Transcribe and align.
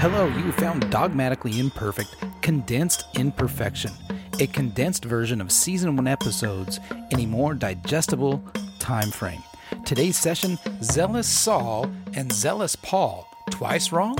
Hello, 0.00 0.28
you 0.28 0.52
found 0.52 0.88
Dogmatically 0.92 1.58
Imperfect, 1.58 2.14
Condensed 2.40 3.06
Imperfection, 3.16 3.90
a 4.38 4.46
condensed 4.46 5.04
version 5.04 5.40
of 5.40 5.50
season 5.50 5.96
one 5.96 6.06
episodes 6.06 6.78
in 7.10 7.18
a 7.18 7.26
more 7.26 7.52
digestible 7.52 8.40
time 8.78 9.10
frame. 9.10 9.42
Today's 9.84 10.16
session 10.16 10.56
Zealous 10.84 11.26
Saul 11.26 11.90
and 12.14 12.32
Zealous 12.32 12.76
Paul, 12.76 13.28
twice 13.50 13.90
wrong? 13.90 14.16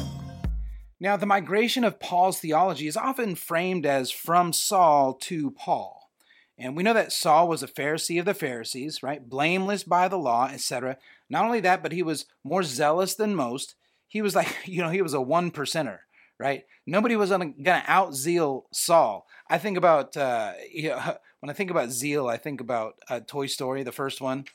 Now, 0.99 1.17
the 1.17 1.27
migration 1.27 1.85
of 1.85 2.01
Paul's 2.01 2.41
theology 2.41 2.89
is 2.89 2.97
often 2.97 3.37
framed 3.37 3.87
as 3.87 4.11
from 4.11 4.53
Saul 4.53 5.15
to 5.15 5.53
Paul. 5.53 6.11
And 6.59 6.77
we 6.77 6.83
know 6.83 6.95
that 6.95 7.13
Saul 7.13 7.47
was 7.47 7.63
a 7.63 7.69
Pharisee 7.69 8.19
of 8.19 8.25
the 8.25 8.35
Pharisees, 8.35 9.01
right? 9.05 9.29
Blameless 9.29 9.85
by 9.85 10.09
the 10.09 10.19
law, 10.19 10.49
etc. 10.49 10.97
Not 11.31 11.45
only 11.45 11.61
that, 11.61 11.85
but 11.85 11.93
he 11.93 12.03
was 12.03 12.27
more 12.43 12.65
zealous 12.65 13.15
than 13.15 13.37
most 13.37 13.77
he 14.09 14.23
was 14.23 14.35
like, 14.35 14.55
you 14.65 14.83
know, 14.83 14.91
he 14.91 15.03
was 15.03 15.15
a 15.15 15.21
one 15.21 15.51
percenter, 15.51 15.99
right? 16.39 16.65
Nobody 16.87 17.17
was 17.17 17.31
gonna, 17.31 17.53
gonna 17.63 17.85
out 17.87 18.15
zeal 18.15 18.67
Saul. 18.73 19.27
I 19.49 19.59
think 19.59 19.77
about, 19.77 20.17
uh, 20.17 20.53
you 20.73 20.91
know, 20.91 21.17
when 21.41 21.51
I 21.51 21.53
think 21.53 21.71
about 21.71 21.91
zeal, 21.91 22.27
I 22.27 22.37
think 22.37 22.61
about 22.61 22.95
uh, 23.09 23.21
Toy 23.27 23.47
Story, 23.47 23.83
the 23.83 23.93
first 23.93 24.21
one. 24.21 24.47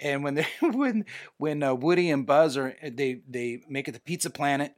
And 0.00 0.24
when 0.24 0.34
they, 0.34 0.46
when 0.60 1.04
when 1.36 1.62
uh, 1.62 1.74
Woody 1.74 2.10
and 2.10 2.26
Buzz 2.26 2.56
are 2.56 2.74
they 2.82 3.20
they 3.28 3.60
make 3.68 3.86
it 3.86 3.92
to 3.92 4.00
Pizza 4.00 4.30
Planet, 4.30 4.74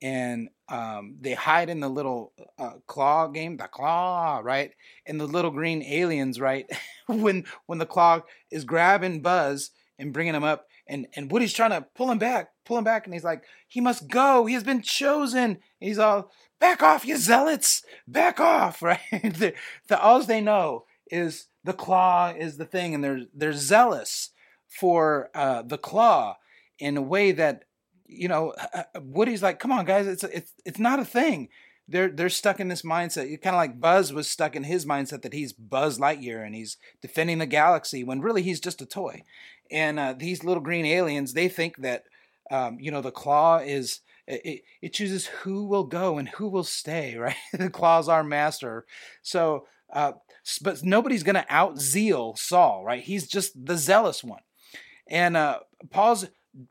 and 0.00 0.48
um, 0.68 1.16
they 1.20 1.34
hide 1.34 1.68
in 1.68 1.80
the 1.80 1.88
little 1.88 2.32
uh, 2.58 2.74
claw 2.86 3.28
game, 3.28 3.56
the 3.56 3.68
claw, 3.68 4.40
right? 4.42 4.72
And 5.06 5.20
the 5.20 5.26
little 5.26 5.50
green 5.50 5.82
aliens, 5.82 6.40
right? 6.40 6.66
when 7.06 7.44
when 7.66 7.78
the 7.78 7.86
claw 7.86 8.20
is 8.50 8.64
grabbing 8.64 9.20
Buzz 9.20 9.70
and 9.98 10.12
bringing 10.12 10.34
him 10.34 10.44
up, 10.44 10.66
and 10.86 11.06
and 11.14 11.30
Woody's 11.30 11.52
trying 11.52 11.70
to 11.70 11.86
pull 11.94 12.10
him 12.10 12.18
back, 12.18 12.50
pull 12.64 12.78
him 12.78 12.84
back, 12.84 13.06
and 13.06 13.14
he's 13.14 13.24
like, 13.24 13.44
he 13.68 13.80
must 13.80 14.08
go. 14.08 14.46
He 14.46 14.54
has 14.54 14.64
been 14.64 14.82
chosen. 14.82 15.44
And 15.44 15.58
he's 15.80 15.98
all, 15.98 16.30
back 16.60 16.82
off, 16.82 17.04
you 17.04 17.16
zealots, 17.16 17.82
back 18.06 18.40
off, 18.40 18.82
right? 18.82 19.00
the, 19.10 19.54
the 19.88 20.00
all 20.00 20.22
they 20.22 20.40
know 20.40 20.84
is 21.10 21.46
the 21.64 21.72
claw 21.72 22.32
is 22.36 22.56
the 22.56 22.64
thing, 22.64 22.94
and 22.94 23.02
they're 23.04 23.22
they're 23.34 23.52
zealous 23.52 24.30
for 24.68 25.30
uh, 25.34 25.62
the 25.62 25.78
claw 25.78 26.36
in 26.78 26.96
a 26.96 27.02
way 27.02 27.32
that 27.32 27.64
you 28.06 28.28
know 28.28 28.54
uh, 28.74 28.84
uh, 28.94 29.00
Woody's 29.00 29.42
like, 29.42 29.58
come 29.58 29.72
on, 29.72 29.84
guys, 29.84 30.06
it's 30.06 30.24
it's 30.24 30.52
it's 30.64 30.78
not 30.78 31.00
a 31.00 31.04
thing. 31.04 31.48
They're 31.92 32.08
they're 32.08 32.28
stuck 32.28 32.58
in 32.58 32.68
this 32.68 32.82
mindset. 32.82 33.30
You 33.30 33.38
Kind 33.38 33.54
of 33.54 33.58
like 33.58 33.80
Buzz 33.80 34.12
was 34.12 34.28
stuck 34.28 34.56
in 34.56 34.64
his 34.64 34.86
mindset 34.86 35.22
that 35.22 35.34
he's 35.34 35.52
Buzz 35.52 35.98
Lightyear 35.98 36.44
and 36.44 36.54
he's 36.54 36.76
defending 37.00 37.38
the 37.38 37.46
galaxy 37.46 38.02
when 38.02 38.20
really 38.20 38.42
he's 38.42 38.60
just 38.60 38.82
a 38.82 38.86
toy. 38.86 39.22
And 39.70 39.98
uh, 39.98 40.14
these 40.16 40.44
little 40.44 40.62
green 40.62 40.86
aliens, 40.86 41.34
they 41.34 41.48
think 41.48 41.78
that 41.78 42.04
um, 42.50 42.78
you 42.80 42.90
know 42.90 43.02
the 43.02 43.10
claw 43.10 43.58
is 43.58 44.00
it, 44.26 44.62
it 44.80 44.92
chooses 44.92 45.26
who 45.26 45.64
will 45.64 45.84
go 45.84 46.18
and 46.18 46.28
who 46.28 46.48
will 46.48 46.64
stay. 46.64 47.16
Right, 47.18 47.36
the 47.52 47.70
claw's 47.70 48.08
our 48.08 48.24
master. 48.24 48.86
So, 49.22 49.66
uh, 49.92 50.12
but 50.62 50.82
nobody's 50.82 51.22
going 51.22 51.36
to 51.36 51.46
out 51.48 51.78
zeal 51.78 52.34
Saul. 52.36 52.84
Right, 52.84 53.02
he's 53.02 53.26
just 53.26 53.66
the 53.66 53.76
zealous 53.76 54.24
one. 54.24 54.42
And 55.08 55.36
uh, 55.36 55.60
Paul's 55.90 56.26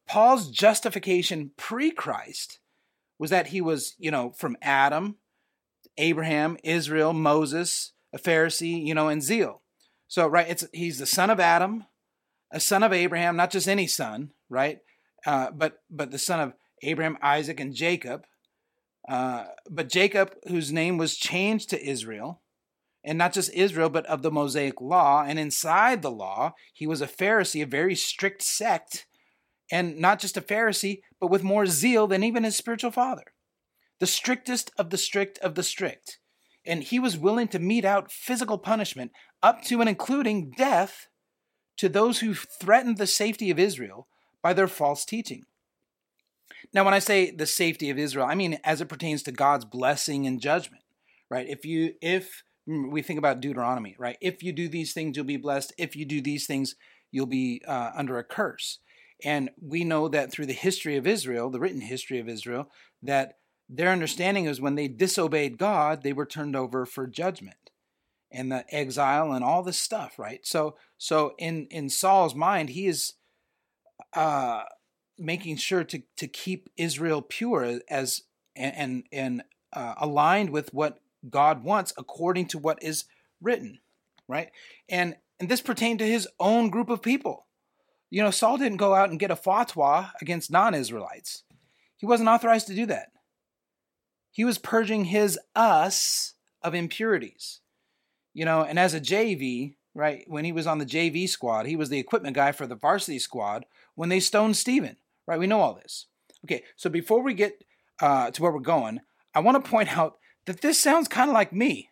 Paul's 0.07 0.49
justification 0.49 1.51
pre-Christ 1.57 2.59
was 3.21 3.29
that 3.29 3.47
he 3.49 3.61
was, 3.61 3.93
you 3.99 4.09
know, 4.09 4.31
from 4.31 4.57
Adam, 4.63 5.17
Abraham, 5.95 6.57
Israel, 6.63 7.13
Moses, 7.13 7.91
a 8.11 8.17
Pharisee, 8.17 8.83
you 8.83 8.95
know, 8.95 9.09
and 9.09 9.21
zeal. 9.21 9.61
So, 10.07 10.25
right, 10.25 10.49
it's 10.49 10.65
he's 10.73 10.97
the 10.97 11.05
son 11.05 11.29
of 11.29 11.39
Adam, 11.39 11.85
a 12.51 12.59
son 12.59 12.81
of 12.81 12.91
Abraham, 12.91 13.35
not 13.35 13.51
just 13.51 13.67
any 13.67 13.85
son, 13.85 14.31
right? 14.49 14.79
Uh, 15.23 15.51
but 15.51 15.83
but 15.87 16.09
the 16.09 16.17
son 16.17 16.39
of 16.39 16.53
Abraham, 16.81 17.15
Isaac, 17.21 17.59
and 17.59 17.75
Jacob. 17.75 18.25
Uh, 19.07 19.45
but 19.69 19.87
Jacob, 19.87 20.33
whose 20.47 20.71
name 20.71 20.97
was 20.97 21.15
changed 21.15 21.69
to 21.69 21.87
Israel, 21.87 22.41
and 23.05 23.19
not 23.19 23.33
just 23.33 23.53
Israel, 23.53 23.89
but 23.89 24.07
of 24.07 24.23
the 24.23 24.31
Mosaic 24.31 24.81
law. 24.81 25.23
And 25.23 25.37
inside 25.37 26.01
the 26.01 26.09
law, 26.09 26.55
he 26.73 26.87
was 26.87 27.03
a 27.03 27.07
Pharisee, 27.07 27.61
a 27.61 27.67
very 27.67 27.93
strict 27.93 28.41
sect, 28.41 29.05
and 29.71 29.99
not 29.99 30.17
just 30.17 30.37
a 30.37 30.41
Pharisee, 30.41 31.01
but 31.21 31.27
with 31.27 31.43
more 31.43 31.67
zeal 31.67 32.07
than 32.07 32.23
even 32.23 32.43
his 32.43 32.57
spiritual 32.57 32.91
father. 32.91 33.33
The 33.99 34.07
strictest 34.07 34.71
of 34.77 34.89
the 34.89 34.97
strict 34.97 35.37
of 35.37 35.53
the 35.53 35.63
strict. 35.63 36.17
And 36.65 36.83
he 36.83 36.99
was 36.99 37.17
willing 37.17 37.47
to 37.49 37.59
mete 37.59 37.85
out 37.85 38.11
physical 38.11 38.57
punishment 38.57 39.11
up 39.41 39.63
to 39.65 39.79
and 39.79 39.89
including 39.89 40.51
death 40.57 41.07
to 41.77 41.87
those 41.87 42.19
who 42.19 42.33
threatened 42.33 42.97
the 42.97 43.07
safety 43.07 43.51
of 43.51 43.59
Israel 43.59 44.07
by 44.41 44.53
their 44.53 44.67
false 44.67 45.05
teaching. 45.05 45.43
Now, 46.73 46.83
when 46.83 46.93
I 46.93 46.99
say 46.99 47.31
the 47.31 47.45
safety 47.45 47.89
of 47.89 47.97
Israel, 47.97 48.25
I 48.25 48.35
mean 48.35 48.59
as 48.63 48.81
it 48.81 48.89
pertains 48.89 49.23
to 49.23 49.31
God's 49.31 49.65
blessing 49.65 50.25
and 50.25 50.41
judgment, 50.41 50.83
right? 51.29 51.47
If 51.47 51.65
you, 51.65 51.93
if 52.01 52.43
we 52.65 53.01
think 53.01 53.19
about 53.19 53.41
Deuteronomy, 53.41 53.95
right? 53.99 54.17
If 54.21 54.41
you 54.41 54.53
do 54.53 54.67
these 54.67 54.93
things, 54.93 55.15
you'll 55.15 55.25
be 55.25 55.37
blessed. 55.37 55.73
If 55.77 55.95
you 55.95 56.05
do 56.05 56.21
these 56.21 56.47
things, 56.47 56.75
you'll 57.11 57.25
be 57.27 57.61
uh, 57.67 57.91
under 57.95 58.17
a 58.17 58.23
curse. 58.23 58.79
And 59.23 59.49
we 59.61 59.83
know 59.83 60.07
that 60.07 60.31
through 60.31 60.47
the 60.47 60.53
history 60.53 60.97
of 60.97 61.07
Israel, 61.07 61.49
the 61.49 61.59
written 61.59 61.81
history 61.81 62.19
of 62.19 62.27
Israel, 62.27 62.69
that 63.03 63.37
their 63.69 63.89
understanding 63.89 64.45
is 64.45 64.59
when 64.59 64.75
they 64.75 64.87
disobeyed 64.87 65.57
God, 65.57 66.03
they 66.03 66.13
were 66.13 66.25
turned 66.25 66.55
over 66.55 66.85
for 66.85 67.07
judgment 67.07 67.71
and 68.31 68.51
the 68.51 68.65
exile 68.73 69.31
and 69.31 69.43
all 69.43 69.63
this 69.63 69.79
stuff, 69.79 70.17
right? 70.17 70.45
So, 70.45 70.75
so 70.97 71.33
in 71.37 71.67
in 71.67 71.89
Saul's 71.89 72.35
mind, 72.35 72.69
he 72.69 72.87
is 72.87 73.13
uh, 74.13 74.63
making 75.17 75.57
sure 75.57 75.83
to 75.85 76.01
to 76.17 76.27
keep 76.27 76.69
Israel 76.77 77.21
pure 77.21 77.79
as 77.89 78.23
and 78.55 79.03
and 79.11 79.43
uh, 79.73 79.95
aligned 79.97 80.49
with 80.49 80.73
what 80.73 80.99
God 81.29 81.63
wants 81.63 81.93
according 81.97 82.47
to 82.47 82.57
what 82.57 82.81
is 82.81 83.05
written, 83.41 83.79
right? 84.27 84.51
And 84.89 85.15
and 85.39 85.49
this 85.49 85.61
pertained 85.61 85.99
to 85.99 86.07
his 86.07 86.27
own 86.39 86.69
group 86.69 86.89
of 86.89 87.01
people. 87.01 87.47
You 88.11 88.21
know, 88.21 88.29
Saul 88.29 88.57
didn't 88.57 88.77
go 88.77 88.93
out 88.93 89.09
and 89.09 89.19
get 89.19 89.31
a 89.31 89.35
fatwa 89.35 90.11
against 90.21 90.51
non-Israelites. 90.51 91.43
He 91.97 92.05
wasn't 92.05 92.29
authorized 92.29 92.67
to 92.67 92.75
do 92.75 92.85
that. 92.87 93.07
He 94.31 94.43
was 94.43 94.57
purging 94.57 95.05
his 95.05 95.39
us 95.55 96.33
of 96.61 96.75
impurities. 96.75 97.61
You 98.33 98.45
know, 98.45 98.63
and 98.63 98.77
as 98.77 98.93
a 98.93 99.01
JV, 99.01 99.75
right, 99.95 100.23
when 100.27 100.45
he 100.45 100.51
was 100.51 100.67
on 100.67 100.77
the 100.77 100.85
JV 100.85 101.27
squad, 101.27 101.65
he 101.65 101.75
was 101.75 101.89
the 101.89 101.99
equipment 101.99 102.35
guy 102.35 102.51
for 102.51 102.67
the 102.67 102.75
varsity 102.75 103.17
squad 103.17 103.65
when 103.95 104.09
they 104.09 104.19
stoned 104.19 104.57
Stephen, 104.57 104.97
right? 105.25 105.39
We 105.39 105.47
know 105.47 105.61
all 105.61 105.73
this. 105.73 106.07
Okay, 106.45 106.63
so 106.75 106.89
before 106.89 107.21
we 107.21 107.33
get 107.33 107.63
uh, 108.01 108.31
to 108.31 108.41
where 108.41 108.51
we're 108.51 108.59
going, 108.59 108.99
I 109.33 109.39
want 109.39 109.63
to 109.63 109.69
point 109.69 109.97
out 109.97 110.17
that 110.45 110.61
this 110.61 110.79
sounds 110.79 111.07
kind 111.07 111.29
of 111.29 111.33
like 111.33 111.53
me 111.53 111.89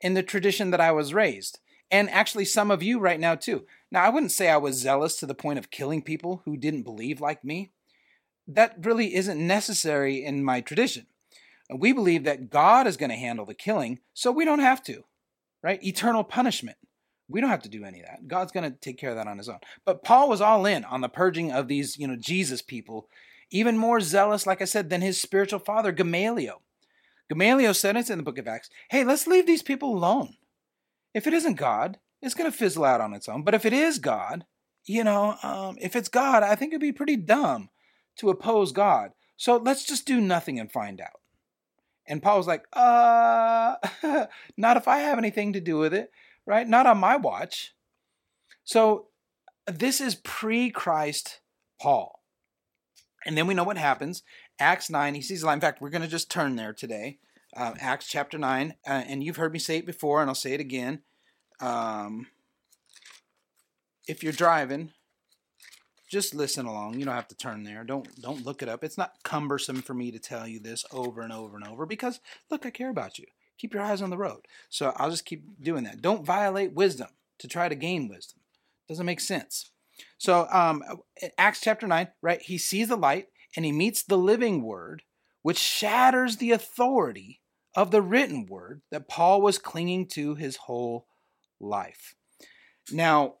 in 0.00 0.14
the 0.14 0.22
tradition 0.22 0.70
that 0.70 0.80
I 0.80 0.92
was 0.92 1.14
raised, 1.14 1.60
and 1.90 2.10
actually 2.10 2.44
some 2.44 2.70
of 2.70 2.82
you 2.82 2.98
right 2.98 3.20
now 3.20 3.34
too. 3.34 3.64
Now, 3.90 4.02
I 4.02 4.08
wouldn't 4.08 4.32
say 4.32 4.48
I 4.48 4.56
was 4.56 4.76
zealous 4.76 5.16
to 5.16 5.26
the 5.26 5.34
point 5.34 5.58
of 5.58 5.70
killing 5.70 6.02
people 6.02 6.42
who 6.44 6.56
didn't 6.56 6.82
believe 6.82 7.20
like 7.20 7.44
me. 7.44 7.72
That 8.48 8.76
really 8.84 9.14
isn't 9.14 9.44
necessary 9.44 10.24
in 10.24 10.44
my 10.44 10.60
tradition. 10.60 11.06
We 11.74 11.92
believe 11.92 12.24
that 12.24 12.50
God 12.50 12.86
is 12.86 12.96
going 12.96 13.10
to 13.10 13.16
handle 13.16 13.44
the 13.44 13.54
killing, 13.54 14.00
so 14.14 14.30
we 14.30 14.44
don't 14.44 14.60
have 14.60 14.82
to, 14.84 15.04
right? 15.62 15.82
Eternal 15.82 16.24
punishment. 16.24 16.76
We 17.28 17.40
don't 17.40 17.50
have 17.50 17.62
to 17.62 17.68
do 17.68 17.84
any 17.84 18.00
of 18.00 18.06
that. 18.06 18.28
God's 18.28 18.52
going 18.52 18.70
to 18.70 18.78
take 18.78 18.98
care 18.98 19.10
of 19.10 19.16
that 19.16 19.26
on 19.26 19.38
his 19.38 19.48
own. 19.48 19.58
But 19.84 20.04
Paul 20.04 20.28
was 20.28 20.40
all 20.40 20.64
in 20.64 20.84
on 20.84 21.00
the 21.00 21.08
purging 21.08 21.50
of 21.50 21.66
these, 21.66 21.98
you 21.98 22.06
know, 22.06 22.16
Jesus 22.16 22.62
people, 22.62 23.08
even 23.50 23.76
more 23.76 24.00
zealous, 24.00 24.46
like 24.46 24.62
I 24.62 24.64
said, 24.64 24.90
than 24.90 25.02
his 25.02 25.20
spiritual 25.20 25.58
father, 25.58 25.90
Gamaliel. 25.90 26.62
Gamaliel 27.28 27.74
said 27.74 27.96
it 27.96 28.10
in 28.10 28.18
the 28.18 28.24
book 28.24 28.38
of 28.38 28.46
Acts 28.46 28.70
hey, 28.90 29.02
let's 29.02 29.26
leave 29.26 29.46
these 29.46 29.62
people 29.62 29.92
alone. 29.92 30.36
If 31.14 31.26
it 31.26 31.34
isn't 31.34 31.54
God, 31.54 31.98
it's 32.26 32.34
going 32.34 32.50
to 32.50 32.56
fizzle 32.56 32.84
out 32.84 33.00
on 33.00 33.14
its 33.14 33.28
own. 33.28 33.42
But 33.42 33.54
if 33.54 33.64
it 33.64 33.72
is 33.72 33.98
God, 33.98 34.44
you 34.84 35.04
know, 35.04 35.36
um, 35.42 35.76
if 35.80 35.96
it's 35.96 36.08
God, 36.08 36.42
I 36.42 36.54
think 36.54 36.72
it'd 36.72 36.80
be 36.80 36.92
pretty 36.92 37.16
dumb 37.16 37.70
to 38.18 38.30
oppose 38.30 38.72
God. 38.72 39.12
So 39.36 39.56
let's 39.56 39.84
just 39.84 40.06
do 40.06 40.20
nothing 40.20 40.58
and 40.58 40.70
find 40.70 41.00
out. 41.00 41.20
And 42.06 42.22
Paul 42.22 42.38
was 42.38 42.46
like, 42.46 42.64
uh, 42.72 43.76
not 44.56 44.76
if 44.76 44.86
I 44.86 44.98
have 44.98 45.18
anything 45.18 45.52
to 45.54 45.60
do 45.60 45.78
with 45.78 45.92
it 45.92 46.10
right? 46.46 46.66
Not 46.66 46.86
on 46.86 46.98
my 46.98 47.16
watch. 47.16 47.74
So 48.64 49.08
this 49.66 50.00
is 50.00 50.14
pre 50.14 50.70
Christ 50.70 51.40
Paul. 51.80 52.22
And 53.26 53.36
then 53.36 53.48
we 53.48 53.54
know 53.54 53.64
what 53.64 53.76
happens. 53.76 54.22
Acts 54.58 54.88
9, 54.88 55.14
he 55.14 55.20
sees 55.20 55.42
a 55.42 55.46
line. 55.46 55.56
In 55.56 55.60
fact, 55.60 55.82
we're 55.82 55.90
going 55.90 56.02
to 56.02 56.08
just 56.08 56.30
turn 56.30 56.56
there 56.56 56.72
today. 56.72 57.18
Uh, 57.54 57.74
Acts 57.80 58.06
chapter 58.06 58.38
9. 58.38 58.74
Uh, 58.86 58.90
and 58.90 59.24
you've 59.24 59.36
heard 59.36 59.52
me 59.52 59.58
say 59.58 59.78
it 59.78 59.86
before, 59.86 60.20
and 60.20 60.30
I'll 60.30 60.34
say 60.34 60.54
it 60.54 60.60
again. 60.60 61.00
Um, 61.60 62.26
if 64.06 64.22
you're 64.22 64.32
driving, 64.32 64.92
just 66.08 66.34
listen 66.34 66.66
along. 66.66 66.98
You 66.98 67.04
don't 67.04 67.14
have 67.14 67.28
to 67.28 67.36
turn 67.36 67.64
there. 67.64 67.84
Don't 67.84 68.20
don't 68.20 68.44
look 68.44 68.62
it 68.62 68.68
up. 68.68 68.84
It's 68.84 68.98
not 68.98 69.14
cumbersome 69.24 69.82
for 69.82 69.94
me 69.94 70.10
to 70.12 70.18
tell 70.18 70.46
you 70.46 70.60
this 70.60 70.84
over 70.92 71.22
and 71.22 71.32
over 71.32 71.56
and 71.56 71.66
over 71.66 71.86
because 71.86 72.20
look, 72.50 72.64
I 72.64 72.70
care 72.70 72.90
about 72.90 73.18
you. 73.18 73.26
Keep 73.58 73.74
your 73.74 73.82
eyes 73.82 74.02
on 74.02 74.10
the 74.10 74.18
road. 74.18 74.46
So 74.68 74.92
I'll 74.96 75.10
just 75.10 75.24
keep 75.24 75.44
doing 75.60 75.84
that. 75.84 76.02
Don't 76.02 76.24
violate 76.24 76.74
wisdom 76.74 77.08
to 77.38 77.48
try 77.48 77.68
to 77.68 77.74
gain 77.74 78.08
wisdom. 78.08 78.40
Doesn't 78.88 79.06
make 79.06 79.20
sense. 79.20 79.70
So 80.18 80.46
um, 80.52 80.82
Acts 81.38 81.60
chapter 81.62 81.86
9, 81.86 82.08
right? 82.20 82.42
He 82.42 82.58
sees 82.58 82.88
the 82.88 82.96
light 82.96 83.28
and 83.56 83.64
he 83.64 83.72
meets 83.72 84.02
the 84.02 84.18
living 84.18 84.62
word, 84.62 85.02
which 85.42 85.58
shatters 85.58 86.36
the 86.36 86.52
authority 86.52 87.40
of 87.74 87.90
the 87.90 88.02
written 88.02 88.46
word 88.46 88.82
that 88.90 89.08
Paul 89.08 89.40
was 89.40 89.58
clinging 89.58 90.08
to 90.08 90.34
his 90.34 90.56
whole 90.56 91.06
life. 91.60 92.14
Now, 92.92 93.34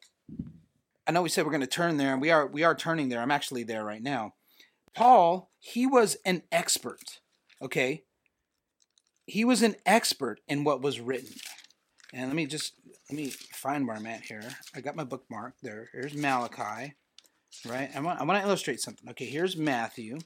I 1.06 1.12
know 1.12 1.22
we 1.22 1.28
said 1.28 1.44
we're 1.44 1.52
going 1.52 1.60
to 1.60 1.66
turn 1.66 1.96
there, 1.96 2.12
and 2.12 2.20
we 2.20 2.30
are 2.30 2.46
we 2.46 2.64
are 2.64 2.74
turning 2.74 3.08
there. 3.08 3.20
I'm 3.20 3.30
actually 3.30 3.62
there 3.62 3.84
right 3.84 4.02
now. 4.02 4.34
Paul, 4.94 5.50
he 5.58 5.86
was 5.86 6.16
an 6.24 6.42
expert, 6.50 7.20
okay? 7.60 8.04
He 9.26 9.44
was 9.44 9.62
an 9.62 9.76
expert 9.84 10.40
in 10.48 10.64
what 10.64 10.80
was 10.80 11.00
written. 11.00 11.34
And 12.12 12.28
let 12.28 12.34
me 12.34 12.46
just 12.46 12.74
let 13.10 13.16
me 13.16 13.28
find 13.28 13.86
where 13.86 13.96
I'm 13.96 14.06
at 14.06 14.22
here. 14.22 14.42
I 14.74 14.80
got 14.80 14.96
my 14.96 15.04
bookmark 15.04 15.54
there. 15.62 15.90
Here's 15.92 16.14
Malachi, 16.14 16.94
right? 17.68 17.90
I 17.94 18.00
want 18.00 18.20
I 18.20 18.24
want 18.24 18.40
to 18.40 18.46
illustrate 18.46 18.80
something. 18.80 19.08
Okay, 19.10 19.26
here's 19.26 19.56
Matthew, 19.56 20.18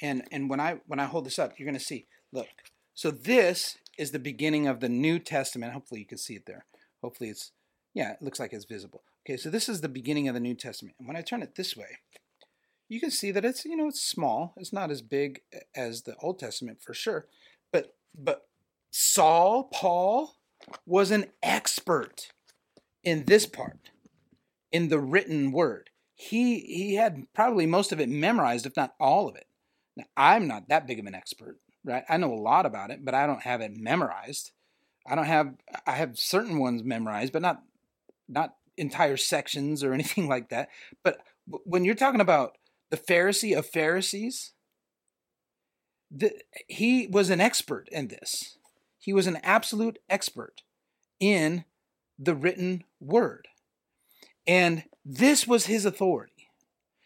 and 0.00 0.22
and 0.30 0.48
when 0.48 0.60
I 0.60 0.80
when 0.86 1.00
I 1.00 1.06
hold 1.06 1.26
this 1.26 1.38
up, 1.38 1.58
you're 1.58 1.66
going 1.66 1.78
to 1.78 1.84
see. 1.84 2.06
Look, 2.32 2.46
so 2.94 3.10
this 3.10 3.76
is 3.98 4.12
the 4.12 4.18
beginning 4.18 4.66
of 4.66 4.80
the 4.80 4.88
New 4.88 5.18
Testament. 5.18 5.72
Hopefully, 5.72 6.00
you 6.00 6.06
can 6.06 6.18
see 6.18 6.34
it 6.34 6.46
there. 6.46 6.64
Hopefully, 7.02 7.30
it's 7.30 7.52
yeah, 7.94 8.12
it 8.12 8.22
looks 8.22 8.38
like 8.38 8.52
it's 8.52 8.64
visible. 8.64 9.02
Okay, 9.26 9.36
so 9.36 9.50
this 9.50 9.68
is 9.68 9.80
the 9.80 9.88
beginning 9.88 10.28
of 10.28 10.34
the 10.34 10.40
New 10.40 10.54
Testament. 10.54 10.96
And 10.98 11.08
when 11.08 11.16
I 11.16 11.22
turn 11.22 11.42
it 11.42 11.56
this 11.56 11.76
way, 11.76 11.98
you 12.88 13.00
can 13.00 13.10
see 13.10 13.30
that 13.30 13.44
it's 13.44 13.64
you 13.64 13.76
know 13.76 13.88
it's 13.88 14.02
small. 14.02 14.54
It's 14.56 14.72
not 14.72 14.90
as 14.90 15.02
big 15.02 15.42
as 15.74 16.02
the 16.02 16.16
Old 16.22 16.38
Testament 16.38 16.82
for 16.82 16.94
sure, 16.94 17.26
but 17.72 17.94
but 18.16 18.46
Saul, 18.90 19.64
Paul, 19.72 20.36
was 20.86 21.10
an 21.10 21.26
expert 21.42 22.32
in 23.04 23.24
this 23.24 23.46
part, 23.46 23.90
in 24.72 24.88
the 24.88 24.98
written 24.98 25.52
word. 25.52 25.90
He 26.14 26.60
he 26.60 26.94
had 26.96 27.26
probably 27.34 27.66
most 27.66 27.92
of 27.92 28.00
it 28.00 28.08
memorized, 28.08 28.66
if 28.66 28.76
not 28.76 28.94
all 29.00 29.28
of 29.28 29.36
it. 29.36 29.46
Now, 29.96 30.04
I'm 30.16 30.46
not 30.46 30.68
that 30.68 30.86
big 30.86 30.98
of 30.98 31.06
an 31.06 31.14
expert, 31.14 31.58
right? 31.84 32.04
I 32.08 32.16
know 32.16 32.32
a 32.32 32.34
lot 32.34 32.66
about 32.66 32.90
it, 32.90 33.04
but 33.04 33.14
I 33.14 33.26
don't 33.26 33.42
have 33.42 33.60
it 33.60 33.76
memorized. 33.76 34.52
I 35.06 35.14
don't 35.14 35.26
have 35.26 35.54
I 35.86 35.92
have 35.92 36.18
certain 36.18 36.58
ones 36.58 36.82
memorized, 36.84 37.32
but 37.32 37.42
not 37.42 37.62
not 38.28 38.54
entire 38.76 39.16
sections 39.16 39.82
or 39.82 39.92
anything 39.94 40.28
like 40.28 40.48
that. 40.50 40.68
But 41.02 41.20
when 41.46 41.84
you're 41.84 41.94
talking 41.94 42.20
about 42.20 42.56
the 42.90 42.96
Pharisee 42.96 43.56
of 43.56 43.66
Pharisees, 43.66 44.52
the, 46.10 46.32
he 46.66 47.06
was 47.06 47.30
an 47.30 47.40
expert 47.40 47.88
in 47.92 48.08
this. 48.08 48.56
He 48.98 49.12
was 49.12 49.26
an 49.26 49.38
absolute 49.42 49.98
expert 50.08 50.62
in 51.20 51.64
the 52.18 52.34
written 52.34 52.84
word. 53.00 53.48
And 54.46 54.84
this 55.04 55.46
was 55.46 55.66
his 55.66 55.84
authority. 55.84 56.50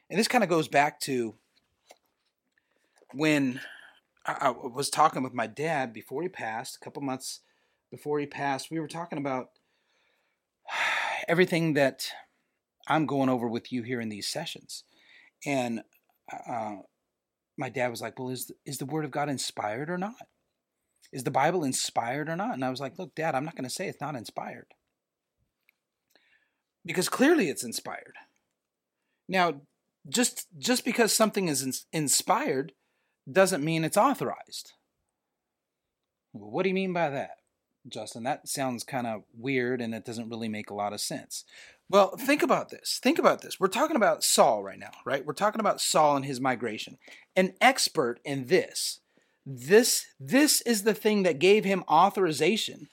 And 0.09 0.19
this 0.19 0.29
kind 0.29 0.43
of 0.43 0.51
goes 0.51 0.69
back 0.69 1.01
to 1.01 1.35
when 3.13 3.61
I 4.27 4.51
was 4.51 4.91
talking 4.91 5.23
with 5.23 5.35
my 5.35 5.47
dad 5.47 5.93
before 5.93 6.23
he 6.23 6.29
passed, 6.29 6.77
a 6.77 6.85
couple 6.85 7.03
months 7.03 7.41
before 7.95 8.19
he 8.19 8.27
passed. 8.27 8.71
We 8.71 8.81
were 8.81 8.89
talking 8.89 9.19
about 9.19 9.51
everything 11.29 11.75
that 11.75 12.09
I'm 12.89 13.07
going 13.07 13.29
over 13.29 13.49
with 13.49 13.73
you 13.73 13.83
here 13.83 14.01
in 14.01 14.09
these 14.09 14.29
sessions. 14.29 14.85
And 15.47 15.83
uh, 16.49 16.77
my 17.57 17.69
dad 17.69 17.89
was 17.89 18.01
like, 18.01 18.19
"Well, 18.19 18.31
is 18.31 18.51
is 18.67 18.79
the 18.79 18.87
Word 18.87 19.05
of 19.05 19.11
God 19.11 19.29
inspired 19.29 19.91
or 19.91 19.99
not? 19.99 20.27
Is 21.13 21.25
the 21.25 21.31
Bible 21.31 21.65
inspired 21.65 22.29
or 22.29 22.37
not?" 22.37 22.55
And 22.55 22.65
I 22.65 22.71
was 22.71 22.81
like, 22.81 22.99
"Look, 22.99 23.15
Dad, 23.15 23.35
I'm 23.35 23.45
not 23.45 23.55
going 23.55 23.65
to 23.65 23.71
say 23.71 23.87
it's 23.87 24.01
not 24.01 24.17
inspired 24.17 24.67
because 26.85 27.09
clearly 27.09 27.49
it's 27.49 27.65
inspired. 27.65 28.17
Now, 29.29 29.63
just 30.09 30.47
just 30.59 30.85
because 30.85 31.13
something 31.13 31.49
is 31.49 31.63
in, 31.63 31.73
inspired 31.93 32.73
doesn't 33.31 33.65
mean 33.65 33.85
it's 33.85 33.97
authorized. 33.97 34.73
Well, 36.33 36.51
what 36.51 36.65
do 36.65 36.69
you 36.69 36.75
mean 36.75 36.93
by 36.93 37.09
that, 37.11 37.37
Justin? 37.89 38.23
That 38.25 38.49
sounds 38.49 38.85
kind 38.85 39.07
of 39.07 39.25
weird, 39.37 39.81
and 39.81 39.95
it 39.95 40.05
doesn't 40.05 40.29
really 40.29 40.49
make 40.49 40.71
a 40.71 40.75
lot 40.75 40.93
of 40.93 41.01
sense. 41.01 41.45
Well, 41.89 42.17
think 42.17 42.43
about 42.43 42.71
this. 42.71 42.99
Think 43.03 43.19
about 43.19 43.43
this. 43.43 43.61
We're 43.61 43.69
talking 43.69 43.97
about 43.97 44.25
Saul 44.25 44.63
right 44.63 44.79
now, 44.79 44.93
right? 45.05 45.25
We're 45.25 45.35
talking 45.35 45.61
about 45.61 45.81
Saul 45.81 46.17
and 46.17 46.25
his 46.25 46.41
migration. 46.41 46.99
An 47.37 47.55
expert 47.61 48.21
in 48.25 48.47
this. 48.47 49.01
This 49.47 50.07
this 50.19 50.63
is 50.63 50.85
the 50.85 50.95
thing 50.95 51.23
that 51.25 51.39
gave 51.39 51.65
him 51.65 51.85
authorization 51.89 52.89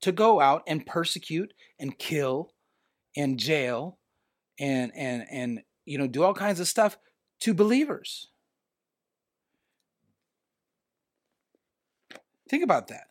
to 0.00 0.12
go 0.12 0.40
out 0.40 0.62
and 0.66 0.86
persecute 0.86 1.52
and 1.78 1.98
kill 1.98 2.52
and 3.14 3.38
jail 3.38 3.98
and 4.58 4.92
and 4.96 5.26
and 5.30 5.60
you 5.84 5.98
know 5.98 6.06
do 6.06 6.22
all 6.22 6.32
kinds 6.32 6.60
of 6.60 6.68
stuff 6.68 6.96
to 7.40 7.52
believers. 7.52 8.28
Think 12.48 12.64
about 12.64 12.88
that. 12.88 13.08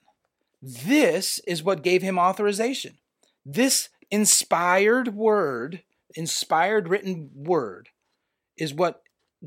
This 0.66 1.40
is 1.46 1.62
what 1.62 1.84
gave 1.84 2.02
him 2.02 2.18
authorization. 2.18 2.98
This 3.46 3.90
inspired 4.10 5.14
word, 5.14 5.84
inspired 6.16 6.88
written 6.88 7.32
word, 7.36 7.90
is 8.58 8.74
what 8.74 9.02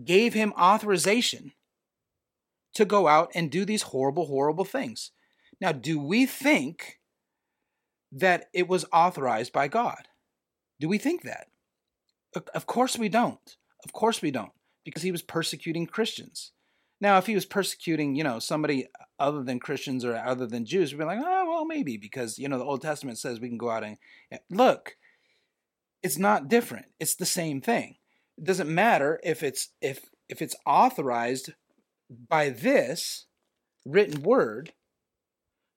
gave 0.05 0.35
him 0.35 0.53
authorization 0.61 1.53
to 2.75 2.85
go 2.85 3.09
out 3.09 3.31
and 3.35 3.51
do 3.51 3.65
these 3.65 3.81
horrible, 3.81 4.27
horrible 4.27 4.67
things. 4.67 5.11
Now, 5.59 5.73
do 5.73 5.99
we 5.99 6.27
think 6.27 7.01
that 8.13 8.51
it 8.53 8.69
was 8.69 8.85
authorized 8.93 9.55
by 9.55 9.69
God? 9.69 10.09
Do 10.79 10.87
we 10.87 10.99
think 10.99 11.23
that? 11.23 11.47
Of 12.55 12.67
course 12.67 12.99
we 12.99 13.09
don't. 13.09 13.57
Of 13.83 13.95
course 13.95 14.21
we 14.21 14.31
don't, 14.31 14.53
because 14.85 15.03
he 15.03 15.13
was 15.13 15.23
persecuting 15.23 15.87
Christians. 15.87 16.53
Now, 17.01 17.19
if 17.19 17.27
he 17.27 17.35
was 17.35 17.45
persecuting, 17.45 18.15
you 18.15 18.25
know, 18.25 18.39
somebody 18.39 18.87
other 19.19 19.43
than 19.43 19.61
Christians 19.61 20.05
or 20.05 20.17
other 20.17 20.47
than 20.47 20.65
Jews, 20.65 20.93
we'd 20.93 20.99
be 20.99 21.05
like, 21.05 21.19
oh, 21.23 21.45
well, 21.47 21.65
maybe, 21.67 21.97
because, 21.97 22.39
you 22.39 22.49
know, 22.49 22.59
the 22.59 22.65
Old 22.65 22.83
Testament 22.83 23.19
says 23.19 23.41
we 23.41 23.49
can 23.49 23.59
go 23.59 23.71
out 23.71 23.85
and 23.85 23.99
look, 24.51 24.97
it's 26.03 26.19
not 26.19 26.49
different. 26.49 26.87
It's 26.99 27.15
the 27.15 27.27
same 27.27 27.61
thing. 27.61 27.97
It 28.39 28.45
doesn't 28.45 28.73
matter 28.73 29.21
if 29.23 29.43
it's 29.43 29.71
if 29.81 30.05
if 30.29 30.43
it's 30.43 30.57
authorized 30.65 31.53
by 32.11 32.51
this 32.51 33.27
written 33.85 34.23
word, 34.23 34.73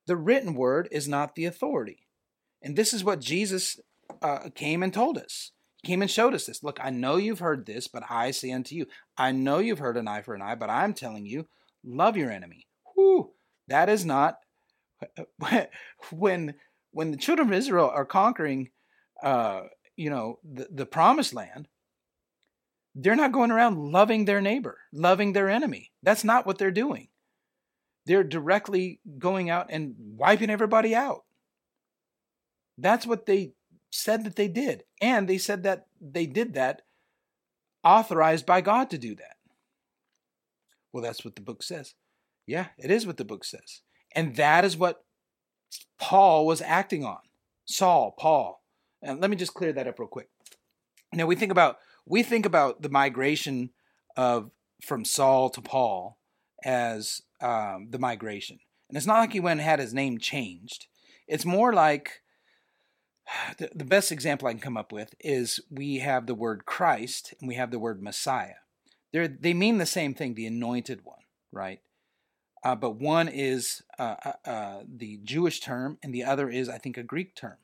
the 0.07 0.15
written 0.15 0.53
word 0.53 0.87
is 0.91 1.07
not 1.07 1.35
the 1.35 1.45
authority. 1.45 2.07
And 2.61 2.75
this 2.75 2.93
is 2.93 3.03
what 3.03 3.21
Jesus 3.21 3.79
uh, 4.21 4.49
came 4.53 4.83
and 4.83 4.93
told 4.93 5.17
us 5.17 5.51
came 5.83 6.01
and 6.01 6.11
showed 6.11 6.33
us 6.33 6.45
this. 6.45 6.63
Look, 6.63 6.79
I 6.81 6.89
know 6.89 7.17
you've 7.17 7.39
heard 7.39 7.65
this, 7.65 7.87
but 7.87 8.03
I 8.09 8.31
say 8.31 8.51
unto 8.51 8.75
you, 8.75 8.85
I 9.17 9.31
know 9.31 9.59
you've 9.59 9.79
heard 9.79 9.97
an 9.97 10.07
eye 10.07 10.21
for 10.21 10.35
an 10.35 10.41
eye, 10.41 10.55
but 10.55 10.69
I'm 10.69 10.93
telling 10.93 11.25
you, 11.25 11.47
love 11.83 12.17
your 12.17 12.31
enemy. 12.31 12.67
Whew, 12.95 13.31
that 13.67 13.89
is 13.89 14.05
not 14.05 14.39
when 16.11 16.55
when 16.91 17.11
the 17.11 17.17
children 17.17 17.47
of 17.47 17.53
Israel 17.53 17.91
are 17.93 18.05
conquering, 18.05 18.69
uh, 19.21 19.61
you 19.95 20.09
know, 20.09 20.39
the, 20.43 20.67
the 20.71 20.85
promised 20.85 21.33
land. 21.33 21.67
They're 22.95 23.15
not 23.15 23.31
going 23.31 23.51
around 23.51 23.91
loving 23.91 24.25
their 24.25 24.41
neighbor, 24.41 24.79
loving 24.91 25.33
their 25.33 25.47
enemy. 25.47 25.91
That's 26.01 26.23
not 26.23 26.45
what 26.45 26.57
they're 26.57 26.71
doing. 26.71 27.09
They're 28.05 28.23
directly 28.23 28.99
going 29.19 29.49
out 29.51 29.67
and 29.69 29.93
wiping 29.97 30.49
everybody 30.49 30.95
out. 30.95 31.23
That's 32.77 33.05
what 33.05 33.27
they 33.27 33.51
said 33.89 34.23
that 34.25 34.35
they 34.35 34.47
did. 34.47 34.83
And 35.01 35.27
they 35.27 35.37
said 35.37 35.63
that 35.63 35.87
they 35.99 36.25
did 36.25 36.53
that 36.53 36.83
authorized 37.83 38.45
by 38.45 38.61
God 38.61 38.89
to 38.89 38.97
do 38.97 39.15
that. 39.15 39.37
Well, 40.91 41.03
that's 41.03 41.23
what 41.23 41.35
the 41.35 41.41
book 41.41 41.63
says. 41.63 41.93
Yeah, 42.45 42.67
it 42.77 42.89
is 42.89 43.05
what 43.05 43.17
the 43.17 43.25
book 43.25 43.45
says. 43.45 43.81
And 44.15 44.35
that 44.35 44.65
is 44.65 44.75
what 44.75 45.03
Paul 45.99 46.45
was 46.45 46.61
acting 46.61 47.05
on. 47.05 47.19
Saul, 47.65 48.15
Paul. 48.17 48.63
And 49.01 49.21
let 49.21 49.29
me 49.29 49.35
just 49.35 49.53
clear 49.53 49.71
that 49.73 49.87
up 49.87 49.99
real 49.99 50.07
quick. 50.07 50.29
Now 51.13 51.25
we 51.25 51.35
think 51.35 51.51
about 51.51 51.77
we 52.05 52.23
think 52.23 52.45
about 52.45 52.81
the 52.81 52.89
migration 52.89 53.69
of 54.17 54.51
from 54.83 55.05
Saul 55.05 55.49
to 55.51 55.61
Paul 55.61 56.17
as 56.63 57.21
um, 57.41 57.87
the 57.91 57.99
migration, 57.99 58.59
and 58.89 58.97
it's 58.97 59.05
not 59.05 59.19
like 59.19 59.33
he 59.33 59.39
went 59.39 59.59
and 59.59 59.69
had 59.69 59.79
his 59.79 59.93
name 59.93 60.17
changed. 60.17 60.87
It's 61.27 61.45
more 61.45 61.73
like 61.73 62.21
the, 63.57 63.69
the 63.75 63.85
best 63.85 64.11
example 64.11 64.47
I 64.47 64.51
can 64.51 64.59
come 64.59 64.77
up 64.77 64.91
with 64.91 65.13
is 65.19 65.59
we 65.69 65.99
have 65.99 66.25
the 66.25 66.35
word 66.35 66.65
Christ 66.65 67.33
and 67.39 67.47
we 67.47 67.55
have 67.55 67.71
the 67.71 67.79
word 67.79 68.01
Messiah. 68.01 68.55
They're, 69.11 69.27
they 69.27 69.53
mean 69.53 69.77
the 69.77 69.85
same 69.85 70.13
thing, 70.13 70.35
the 70.35 70.45
anointed 70.45 71.01
one, 71.03 71.21
right? 71.51 71.79
Uh, 72.63 72.75
but 72.75 72.99
one 72.99 73.27
is 73.27 73.81
uh, 73.97 74.15
uh, 74.25 74.49
uh, 74.49 74.79
the 74.87 75.19
Jewish 75.23 75.61
term, 75.61 75.97
and 76.03 76.13
the 76.13 76.25
other 76.25 76.49
is, 76.49 76.67
I 76.67 76.77
think, 76.77 76.97
a 76.97 77.03
Greek 77.03 77.35
term. 77.35 77.57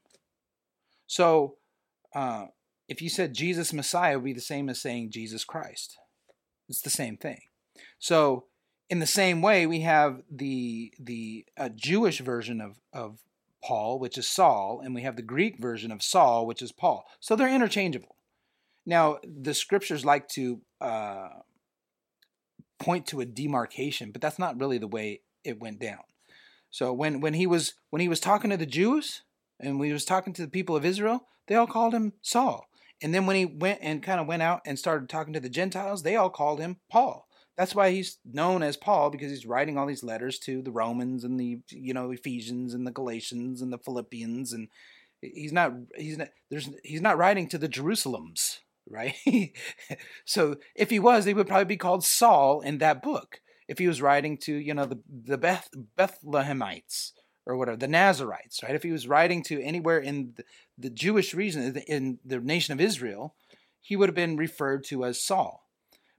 So, 1.06 1.58
uh, 2.16 2.46
if 2.88 3.02
you 3.02 3.10
said 3.10 3.34
Jesus 3.34 3.74
Messiah, 3.74 4.14
it 4.14 4.16
would 4.18 4.26
be 4.26 4.34
the 4.34 4.42
same 4.42 4.70
as 4.70 4.82
saying 4.82 5.12
Jesus 5.12 5.44
Christ. 5.44 5.98
It's 6.70 6.82
the 6.82 6.90
same 6.90 7.18
thing. 7.18 7.42
So, 8.00 8.46
in 8.90 9.00
the 9.00 9.08
same 9.08 9.42
way, 9.42 9.66
we 9.66 9.82
have 9.82 10.22
the 10.32 10.94
the 11.00 11.46
uh, 11.58 11.70
Jewish 11.70 12.20
version 12.20 12.62
of 12.62 12.80
of 12.94 13.20
Paul, 13.66 13.98
which 13.98 14.18
is 14.18 14.28
Saul, 14.28 14.80
and 14.84 14.94
we 14.94 15.02
have 15.02 15.16
the 15.16 15.24
Greek 15.24 15.60
version 15.60 15.92
of 15.92 16.04
Saul, 16.04 16.46
which 16.46 16.62
is 16.62 16.72
Paul. 16.72 17.04
So 17.20 17.36
they're 17.36 17.54
interchangeable. 17.54 18.16
Now, 18.86 19.18
the 19.24 19.56
scriptures 19.56 20.06
like 20.06 20.28
to 20.30 20.62
uh, 20.80 21.30
point 22.80 23.08
to 23.08 23.22
a 23.22 23.26
demarcation, 23.26 24.12
but 24.12 24.22
that's 24.22 24.38
not 24.38 24.60
really 24.60 24.78
the 24.78 24.88
way 24.88 25.22
it 25.44 25.60
went 25.60 25.80
down. 25.80 26.04
So 26.70 26.94
when 26.94 27.22
when 27.22 27.34
he 27.34 27.48
was 27.48 27.74
when 27.90 28.02
he 28.02 28.10
was 28.10 28.20
talking 28.20 28.52
to 28.52 28.58
the 28.58 28.66
Jews 28.66 29.24
and 29.60 29.80
when 29.80 29.88
he 29.88 29.94
was 29.94 30.06
talking 30.06 30.34
to 30.34 30.42
the 30.44 30.52
people 30.52 30.76
of 30.76 30.86
Israel, 30.86 31.28
they 31.48 31.56
all 31.56 31.68
called 31.68 31.94
him 31.94 32.14
Saul. 32.22 32.68
And 33.02 33.14
then 33.14 33.26
when 33.26 33.36
he 33.36 33.46
went 33.46 33.80
and 33.82 34.04
kind 34.04 34.20
of 34.20 34.28
went 34.28 34.42
out 34.42 34.62
and 34.66 34.78
started 34.78 35.10
talking 35.10 35.34
to 35.34 35.40
the 35.40 35.50
Gentiles, 35.50 36.04
they 36.04 36.16
all 36.16 36.30
called 36.30 36.60
him 36.60 36.78
Paul. 36.90 37.25
That's 37.58 37.74
why 37.74 37.92
he's 37.92 38.18
known 38.26 38.64
as 38.64 38.76
Paul 38.76 39.10
because 39.10 39.32
he's 39.32 39.46
writing 39.46 39.78
all 39.78 39.88
these 39.88 40.04
letters 40.04 40.40
to 40.40 40.62
the 40.62 40.72
Romans 40.72 41.24
and 41.24 41.40
the 41.40 41.60
you 41.70 41.94
know 41.94 42.12
Ephesians 42.12 42.74
and 42.74 42.86
the 42.86 42.92
Galatians 42.92 43.62
and 43.62 43.72
the 43.72 43.78
Philippians 43.78 44.52
and 44.52 44.68
he's 45.22 45.54
not 45.54 45.74
he's 45.96 46.18
not 46.18 46.30
there's 46.50 46.70
he's 46.84 47.02
not 47.02 47.18
writing 47.18 47.48
to 47.50 47.58
the 47.58 47.70
Jerusalems, 47.70 48.60
right? 48.90 49.16
so 50.26 50.58
if 50.76 50.90
he 50.90 51.00
was, 51.00 51.26
he 51.26 51.34
would 51.34 51.48
probably 51.48 51.66
be 51.66 51.78
called 51.78 52.04
Saul 52.04 52.62
in 52.62 52.80
that 52.80 53.02
book. 53.02 53.40
If 53.68 53.80
he 53.80 53.88
was 53.88 54.02
writing 54.02 54.38
to 54.40 54.54
you 54.54 54.74
know 54.74 54.86
the 54.86 55.00
the 55.10 55.38
Beth 55.38 55.70
Bethlehemites 55.98 57.12
or 57.46 57.56
whatever 57.58 57.78
the 57.78 57.88
Nazarites, 57.88 58.62
right? 58.64 58.76
If 58.76 58.84
he 58.84 58.92
was 58.92 59.08
writing 59.08 59.44
to 59.44 59.62
anywhere 59.62 60.00
in 60.00 60.34
the, 60.36 60.44
the 60.78 60.90
Jewish 60.90 61.34
region 61.34 61.78
in 61.88 62.20
the 62.26 62.40
nation 62.40 62.74
of 62.74 62.82
Israel, 62.82 63.36
he 63.82 63.96
would 63.96 64.10
have 64.10 64.16
been 64.16 64.36
referred 64.36 64.84
to 64.86 65.06
as 65.06 65.22
Saul. 65.22 65.65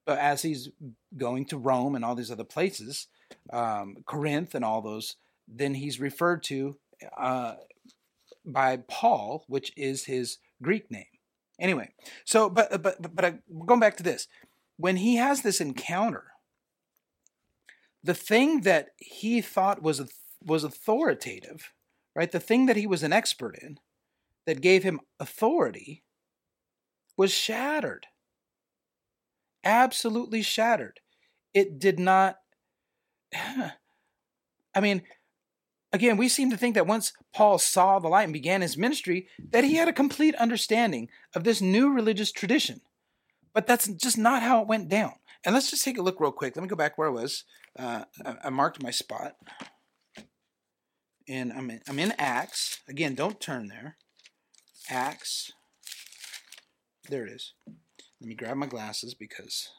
But 0.07 0.19
as 0.19 0.43
he's 0.43 0.71
going 1.17 1.47
to 1.47 1.59
Rome 1.59 1.97
and 1.97 2.05
all 2.05 2.15
these 2.15 2.31
other 2.31 2.45
places, 2.45 3.09
um, 3.53 3.97
Corinth 4.07 4.55
and 4.55 4.65
all 4.65 4.81
those, 4.81 5.17
then 5.49 5.75
he's 5.75 6.01
referred 6.01 6.43
to 6.45 6.79
uh, 7.19 7.55
by 8.45 8.79
Paul, 8.89 9.45
which 9.49 9.73
is 9.77 10.05
his 10.05 10.39
Greek 10.63 10.91
name. 10.91 11.05
Anyway, 11.59 11.91
so 12.25 12.49
but 12.49 12.83
but 12.83 13.15
but 13.15 13.25
I, 13.25 13.39
going 13.67 13.81
back 13.81 13.97
to 13.97 14.03
this, 14.03 14.29
when 14.77 14.97
he 14.97 15.17
has 15.17 15.43
this 15.43 15.61
encounter, 15.61 16.25
the 18.05 18.15
thing 18.15 18.61
that 18.61 18.91
he 18.99 19.41
thought 19.41 19.83
was 19.83 20.03
was 20.43 20.65
authoritative, 20.65 21.73
right? 22.15 22.31
The 22.31 22.41
thing 22.41 22.67
that 22.67 22.77
he 22.77 22.87
was 22.87 23.03
an 23.03 23.13
expert 23.13 23.59
in, 23.61 23.79
that 24.47 24.61
gave 24.61 24.83
him 24.83 25.01
authority, 25.19 26.05
was 27.17 27.33
shattered 27.33 28.07
absolutely 29.67 30.43
shattered. 30.43 31.01
It 31.53 31.79
did 31.79 31.99
not. 31.99 32.39
I 33.35 34.81
mean, 34.81 35.03
again, 35.93 36.17
we 36.17 36.29
seem 36.29 36.51
to 36.51 36.57
think 36.57 36.75
that 36.75 36.87
once 36.87 37.13
Paul 37.35 37.59
saw 37.59 37.99
the 37.99 38.09
light 38.09 38.25
and 38.25 38.33
began 38.33 38.61
his 38.61 38.77
ministry, 38.77 39.29
that 39.51 39.65
he 39.65 39.75
had 39.75 39.89
a 39.89 39.93
complete 39.93 40.35
understanding 40.37 41.09
of 41.35 41.45
this 41.45 41.61
new 41.61 41.93
religious 41.93 42.31
tradition. 42.31 42.81
But 43.53 43.67
that's 43.67 43.89
just 43.89 44.19
not 44.19 44.43
how 44.43 44.61
it 44.61 44.69
went 44.69 44.89
down. 44.89 45.15
And 45.45 45.55
let's 45.55 45.71
just 45.71 45.85
take 45.85 45.99
a 45.99 46.03
look 46.03 46.21
real 46.21 46.33
quick. 46.33 46.57
Let 46.57 46.63
me 46.63 46.69
go 46.69 46.77
back 46.77 46.99
where 46.99 47.09
I 47.09 47.13
was. 47.13 47.45
Uh, 47.79 48.05
I 48.45 48.51
marked 48.51 48.83
my 48.83 48.91
spot. 48.91 49.37
And 51.29 51.53
I'm 51.53 51.71
in, 51.71 51.81
I'm 51.89 51.99
in 51.99 52.13
Acts. 52.19 52.81
Again, 52.89 53.15
don't 53.15 53.41
turn 53.41 53.69
there. 53.69 53.97
Acts. 54.91 55.53
There 57.09 57.27
it 57.27 57.33
is. 57.33 57.55
Let 58.21 58.29
me 58.29 58.35
grab 58.35 58.57
my 58.57 58.67
glasses 58.67 59.15
because 59.15 59.71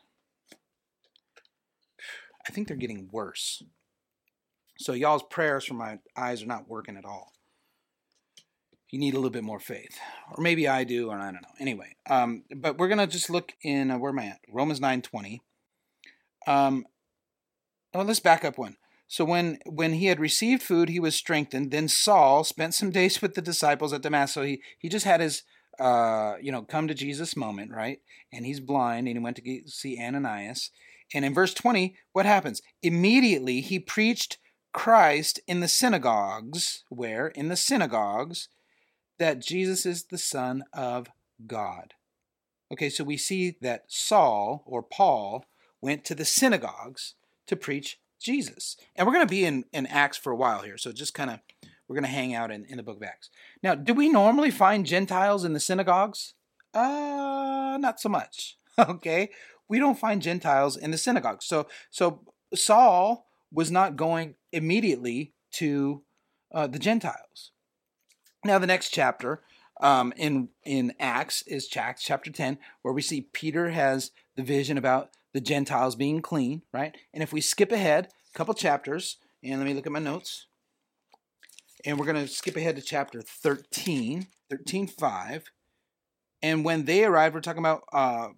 I 2.48 2.52
think 2.52 2.68
they're 2.68 2.78
getting 2.78 3.10
worse. 3.12 3.64
So 4.78 4.94
y'all's 4.94 5.24
prayers 5.24 5.66
for 5.66 5.74
my 5.74 6.00
eyes 6.16 6.44
are 6.44 6.48
not 6.48 6.70
working 6.70 6.98
at 6.98 7.06
all. 7.06 7.34
You 8.92 9.00
need 9.00 9.16
a 9.16 9.18
little 9.18 9.32
bit 9.32 9.44
more 9.44 9.60
faith, 9.60 10.00
or 10.32 10.42
maybe 10.42 10.68
I 10.68 10.86
do, 10.86 11.10
or 11.10 11.20
I 11.20 11.26
don't 11.26 11.42
know. 11.42 11.56
Anyway, 11.60 11.96
um, 12.10 12.44
but 12.56 12.78
we're 12.78 12.88
gonna 12.88 13.08
just 13.08 13.30
look 13.30 13.52
in 13.62 13.92
uh, 13.92 13.98
where 13.98 14.12
am 14.12 14.20
I 14.20 14.28
at? 14.28 14.40
Romans 14.48 14.80
nine 14.80 15.02
twenty. 15.02 15.42
Um, 16.46 16.86
well, 17.94 18.06
let's 18.06 18.22
back 18.22 18.46
up 18.46 18.58
one. 18.58 18.78
So 19.10 19.26
when 19.26 19.60
when 19.66 19.94
he 19.94 20.06
had 20.06 20.22
received 20.22 20.64
food, 20.64 20.88
he 20.88 21.02
was 21.02 21.16
strengthened. 21.16 21.72
Then 21.72 21.90
Saul 21.90 22.46
spent 22.46 22.76
some 22.76 22.92
days 22.92 23.22
with 23.22 23.34
the 23.34 23.42
disciples 23.42 23.92
at 23.92 24.04
Damascus. 24.04 24.34
So 24.34 24.44
he 24.44 24.62
he 24.78 24.88
just 24.88 25.06
had 25.06 25.20
his 25.20 25.44
uh, 25.80 26.36
you 26.42 26.52
know, 26.52 26.64
come 26.64 26.88
to 26.88 26.94
Jesus 26.94 27.36
moment, 27.36 27.72
right? 27.72 28.00
And 28.32 28.46
he's 28.46 28.60
blind 28.60 29.08
and 29.08 29.18
he 29.18 29.24
went 29.24 29.38
to 29.38 29.62
see 29.68 30.00
Ananias. 30.02 30.72
And 31.14 31.24
in 31.24 31.34
verse 31.34 31.54
20, 31.54 31.96
what 32.14 32.26
happens? 32.26 32.62
Immediately 32.82 33.62
he 33.62 33.80
preached 33.80 34.38
Christ 34.74 35.40
in 35.48 35.60
the 35.60 35.68
synagogues, 35.68 36.84
where? 36.90 37.28
In 37.28 37.48
the 37.48 37.56
synagogues, 37.56 38.50
that 39.18 39.40
Jesus 39.40 39.86
is 39.86 40.06
the 40.06 40.18
Son 40.18 40.64
of 40.74 41.08
God. 41.46 41.94
Okay, 42.72 42.90
so 42.90 43.04
we 43.04 43.18
see 43.18 43.56
that 43.62 43.86
Saul 43.88 44.64
or 44.66 44.84
Paul 44.84 45.46
went 45.82 46.04
to 46.06 46.16
the 46.16 46.26
synagogues 46.26 47.16
to 47.48 47.56
preach 47.56 48.00
Jesus. 48.20 48.76
And 48.96 49.08
we're 49.08 49.14
going 49.14 49.26
to 49.26 49.32
be 49.32 49.46
in, 49.46 49.66
in 49.72 49.86
Acts 49.88 50.18
for 50.18 50.32
a 50.32 50.36
while 50.36 50.62
here, 50.62 50.78
so 50.78 50.92
just 50.92 51.14
kind 51.14 51.30
of 51.30 51.40
we're 51.88 51.96
going 51.96 52.04
to 52.04 52.10
hang 52.10 52.34
out 52.34 52.52
in, 52.52 52.66
in 52.66 52.78
the 52.78 52.84
book 52.84 52.98
of 52.98 53.04
Acts. 53.04 53.30
Now, 53.64 53.76
do 53.76 53.94
we 53.94 54.10
normally 54.10 54.52
find 54.52 54.86
Gentiles 54.86 55.44
in 55.44 55.54
the 55.54 55.60
synagogues? 55.60 56.34
Uh, 56.74 57.78
not 57.80 58.00
so 58.00 58.10
much. 58.10 58.58
Okay. 58.80 59.32
We 59.68 59.80
don't 59.80 59.98
find 59.98 60.22
Gentiles 60.22 60.78
in 60.78 60.92
the 60.92 61.00
synagogues. 61.00 61.46
So, 61.46 61.66
so 61.90 62.22
Saul 62.54 63.26
was 63.52 63.72
not 63.72 63.96
going 63.96 64.36
immediately 64.52 65.34
to 65.54 66.04
uh, 66.54 66.68
the 66.68 66.78
Gentiles. 66.78 67.54
Now, 68.46 68.60
the 68.60 68.68
next 68.68 68.92
chapter 68.92 69.42
um, 69.82 70.14
in 70.16 70.50
in 70.64 70.94
Acts 71.00 71.44
is 71.48 71.68
Acts 71.76 72.04
chapter 72.04 72.32
ten, 72.32 72.60
where 72.82 72.94
we 72.94 73.02
see 73.02 73.22
Peter 73.34 73.72
has 73.72 74.12
the 74.36 74.44
vision 74.44 74.78
about 74.78 75.10
the 75.34 75.42
Gentiles 75.42 75.96
being 75.96 76.22
clean, 76.22 76.62
right? 76.74 76.96
And 77.14 77.22
if 77.22 77.34
we 77.34 77.42
skip 77.42 77.72
ahead 77.72 78.10
a 78.34 78.38
couple 78.38 78.54
chapters, 78.54 79.18
and 79.44 79.60
let 79.60 79.66
me 79.66 79.74
look 79.74 79.86
at 79.86 79.92
my 79.92 80.00
notes. 80.00 80.48
And 81.86 82.00
we're 82.00 82.06
going 82.06 82.26
to 82.26 82.32
skip 82.32 82.56
ahead 82.56 82.76
to 82.76 82.82
chapter 82.82 83.22
13, 83.22 84.28
13 84.50 84.88
5. 84.88 85.52
And 86.42 86.64
when 86.66 86.86
they 86.86 87.04
arrived, 87.06 87.36
we're 87.36 87.42
talking 87.42 87.62
about 87.62 87.84
uh, 87.92 88.30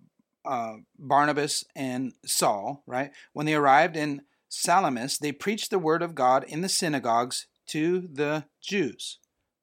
uh, 0.45 0.73
Barnabas 0.97 1.63
and 1.75 2.13
Saul, 2.25 2.83
right? 2.87 3.11
When 3.33 3.45
they 3.45 3.55
arrived 3.55 3.95
in 3.95 4.21
Salamis, 4.47 5.17
they 5.17 5.31
preached 5.31 5.69
the 5.69 5.79
word 5.79 6.01
of 6.01 6.15
God 6.15 6.43
in 6.47 6.61
the 6.61 6.69
synagogues 6.69 7.47
to 7.67 8.07
the 8.11 8.45
Jews. 8.61 9.19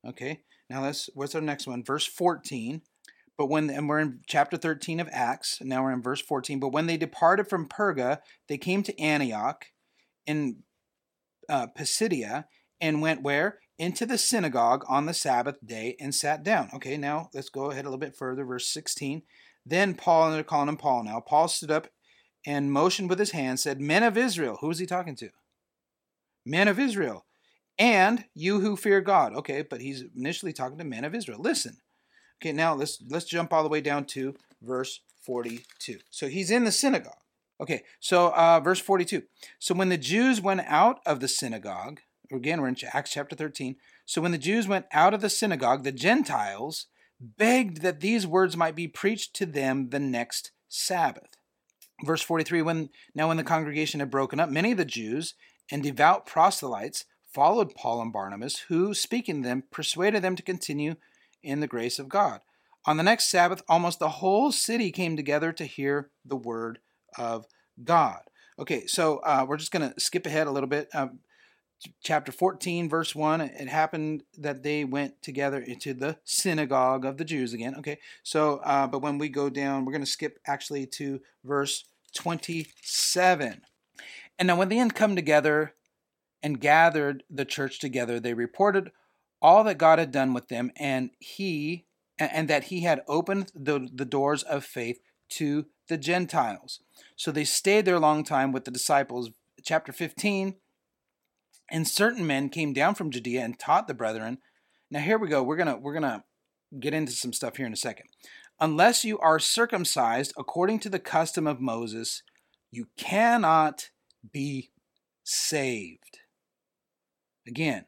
Okay, 0.06 0.42
now 0.70 0.82
let's, 0.82 1.10
what's 1.14 1.34
our 1.34 1.40
next 1.40 1.66
one? 1.66 1.82
Verse 1.84 2.06
14. 2.06 2.82
But 3.38 3.46
when, 3.46 3.68
and 3.68 3.88
we're 3.88 3.98
in 3.98 4.20
chapter 4.26 4.56
13 4.56 5.00
of 5.00 5.08
Acts, 5.12 5.58
now 5.60 5.82
we're 5.82 5.92
in 5.92 6.02
verse 6.02 6.22
14. 6.22 6.58
But 6.58 6.72
when 6.72 6.86
they 6.86 6.96
departed 6.96 7.48
from 7.48 7.68
Perga, 7.68 8.18
they 8.48 8.56
came 8.56 8.82
to 8.84 8.98
Antioch 8.98 9.66
in 10.26 10.62
uh, 11.48 11.66
Pisidia 11.76 12.46
and 12.80 13.02
went 13.02 13.22
where? 13.22 13.58
Into 13.78 14.06
the 14.06 14.18
synagogue 14.18 14.84
on 14.88 15.06
the 15.06 15.14
Sabbath 15.14 15.58
day 15.64 15.96
and 16.00 16.14
sat 16.14 16.42
down. 16.42 16.70
Okay, 16.74 16.96
now 16.96 17.28
let's 17.34 17.48
go 17.48 17.70
ahead 17.70 17.84
a 17.84 17.88
little 17.88 17.98
bit 17.98 18.16
further. 18.16 18.44
Verse 18.44 18.68
16. 18.68 19.22
Then 19.64 19.94
Paul, 19.94 20.26
and 20.26 20.34
they're 20.34 20.44
calling 20.44 20.68
him 20.68 20.76
Paul 20.76 21.04
now, 21.04 21.20
Paul 21.20 21.48
stood 21.48 21.70
up 21.70 21.88
and 22.46 22.72
motioned 22.72 23.10
with 23.10 23.18
his 23.18 23.32
hand, 23.32 23.58
said, 23.58 23.80
Men 23.80 24.02
of 24.02 24.16
Israel. 24.16 24.58
who 24.60 24.70
is 24.70 24.78
he 24.78 24.86
talking 24.86 25.16
to? 25.16 25.30
Men 26.44 26.68
of 26.68 26.78
Israel. 26.78 27.26
And 27.78 28.24
you 28.34 28.60
who 28.60 28.76
fear 28.76 29.00
God. 29.00 29.34
Okay, 29.34 29.62
but 29.62 29.80
he's 29.80 30.04
initially 30.16 30.52
talking 30.52 30.78
to 30.78 30.84
men 30.84 31.04
of 31.04 31.14
Israel. 31.14 31.40
Listen. 31.40 31.78
Okay, 32.40 32.52
now 32.52 32.74
let's 32.74 33.02
let's 33.08 33.24
jump 33.24 33.52
all 33.52 33.62
the 33.62 33.68
way 33.68 33.80
down 33.80 34.04
to 34.06 34.34
verse 34.62 35.00
42. 35.22 35.98
So 36.10 36.28
he's 36.28 36.50
in 36.50 36.64
the 36.64 36.72
synagogue. 36.72 37.12
Okay, 37.60 37.82
so 38.00 38.32
uh, 38.34 38.60
verse 38.60 38.80
42. 38.80 39.22
So 39.58 39.74
when 39.74 39.88
the 39.88 39.98
Jews 39.98 40.40
went 40.40 40.60
out 40.66 41.00
of 41.06 41.20
the 41.20 41.28
synagogue, 41.28 42.00
Again, 42.32 42.60
we're 42.60 42.68
in 42.68 42.76
Acts 42.92 43.12
chapter 43.12 43.36
13. 43.36 43.76
So 44.04 44.20
when 44.20 44.32
the 44.32 44.38
Jews 44.38 44.66
went 44.66 44.86
out 44.92 45.14
of 45.14 45.20
the 45.20 45.30
synagogue, 45.30 45.84
the 45.84 45.92
Gentiles 45.92 46.86
begged 47.20 47.82
that 47.82 48.00
these 48.00 48.26
words 48.26 48.56
might 48.56 48.74
be 48.74 48.88
preached 48.88 49.34
to 49.34 49.46
them 49.46 49.90
the 49.90 50.00
next 50.00 50.52
Sabbath. 50.68 51.36
Verse 52.04 52.20
43 52.20 52.60
when 52.60 52.90
now 53.14 53.28
when 53.28 53.38
the 53.38 53.44
congregation 53.44 54.00
had 54.00 54.10
broken 54.10 54.38
up 54.38 54.50
many 54.50 54.72
of 54.72 54.76
the 54.76 54.84
Jews 54.84 55.32
and 55.70 55.82
devout 55.82 56.26
proselytes 56.26 57.06
followed 57.32 57.74
Paul 57.74 58.02
and 58.02 58.12
Barnabas 58.12 58.64
who 58.68 58.92
speaking 58.92 59.42
to 59.42 59.48
them 59.48 59.64
persuaded 59.70 60.20
them 60.22 60.36
to 60.36 60.42
continue 60.42 60.96
in 61.42 61.60
the 61.60 61.66
grace 61.66 61.98
of 61.98 62.10
God. 62.10 62.40
On 62.84 62.98
the 62.98 63.02
next 63.02 63.30
Sabbath 63.30 63.62
almost 63.66 63.98
the 63.98 64.10
whole 64.10 64.52
city 64.52 64.90
came 64.92 65.16
together 65.16 65.52
to 65.52 65.64
hear 65.64 66.10
the 66.22 66.36
word 66.36 66.80
of 67.16 67.46
God. 67.82 68.20
Okay, 68.58 68.86
so 68.86 69.18
uh, 69.18 69.44
we're 69.48 69.58
just 69.58 69.72
going 69.72 69.90
to 69.90 70.00
skip 70.00 70.24
ahead 70.26 70.46
a 70.46 70.50
little 70.50 70.68
bit. 70.68 70.88
Uh, 70.94 71.08
chapter 72.02 72.32
14 72.32 72.88
verse 72.88 73.14
1 73.14 73.40
it 73.40 73.68
happened 73.68 74.22
that 74.38 74.62
they 74.62 74.84
went 74.84 75.22
together 75.22 75.58
into 75.58 75.92
the 75.92 76.16
synagogue 76.24 77.04
of 77.04 77.18
the 77.18 77.24
jews 77.24 77.52
again 77.52 77.74
okay 77.76 77.98
so 78.22 78.60
uh, 78.64 78.86
but 78.86 79.02
when 79.02 79.18
we 79.18 79.28
go 79.28 79.48
down 79.50 79.84
we're 79.84 79.92
going 79.92 80.04
to 80.04 80.10
skip 80.10 80.38
actually 80.46 80.86
to 80.86 81.20
verse 81.44 81.84
27 82.14 83.62
and 84.38 84.46
now 84.46 84.56
when 84.56 84.68
they 84.68 84.76
had 84.76 84.94
come 84.94 85.14
together 85.14 85.74
and 86.42 86.60
gathered 86.60 87.22
the 87.28 87.44
church 87.44 87.78
together 87.78 88.18
they 88.18 88.34
reported 88.34 88.90
all 89.42 89.62
that 89.62 89.78
god 89.78 89.98
had 89.98 90.10
done 90.10 90.32
with 90.32 90.48
them 90.48 90.70
and 90.76 91.10
he 91.18 91.86
and 92.18 92.48
that 92.48 92.64
he 92.64 92.82
had 92.82 93.02
opened 93.06 93.52
the, 93.54 93.88
the 93.92 94.04
doors 94.04 94.42
of 94.42 94.64
faith 94.64 95.00
to 95.28 95.66
the 95.88 95.98
Gentiles. 95.98 96.80
So 97.16 97.30
they 97.30 97.44
stayed 97.44 97.84
there 97.84 97.96
a 97.96 98.00
long 98.00 98.24
time 98.24 98.52
with 98.52 98.64
the 98.64 98.70
disciples. 98.70 99.30
Chapter 99.62 99.92
15 99.92 100.54
And 101.70 101.86
certain 101.86 102.26
men 102.26 102.48
came 102.48 102.72
down 102.72 102.94
from 102.94 103.10
Judea 103.10 103.42
and 103.44 103.58
taught 103.58 103.88
the 103.88 103.94
brethren. 103.94 104.38
Now 104.90 105.00
here 105.00 105.18
we 105.18 105.28
go. 105.28 105.42
We're 105.42 105.56
to 105.56 105.76
we're 105.76 105.98
to 106.00 106.24
get 106.78 106.94
into 106.94 107.12
some 107.12 107.32
stuff 107.32 107.56
here 107.56 107.66
in 107.66 107.72
a 107.72 107.76
second. 107.76 108.06
Unless 108.60 109.04
you 109.04 109.18
are 109.18 109.38
circumcised 109.38 110.32
according 110.38 110.78
to 110.80 110.88
the 110.88 110.98
custom 110.98 111.46
of 111.46 111.60
Moses, 111.60 112.22
you 112.70 112.86
cannot 112.96 113.90
be 114.32 114.70
saved. 115.24 116.20
Again, 117.46 117.86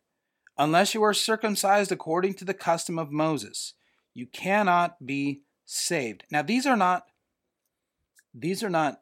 unless 0.57 0.95
you 0.95 1.03
are 1.03 1.15
circumcised 1.15 1.91
according 1.91 2.35
to 2.35 2.45
the 2.45 2.55
custom 2.55 2.99
of 2.99 3.11
Moses, 3.11 3.75
you 4.15 4.27
cannot 4.27 5.05
be 5.05 5.43
saved. 5.65 6.25
Now 6.31 6.43
these 6.43 6.67
are 6.67 6.77
not 6.77 7.05
these 8.35 8.63
are 8.63 8.71
not 8.71 9.01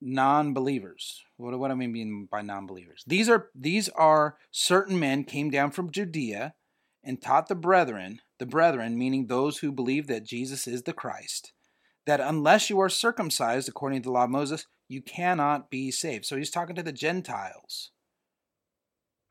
non-believers. 0.00 1.22
What, 1.36 1.58
what 1.58 1.68
do 1.68 1.74
I 1.74 1.86
mean 1.86 2.28
by 2.30 2.42
non-believers? 2.42 3.04
These 3.06 3.28
are 3.28 3.48
these 3.54 3.88
are 3.90 4.36
certain 4.50 4.98
men 4.98 5.24
came 5.24 5.50
down 5.50 5.70
from 5.70 5.90
Judea 5.90 6.54
and 7.04 7.20
taught 7.20 7.48
the 7.48 7.54
brethren, 7.54 8.20
the 8.38 8.46
brethren 8.46 8.98
meaning 8.98 9.26
those 9.26 9.58
who 9.58 9.72
believe 9.72 10.06
that 10.06 10.24
Jesus 10.24 10.66
is 10.66 10.82
the 10.82 10.92
Christ, 10.92 11.52
that 12.06 12.20
unless 12.20 12.70
you 12.70 12.80
are 12.80 12.88
circumcised 12.88 13.68
according 13.68 14.02
to 14.02 14.08
the 14.08 14.12
law 14.12 14.24
of 14.24 14.30
Moses, 14.30 14.66
you 14.88 15.02
cannot 15.02 15.70
be 15.70 15.90
saved. 15.90 16.24
So 16.24 16.36
he's 16.36 16.50
talking 16.50 16.76
to 16.76 16.82
the 16.82 16.92
Gentiles. 16.92 17.90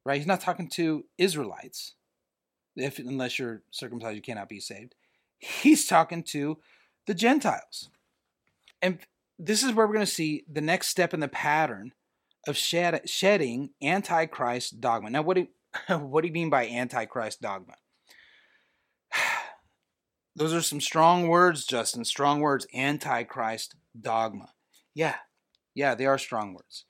Right? 0.06 0.18
He's 0.18 0.28
not 0.28 0.42
talking 0.42 0.70
to 0.70 1.06
Israelites. 1.18 1.96
If 2.76 3.00
unless 3.00 3.40
you're 3.40 3.64
circumcised 3.72 4.16
you 4.16 4.22
cannot 4.22 4.50
be 4.50 4.60
saved. 4.60 4.96
He's 5.40 5.88
talking 5.88 6.24
to 6.24 6.60
the 7.08 7.14
Gentiles. 7.14 7.90
And 8.82 9.00
this 9.40 9.64
is 9.64 9.74
where 9.74 9.88
we're 9.88 9.94
going 9.94 10.06
to 10.06 10.12
see 10.12 10.44
the 10.52 10.62
next 10.62 10.88
step 10.88 11.14
in 11.14 11.20
the 11.20 11.28
pattern 11.28 11.94
of 12.48 12.58
shed, 12.58 13.08
shedding 13.10 13.72
antichrist 13.82 14.80
dogma. 14.80 15.10
Now, 15.10 15.22
what 15.22 15.36
do, 15.36 15.48
what 15.98 16.22
do 16.22 16.28
you 16.28 16.34
mean 16.34 16.50
by 16.50 16.68
antichrist 16.68 17.42
dogma? 17.42 17.76
Those 20.36 20.54
are 20.54 20.62
some 20.62 20.82
strong 20.82 21.28
words, 21.28 21.66
Justin. 21.66 22.06
Strong 22.06 22.42
words. 22.42 22.68
Antichrist 22.74 23.76
dogma. 24.00 24.50
Yeah, 24.94 25.16
yeah, 25.76 25.94
they 25.94 26.06
are 26.06 26.18
strong 26.18 26.54
words. 26.54 26.86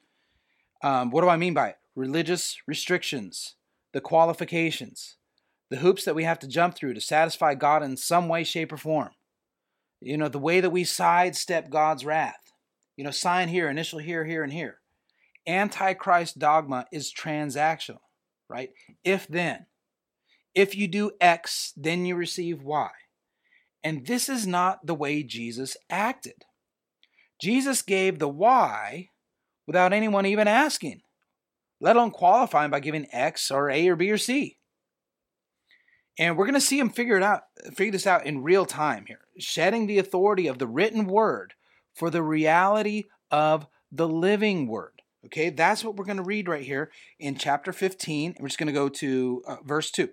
Um, 0.84 1.12
what 1.12 1.22
do 1.22 1.30
I 1.30 1.38
mean 1.38 1.54
by 1.54 1.70
it? 1.70 1.78
Religious 1.96 2.58
restrictions, 2.68 3.56
the 3.92 4.02
qualifications, 4.02 5.18
the 5.70 5.78
hoops 5.78 6.06
that 6.06 6.16
we 6.16 6.24
have 6.24 6.40
to 6.40 6.48
jump 6.48 6.76
through 6.76 6.94
to 6.94 7.02
satisfy 7.02 7.56
God 7.56 7.84
in 7.84 7.98
some 7.98 8.30
way, 8.30 8.44
shape, 8.44 8.72
or 8.72 8.78
form. 8.78 9.10
You 10.02 10.18
know, 10.18 10.30
the 10.30 10.40
way 10.40 10.60
that 10.60 10.70
we 10.70 10.84
sidestep 10.84 11.70
God's 11.70 12.06
wrath. 12.06 12.52
You 12.96 13.04
know, 13.04 13.12
sign 13.12 13.50
here, 13.50 13.70
initial 13.70 14.00
here, 14.00 14.26
here, 14.26 14.44
and 14.44 14.54
here. 14.54 14.80
Antichrist 15.48 16.40
dogma 16.40 16.86
is 16.92 17.14
transactional, 17.14 18.02
right? 18.50 18.72
If 19.04 19.28
then. 19.28 19.68
If 20.54 20.76
you 20.76 20.88
do 20.88 21.12
X, 21.22 21.74
then 21.78 22.06
you 22.06 22.16
receive 22.16 22.64
Y. 22.64 22.90
And 23.84 24.06
this 24.08 24.28
is 24.28 24.48
not 24.48 24.86
the 24.86 24.96
way 24.96 25.24
Jesus 25.24 25.78
acted. 25.90 26.46
Jesus 27.40 27.84
gave 27.84 28.18
the 28.18 28.28
Y 28.28 29.10
without 29.68 29.94
anyone 29.94 30.26
even 30.26 30.48
asking, 30.48 31.02
let 31.80 31.96
alone 31.96 32.12
qualifying 32.12 32.72
by 32.72 32.80
giving 32.80 33.06
X 33.12 33.52
or 33.52 33.70
A 33.70 33.88
or 33.88 33.96
B 33.96 34.10
or 34.10 34.18
C. 34.18 34.58
And 36.18 36.36
we're 36.36 36.46
going 36.46 36.56
to 36.56 36.62
see 36.62 36.80
him 36.80 36.90
figure 36.90 37.18
it 37.18 37.24
out, 37.24 37.44
figure 37.76 37.92
this 37.92 38.08
out 38.08 38.26
in 38.26 38.44
real 38.44 38.66
time 38.66 39.06
here, 39.08 39.22
shedding 39.38 39.86
the 39.86 40.00
authority 40.00 40.48
of 40.48 40.58
the 40.58 40.68
written 40.68 41.06
word 41.06 41.54
for 41.94 42.10
the 42.10 42.24
reality 42.24 43.04
of 43.30 43.68
the 43.92 44.08
living 44.08 44.68
word. 44.68 45.02
Okay, 45.26 45.50
that's 45.50 45.84
what 45.84 45.96
we're 45.96 46.06
going 46.06 46.18
to 46.18 46.24
read 46.24 46.48
right 46.48 46.64
here 46.64 46.92
in 47.20 47.36
chapter 47.36 47.74
15. 47.74 48.36
We're 48.40 48.48
just 48.48 48.60
going 48.60 48.68
to 48.68 48.74
go 48.74 48.88
to 48.90 49.44
uh, 49.48 49.58
verse 49.64 49.92
2. 49.92 50.10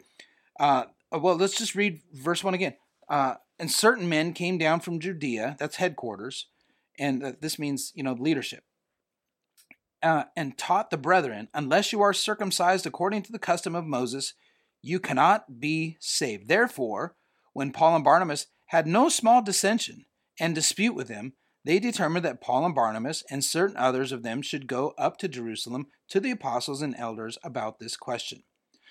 Uh, 0.58 0.84
well, 1.12 1.36
let's 1.36 1.56
just 1.56 1.74
read 1.74 2.00
verse 2.12 2.42
1 2.42 2.54
again. 2.54 2.74
Uh, 3.08 3.34
and 3.58 3.70
certain 3.70 4.08
men 4.08 4.32
came 4.32 4.58
down 4.58 4.80
from 4.80 4.98
Judea, 4.98 5.56
that's 5.58 5.76
headquarters, 5.76 6.46
and 6.98 7.36
this 7.40 7.58
means, 7.58 7.92
you 7.94 8.02
know, 8.02 8.14
leadership, 8.14 8.64
uh, 10.02 10.24
and 10.36 10.58
taught 10.58 10.90
the 10.90 10.96
brethren, 10.96 11.48
unless 11.54 11.92
you 11.92 12.00
are 12.00 12.12
circumcised 12.12 12.86
according 12.86 13.22
to 13.22 13.32
the 13.32 13.38
custom 13.38 13.74
of 13.74 13.84
Moses, 13.84 14.34
you 14.84 15.00
cannot 15.00 15.60
be 15.60 15.96
saved. 15.98 16.48
Therefore, 16.48 17.16
when 17.52 17.72
Paul 17.72 17.96
and 17.96 18.04
Barnabas 18.04 18.46
had 18.66 18.86
no 18.86 19.08
small 19.08 19.42
dissension 19.42 20.04
and 20.38 20.54
dispute 20.54 20.94
with 20.94 21.08
them, 21.08 21.32
they 21.64 21.78
determined 21.78 22.24
that 22.26 22.42
Paul 22.42 22.66
and 22.66 22.74
Barnabas 22.74 23.24
and 23.30 23.42
certain 23.42 23.78
others 23.78 24.12
of 24.12 24.22
them 24.22 24.42
should 24.42 24.66
go 24.66 24.92
up 24.98 25.16
to 25.18 25.28
Jerusalem 25.28 25.86
to 26.08 26.20
the 26.20 26.30
apostles 26.30 26.82
and 26.82 26.94
elders 26.98 27.38
about 27.42 27.78
this 27.78 27.96
question. 27.96 28.42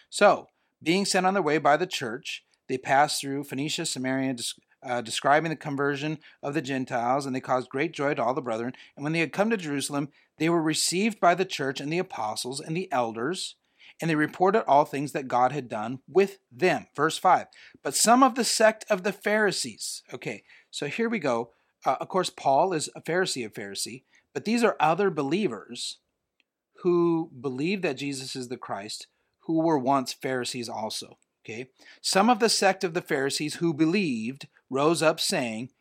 So, 0.10 0.48
being 0.82 1.06
sent 1.06 1.28
on 1.28 1.36
their 1.36 1.44
way 1.44 1.60
by 1.60 1.78
the 1.78 1.86
church, 1.86 2.44
they 2.68 2.78
passed 2.78 3.22
through 3.22 3.44
Phoenicia, 3.44 3.86
Samaria, 3.86 4.36
uh, 4.82 5.02
describing 5.02 5.52
the 5.52 5.56
conversion 5.56 6.18
of 6.42 6.56
the 6.56 6.62
Gentiles, 6.62 7.26
and 7.26 7.36
they 7.36 7.40
caused 7.40 7.70
great 7.70 7.94
joy 7.94 8.16
to 8.16 8.24
all 8.24 8.34
the 8.34 8.42
brethren. 8.42 8.74
And 8.96 9.04
when 9.04 9.14
they 9.14 9.20
had 9.20 9.32
come 9.32 9.52
to 9.52 9.58
Jerusalem, 9.58 10.10
they 10.40 10.50
were 10.50 10.62
received 10.62 11.20
by 11.20 11.36
the 11.36 11.46
church 11.46 11.80
and 11.80 11.94
the 11.94 12.00
apostles 12.00 12.60
and 12.60 12.76
the 12.76 12.92
elders 12.92 13.56
and 14.02 14.10
they 14.10 14.16
reported 14.16 14.64
all 14.66 14.86
things 14.86 15.12
that 15.12 15.28
God 15.28 15.52
had 15.52 15.70
done 15.70 16.00
with 16.08 16.40
them. 16.52 16.88
Verse 16.96 17.18
5. 17.18 17.48
But 17.82 17.96
some 17.96 18.24
of 18.24 18.36
the 18.36 18.44
sect 18.44 18.86
of 18.90 19.04
the 19.04 19.14
Pharisees. 19.14 20.04
Okay, 20.14 20.44
so 20.72 20.88
here 20.88 21.10
we 21.10 21.20
go. 21.20 21.52
Uh, 21.86 21.98
of 22.00 22.08
course, 22.08 22.30
Paul 22.30 22.74
is 22.74 22.90
a 22.96 23.02
Pharisee 23.02 23.46
of 23.46 23.54
Pharisee, 23.54 24.04
but 24.34 24.46
these 24.46 24.64
are 24.64 24.76
other 24.80 25.10
believers 25.10 25.98
who 26.84 27.32
believe 27.40 27.82
that 27.82 27.98
Jesus 27.98 28.36
is 28.36 28.50
the 28.50 28.58
Christ, 28.58 29.08
who 29.42 29.62
were 29.62 29.78
once 29.78 30.14
Pharisees 30.14 30.70
also. 30.70 31.18
Okay, 31.46 31.70
some 32.02 32.30
of 32.30 32.40
the 32.40 32.48
sect 32.48 32.86
of 32.86 32.94
the 32.94 33.02
Pharisees 33.02 33.56
who 33.56 33.74
believed 33.74 34.48
rose 34.70 35.02
up, 35.02 35.20
saying, 35.20 35.72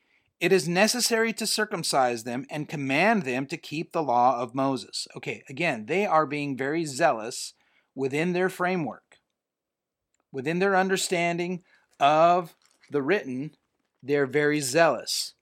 It 0.41 0.53
is 0.53 0.69
necessary 0.69 1.33
to 1.35 1.47
circumcise 1.47 2.25
them 2.25 2.47
and 2.51 2.69
command 2.69 3.23
them 3.23 3.47
to 3.47 3.57
keep 3.57 3.93
the 3.93 4.03
law 4.03 4.41
of 4.41 4.57
Moses. 4.57 5.07
Okay, 5.17 5.45
again, 5.49 5.87
they 5.87 6.05
are 6.05 6.27
being 6.27 6.57
very 6.57 6.85
zealous 6.85 7.55
within 7.95 8.33
their 8.33 8.49
framework, 8.49 9.19
within 10.33 10.59
their 10.59 10.77
understanding 10.77 11.63
of 12.01 12.55
the 12.91 13.03
written, 13.03 13.53
they're 14.03 14.27
very 14.27 14.61
zealous. 14.61 15.35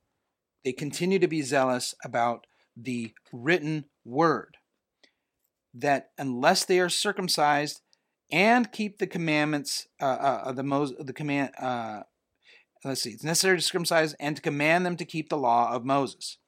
They 0.65 0.73
continue 0.73 1.19
to 1.19 1.29
be 1.29 1.43
zealous 1.43 1.95
about 2.05 2.47
the 2.77 3.13
written 3.33 3.87
word. 4.05 4.57
That 5.73 6.11
unless 6.19 6.65
they 6.65 6.81
are 6.81 6.89
circumcised 6.89 7.81
and 8.31 8.71
keep 8.71 8.99
the 8.99 9.07
commandments, 9.07 9.87
uh, 10.01 10.05
uh, 10.05 10.53
the 10.53 10.63
Mos- 10.63 10.95
the 10.99 11.13
command, 11.13 11.51
uh, 11.59 12.01
let's 12.85 13.03
see, 13.03 13.11
it's 13.11 13.25
necessary 13.25 13.57
to 13.57 13.63
circumcise 13.63 14.15
and 14.15 14.37
to 14.37 14.43
command 14.43 14.85
them 14.85 14.97
to 14.97 15.05
keep 15.05 15.29
the 15.29 15.39
law 15.39 15.73
of 15.73 15.85
Moses. 15.85 16.39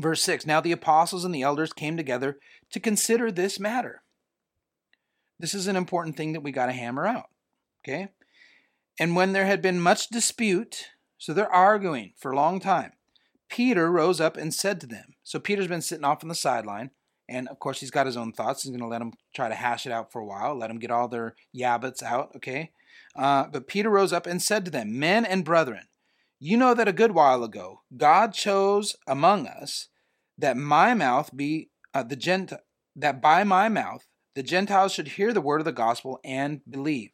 Verse 0.00 0.22
6 0.22 0.46
Now 0.46 0.60
the 0.60 0.72
apostles 0.72 1.24
and 1.24 1.34
the 1.34 1.42
elders 1.42 1.72
came 1.72 1.96
together 1.96 2.38
to 2.70 2.80
consider 2.80 3.30
this 3.30 3.58
matter. 3.58 4.02
This 5.38 5.54
is 5.54 5.66
an 5.66 5.76
important 5.76 6.16
thing 6.16 6.32
that 6.32 6.42
we 6.42 6.52
got 6.52 6.66
to 6.66 6.72
hammer 6.72 7.06
out. 7.06 7.28
Okay? 7.84 8.08
And 8.98 9.14
when 9.14 9.32
there 9.32 9.46
had 9.46 9.62
been 9.62 9.80
much 9.80 10.08
dispute, 10.08 10.88
so 11.16 11.32
they're 11.32 11.52
arguing 11.52 12.12
for 12.16 12.32
a 12.32 12.36
long 12.36 12.60
time, 12.60 12.92
Peter 13.48 13.90
rose 13.90 14.20
up 14.20 14.36
and 14.36 14.52
said 14.52 14.80
to 14.80 14.86
them. 14.86 15.14
So 15.22 15.38
Peter's 15.38 15.68
been 15.68 15.82
sitting 15.82 16.04
off 16.04 16.22
on 16.22 16.28
the 16.28 16.34
sideline, 16.34 16.90
and 17.28 17.48
of 17.48 17.58
course 17.58 17.80
he's 17.80 17.90
got 17.90 18.06
his 18.06 18.16
own 18.16 18.32
thoughts. 18.32 18.62
He's 18.62 18.70
going 18.70 18.80
to 18.80 18.86
let 18.86 18.98
them 18.98 19.12
try 19.34 19.48
to 19.48 19.54
hash 19.54 19.86
it 19.86 19.92
out 19.92 20.12
for 20.12 20.20
a 20.20 20.26
while, 20.26 20.56
let 20.56 20.68
them 20.68 20.78
get 20.78 20.90
all 20.90 21.08
their 21.08 21.34
yeah 21.52 21.78
buts 21.78 22.02
out, 22.02 22.32
okay? 22.36 22.72
Uh, 23.16 23.44
but 23.50 23.66
Peter 23.68 23.90
rose 23.90 24.12
up 24.12 24.26
and 24.26 24.42
said 24.42 24.64
to 24.64 24.70
them, 24.70 24.98
Men 24.98 25.24
and 25.24 25.44
brethren, 25.44 25.88
you 26.38 26.56
know 26.56 26.74
that 26.74 26.88
a 26.88 26.92
good 26.92 27.12
while 27.12 27.42
ago 27.42 27.82
God 27.96 28.32
chose 28.32 28.96
among 29.06 29.46
us 29.46 29.88
that 30.36 30.56
my 30.56 30.94
mouth 30.94 31.34
be 31.34 31.70
uh, 31.94 32.04
the 32.04 32.16
gent 32.16 32.52
that 32.94 33.20
by 33.20 33.44
my 33.44 33.68
mouth 33.68 34.06
the 34.38 34.44
Gentiles 34.44 34.92
should 34.92 35.08
hear 35.08 35.32
the 35.32 35.40
word 35.40 35.60
of 35.60 35.64
the 35.64 35.72
gospel 35.72 36.20
and 36.22 36.60
believe. 36.70 37.10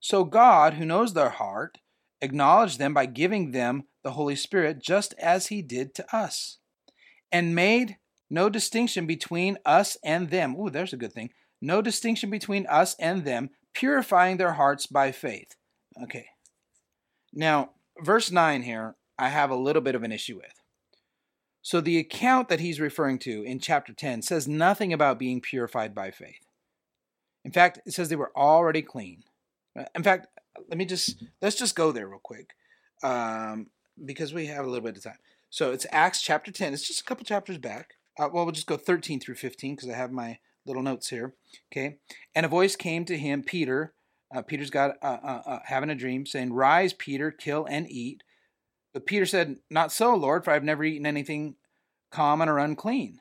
So 0.00 0.24
God, 0.24 0.74
who 0.74 0.84
knows 0.84 1.14
their 1.14 1.28
heart, 1.28 1.78
acknowledged 2.20 2.80
them 2.80 2.92
by 2.92 3.06
giving 3.06 3.52
them 3.52 3.84
the 4.02 4.10
Holy 4.10 4.34
Spirit 4.34 4.82
just 4.82 5.14
as 5.16 5.46
he 5.46 5.62
did 5.62 5.94
to 5.94 6.16
us, 6.16 6.58
and 7.30 7.54
made 7.54 7.98
no 8.28 8.48
distinction 8.48 9.06
between 9.06 9.58
us 9.64 9.96
and 10.02 10.30
them. 10.30 10.56
Ooh, 10.56 10.70
there's 10.70 10.92
a 10.92 10.96
good 10.96 11.12
thing. 11.12 11.30
No 11.60 11.80
distinction 11.80 12.30
between 12.30 12.66
us 12.66 12.96
and 12.98 13.24
them, 13.24 13.50
purifying 13.72 14.38
their 14.38 14.54
hearts 14.54 14.86
by 14.86 15.12
faith. 15.12 15.54
Okay. 16.02 16.30
Now, 17.32 17.70
verse 18.02 18.32
9 18.32 18.62
here, 18.62 18.96
I 19.16 19.28
have 19.28 19.50
a 19.50 19.54
little 19.54 19.82
bit 19.82 19.94
of 19.94 20.02
an 20.02 20.10
issue 20.10 20.34
with. 20.34 20.59
So 21.62 21.80
the 21.80 21.98
account 21.98 22.48
that 22.48 22.60
he's 22.60 22.80
referring 22.80 23.18
to 23.20 23.42
in 23.42 23.60
chapter 23.60 23.92
10 23.92 24.22
says 24.22 24.48
nothing 24.48 24.92
about 24.92 25.18
being 25.18 25.40
purified 25.40 25.94
by 25.94 26.10
faith. 26.10 26.46
In 27.44 27.52
fact, 27.52 27.80
it 27.86 27.92
says 27.92 28.08
they 28.08 28.16
were 28.16 28.36
already 28.36 28.82
clean. 28.82 29.24
Uh, 29.78 29.84
in 29.94 30.02
fact, 30.02 30.26
let 30.68 30.78
me 30.78 30.84
just 30.84 31.22
let's 31.40 31.56
just 31.56 31.76
go 31.76 31.92
there 31.92 32.08
real 32.08 32.20
quick. 32.22 32.54
Um, 33.02 33.68
because 34.04 34.32
we 34.32 34.46
have 34.46 34.64
a 34.64 34.68
little 34.68 34.84
bit 34.84 34.96
of 34.96 35.02
time. 35.02 35.18
So 35.50 35.72
it's 35.72 35.86
Acts 35.90 36.22
chapter 36.22 36.50
10. 36.50 36.72
It's 36.72 36.86
just 36.86 37.00
a 37.00 37.04
couple 37.04 37.24
chapters 37.24 37.58
back. 37.58 37.94
Uh, 38.18 38.28
well, 38.32 38.44
we'll 38.44 38.52
just 38.52 38.66
go 38.66 38.76
13 38.76 39.20
through 39.20 39.34
15 39.34 39.76
because 39.76 39.88
I 39.88 39.94
have 39.96 40.12
my 40.12 40.38
little 40.66 40.82
notes 40.82 41.08
here. 41.08 41.34
Okay. 41.72 41.98
And 42.34 42.46
a 42.46 42.48
voice 42.48 42.76
came 42.76 43.04
to 43.06 43.16
him, 43.16 43.42
Peter. 43.42 43.94
Uh, 44.34 44.42
Peter's 44.42 44.70
got 44.70 44.96
uh, 45.02 45.18
uh, 45.22 45.42
uh, 45.46 45.58
having 45.64 45.90
a 45.90 45.94
dream, 45.94 46.24
saying, 46.24 46.52
"Rise, 46.52 46.92
Peter, 46.92 47.30
kill 47.30 47.66
and 47.68 47.90
eat." 47.90 48.22
But 48.92 49.06
Peter 49.06 49.26
said, 49.26 49.56
"Not 49.70 49.92
so, 49.92 50.14
Lord, 50.14 50.44
for 50.44 50.50
I've 50.50 50.64
never 50.64 50.84
eaten 50.84 51.06
anything 51.06 51.56
common 52.10 52.48
or 52.48 52.58
unclean." 52.58 53.20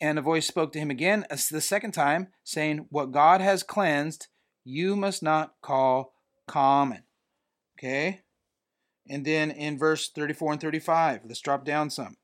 And 0.00 0.18
a 0.18 0.22
voice 0.22 0.46
spoke 0.46 0.72
to 0.72 0.78
him 0.78 0.90
again 0.90 1.24
the 1.30 1.60
second 1.60 1.92
time, 1.92 2.28
saying, 2.44 2.86
What 2.90 3.12
God 3.12 3.40
has 3.40 3.62
cleansed, 3.62 4.28
you 4.64 4.94
must 4.94 5.22
not 5.22 5.54
call 5.62 6.12
common. 6.46 7.04
Okay? 7.78 8.20
And 9.08 9.24
then 9.24 9.50
in 9.50 9.78
verse 9.78 10.10
34 10.10 10.52
and 10.52 10.60
35, 10.60 11.20
let's 11.24 11.40
drop 11.40 11.64
down 11.64 11.90
some. 11.90 12.16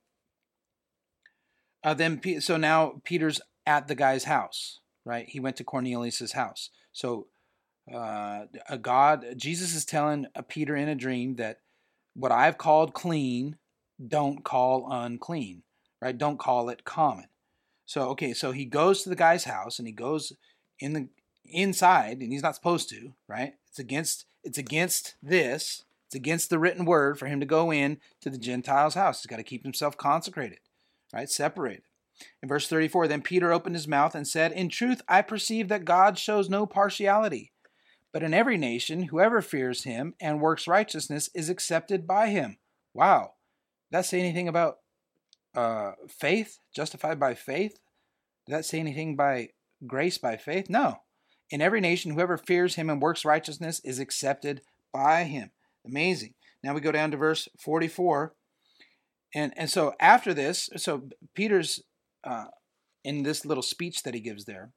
Uh, 1.84 1.94
then, 1.94 2.20
so 2.40 2.56
now 2.56 3.00
Peter's 3.04 3.40
at 3.66 3.88
the 3.88 3.94
guy's 3.94 4.24
house, 4.24 4.80
right? 5.04 5.26
He 5.28 5.40
went 5.40 5.56
to 5.56 5.64
Cornelius's 5.64 6.32
house. 6.32 6.70
So, 6.92 7.28
uh, 7.92 8.44
God, 8.80 9.24
Jesus 9.36 9.74
is 9.74 9.84
telling 9.84 10.26
Peter 10.48 10.76
in 10.76 10.88
a 10.88 10.94
dream 10.94 11.36
that 11.36 11.58
what 12.14 12.32
I've 12.32 12.58
called 12.58 12.94
clean, 12.94 13.56
don't 14.06 14.44
call 14.44 14.88
unclean, 14.90 15.62
right? 16.00 16.16
Don't 16.16 16.38
call 16.38 16.68
it 16.68 16.84
common. 16.84 17.26
So 17.86 18.08
okay, 18.10 18.32
so 18.32 18.52
he 18.52 18.64
goes 18.64 19.02
to 19.02 19.08
the 19.08 19.16
guy's 19.16 19.44
house 19.44 19.78
and 19.78 19.86
he 19.86 19.92
goes 19.92 20.32
in 20.78 20.92
the 20.92 21.08
inside 21.46 22.20
and 22.20 22.32
he's 22.32 22.42
not 22.42 22.54
supposed 22.54 22.88
to, 22.90 23.12
right? 23.28 23.54
It's 23.68 23.78
against 23.78 24.26
it's 24.44 24.58
against 24.58 25.14
this. 25.22 25.84
It's 26.06 26.14
against 26.14 26.50
the 26.50 26.58
written 26.58 26.84
word 26.84 27.18
for 27.18 27.26
him 27.26 27.40
to 27.40 27.46
go 27.46 27.72
in 27.72 27.98
to 28.20 28.28
the 28.28 28.38
Gentiles' 28.38 28.94
house. 28.94 29.22
He's 29.22 29.30
got 29.30 29.36
to 29.36 29.42
keep 29.42 29.62
himself 29.62 29.96
consecrated, 29.96 30.58
right? 31.12 31.30
Separated. 31.30 31.84
In 32.42 32.48
verse 32.48 32.68
34, 32.68 33.08
then 33.08 33.22
Peter 33.22 33.52
opened 33.52 33.74
his 33.74 33.88
mouth 33.88 34.14
and 34.14 34.28
said, 34.28 34.52
In 34.52 34.68
truth, 34.68 35.00
I 35.08 35.22
perceive 35.22 35.68
that 35.68 35.84
God 35.84 36.18
shows 36.18 36.50
no 36.50 36.66
partiality, 36.66 37.51
but 38.12 38.22
in 38.22 38.34
every 38.34 38.58
nation, 38.58 39.04
whoever 39.04 39.40
fears 39.40 39.84
him 39.84 40.14
and 40.20 40.40
works 40.40 40.68
righteousness 40.68 41.30
is 41.34 41.48
accepted 41.48 42.06
by 42.06 42.28
him. 42.28 42.58
Wow. 42.92 43.32
Does 43.90 44.04
that 44.04 44.06
say 44.06 44.20
anything 44.20 44.48
about 44.48 44.78
uh, 45.54 45.92
faith, 46.08 46.58
justified 46.74 47.18
by 47.18 47.34
faith? 47.34 47.78
Does 48.46 48.56
that 48.56 48.64
say 48.64 48.80
anything 48.80 49.16
by 49.16 49.50
grace 49.86 50.18
by 50.18 50.36
faith? 50.36 50.68
No. 50.68 50.98
In 51.50 51.60
every 51.60 51.80
nation, 51.80 52.12
whoever 52.12 52.36
fears 52.36 52.74
him 52.74 52.90
and 52.90 53.00
works 53.00 53.24
righteousness 53.24 53.80
is 53.84 53.98
accepted 53.98 54.62
by 54.92 55.24
him. 55.24 55.50
Amazing. 55.86 56.34
Now 56.62 56.74
we 56.74 56.80
go 56.80 56.92
down 56.92 57.10
to 57.10 57.16
verse 57.16 57.48
44. 57.58 58.34
And, 59.34 59.52
and 59.56 59.70
so 59.70 59.94
after 59.98 60.34
this, 60.34 60.68
so 60.76 61.08
Peter's 61.34 61.82
uh, 62.24 62.46
in 63.04 63.22
this 63.22 63.44
little 63.44 63.62
speech 63.62 64.02
that 64.02 64.14
he 64.14 64.20
gives 64.20 64.44
there, 64.44 64.72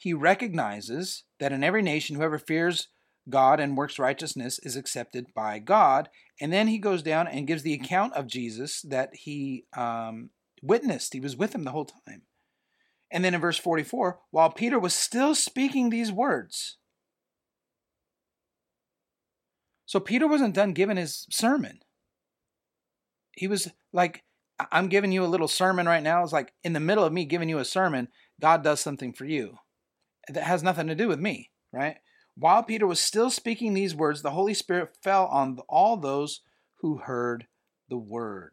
he 0.00 0.14
recognizes 0.14 1.24
that 1.40 1.52
in 1.52 1.62
every 1.62 1.82
nation, 1.82 2.16
whoever 2.16 2.38
fears 2.38 2.88
God 3.28 3.60
and 3.60 3.76
works 3.76 3.98
righteousness 3.98 4.58
is 4.62 4.74
accepted 4.74 5.26
by 5.34 5.58
God. 5.58 6.08
And 6.40 6.50
then 6.50 6.68
he 6.68 6.78
goes 6.78 7.02
down 7.02 7.28
and 7.28 7.46
gives 7.46 7.62
the 7.62 7.74
account 7.74 8.14
of 8.14 8.26
Jesus 8.26 8.80
that 8.80 9.10
he 9.12 9.66
um, 9.76 10.30
witnessed. 10.62 11.12
He 11.12 11.20
was 11.20 11.36
with 11.36 11.54
him 11.54 11.64
the 11.64 11.72
whole 11.72 11.84
time. 11.84 12.22
And 13.10 13.22
then 13.22 13.34
in 13.34 13.42
verse 13.42 13.58
44, 13.58 14.20
while 14.30 14.50
Peter 14.50 14.78
was 14.78 14.94
still 14.94 15.34
speaking 15.34 15.90
these 15.90 16.10
words, 16.10 16.78
so 19.84 20.00
Peter 20.00 20.26
wasn't 20.26 20.54
done 20.54 20.72
giving 20.72 20.96
his 20.96 21.26
sermon. 21.30 21.80
He 23.32 23.46
was 23.46 23.68
like, 23.92 24.24
I'm 24.72 24.88
giving 24.88 25.12
you 25.12 25.24
a 25.24 25.26
little 25.26 25.48
sermon 25.48 25.84
right 25.84 26.02
now. 26.02 26.22
It's 26.22 26.32
like 26.32 26.54
in 26.64 26.72
the 26.72 26.80
middle 26.80 27.04
of 27.04 27.12
me 27.12 27.26
giving 27.26 27.50
you 27.50 27.58
a 27.58 27.66
sermon, 27.66 28.08
God 28.40 28.64
does 28.64 28.80
something 28.80 29.12
for 29.12 29.26
you. 29.26 29.58
That 30.30 30.44
has 30.44 30.62
nothing 30.62 30.86
to 30.86 30.94
do 30.94 31.08
with 31.08 31.20
me, 31.20 31.50
right? 31.72 31.96
While 32.36 32.62
Peter 32.62 32.86
was 32.86 33.00
still 33.00 33.30
speaking 33.30 33.74
these 33.74 33.94
words, 33.94 34.22
the 34.22 34.30
Holy 34.30 34.54
Spirit 34.54 34.96
fell 35.02 35.26
on 35.26 35.58
all 35.68 35.96
those 35.96 36.40
who 36.80 36.98
heard 36.98 37.46
the 37.88 37.98
word. 37.98 38.52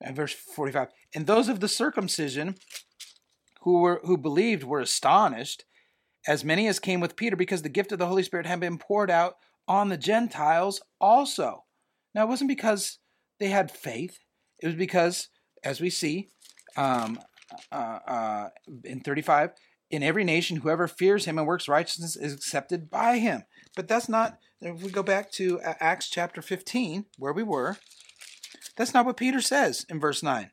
And 0.00 0.16
verse 0.16 0.32
45 0.32 0.88
And 1.14 1.26
those 1.26 1.48
of 1.48 1.60
the 1.60 1.68
circumcision 1.68 2.56
who 3.62 3.80
were 3.80 4.00
who 4.04 4.16
believed 4.16 4.64
were 4.64 4.80
astonished, 4.80 5.64
as 6.26 6.44
many 6.44 6.66
as 6.66 6.78
came 6.78 7.00
with 7.00 7.16
Peter, 7.16 7.36
because 7.36 7.62
the 7.62 7.68
gift 7.68 7.92
of 7.92 7.98
the 7.98 8.06
Holy 8.06 8.22
Spirit 8.22 8.46
had 8.46 8.60
been 8.60 8.78
poured 8.78 9.10
out 9.10 9.36
on 9.68 9.88
the 9.88 9.96
Gentiles 9.96 10.80
also. 11.00 11.64
Now, 12.14 12.24
it 12.24 12.28
wasn't 12.28 12.48
because 12.48 12.98
they 13.38 13.48
had 13.48 13.70
faith, 13.70 14.18
it 14.58 14.66
was 14.66 14.76
because, 14.76 15.28
as 15.62 15.80
we 15.80 15.90
see 15.90 16.28
um, 16.76 17.20
uh, 17.70 17.98
uh, 18.06 18.48
in 18.84 19.00
35, 19.00 19.52
in 19.90 20.02
every 20.02 20.24
nation, 20.24 20.58
whoever 20.58 20.86
fears 20.86 21.24
him 21.24 21.36
and 21.36 21.46
works 21.46 21.68
righteousness 21.68 22.16
is 22.16 22.32
accepted 22.32 22.88
by 22.90 23.18
him. 23.18 23.44
But 23.74 23.88
that's 23.88 24.08
not, 24.08 24.38
if 24.60 24.82
we 24.82 24.90
go 24.90 25.02
back 25.02 25.30
to 25.32 25.60
Acts 25.62 26.08
chapter 26.08 26.40
15, 26.40 27.06
where 27.18 27.32
we 27.32 27.42
were, 27.42 27.76
that's 28.76 28.94
not 28.94 29.04
what 29.04 29.16
Peter 29.16 29.40
says 29.40 29.84
in 29.88 30.00
verse 30.00 30.22
9. 30.22 30.50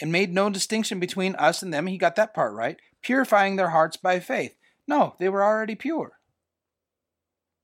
And 0.00 0.12
made 0.12 0.32
no 0.32 0.50
distinction 0.50 1.00
between 1.00 1.34
us 1.36 1.62
and 1.62 1.72
them. 1.72 1.86
He 1.86 1.98
got 1.98 2.16
that 2.16 2.34
part 2.34 2.52
right. 2.54 2.76
Purifying 3.02 3.56
their 3.56 3.70
hearts 3.70 3.96
by 3.96 4.20
faith. 4.20 4.54
No, 4.86 5.16
they 5.18 5.28
were 5.28 5.42
already 5.42 5.74
pure. 5.74 6.12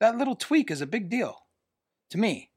That 0.00 0.18
little 0.18 0.34
tweak 0.34 0.70
is 0.70 0.80
a 0.80 0.86
big 0.86 1.08
deal 1.08 1.46
to 2.10 2.18
me. 2.18 2.50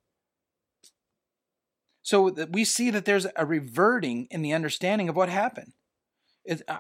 So 2.01 2.29
we 2.49 2.63
see 2.63 2.89
that 2.89 3.05
there's 3.05 3.27
a 3.35 3.45
reverting 3.45 4.27
in 4.31 4.41
the 4.41 4.53
understanding 4.53 5.09
of 5.09 5.15
what 5.15 5.29
happened 5.29 5.73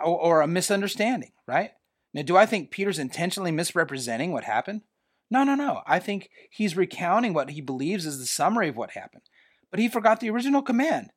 or 0.03 0.41
a 0.41 0.47
misunderstanding, 0.47 1.31
right? 1.47 1.71
Now, 2.13 2.21
do 2.21 2.37
I 2.37 2.45
think 2.45 2.71
Peter's 2.71 2.99
intentionally 2.99 3.51
misrepresenting 3.51 4.31
what 4.31 4.45
happened? 4.45 4.81
No, 5.29 5.43
no, 5.43 5.55
no. 5.55 5.81
I 5.85 5.99
think 5.99 6.29
he's 6.49 6.77
recounting 6.77 7.33
what 7.33 7.51
he 7.51 7.61
believes 7.61 8.05
is 8.05 8.17
the 8.17 8.25
summary 8.25 8.69
of 8.69 8.77
what 8.77 8.91
happened. 8.91 9.23
But 9.69 9.79
he 9.79 9.89
forgot 9.89 10.19
the 10.19 10.29
original 10.29 10.61
command 10.61 11.11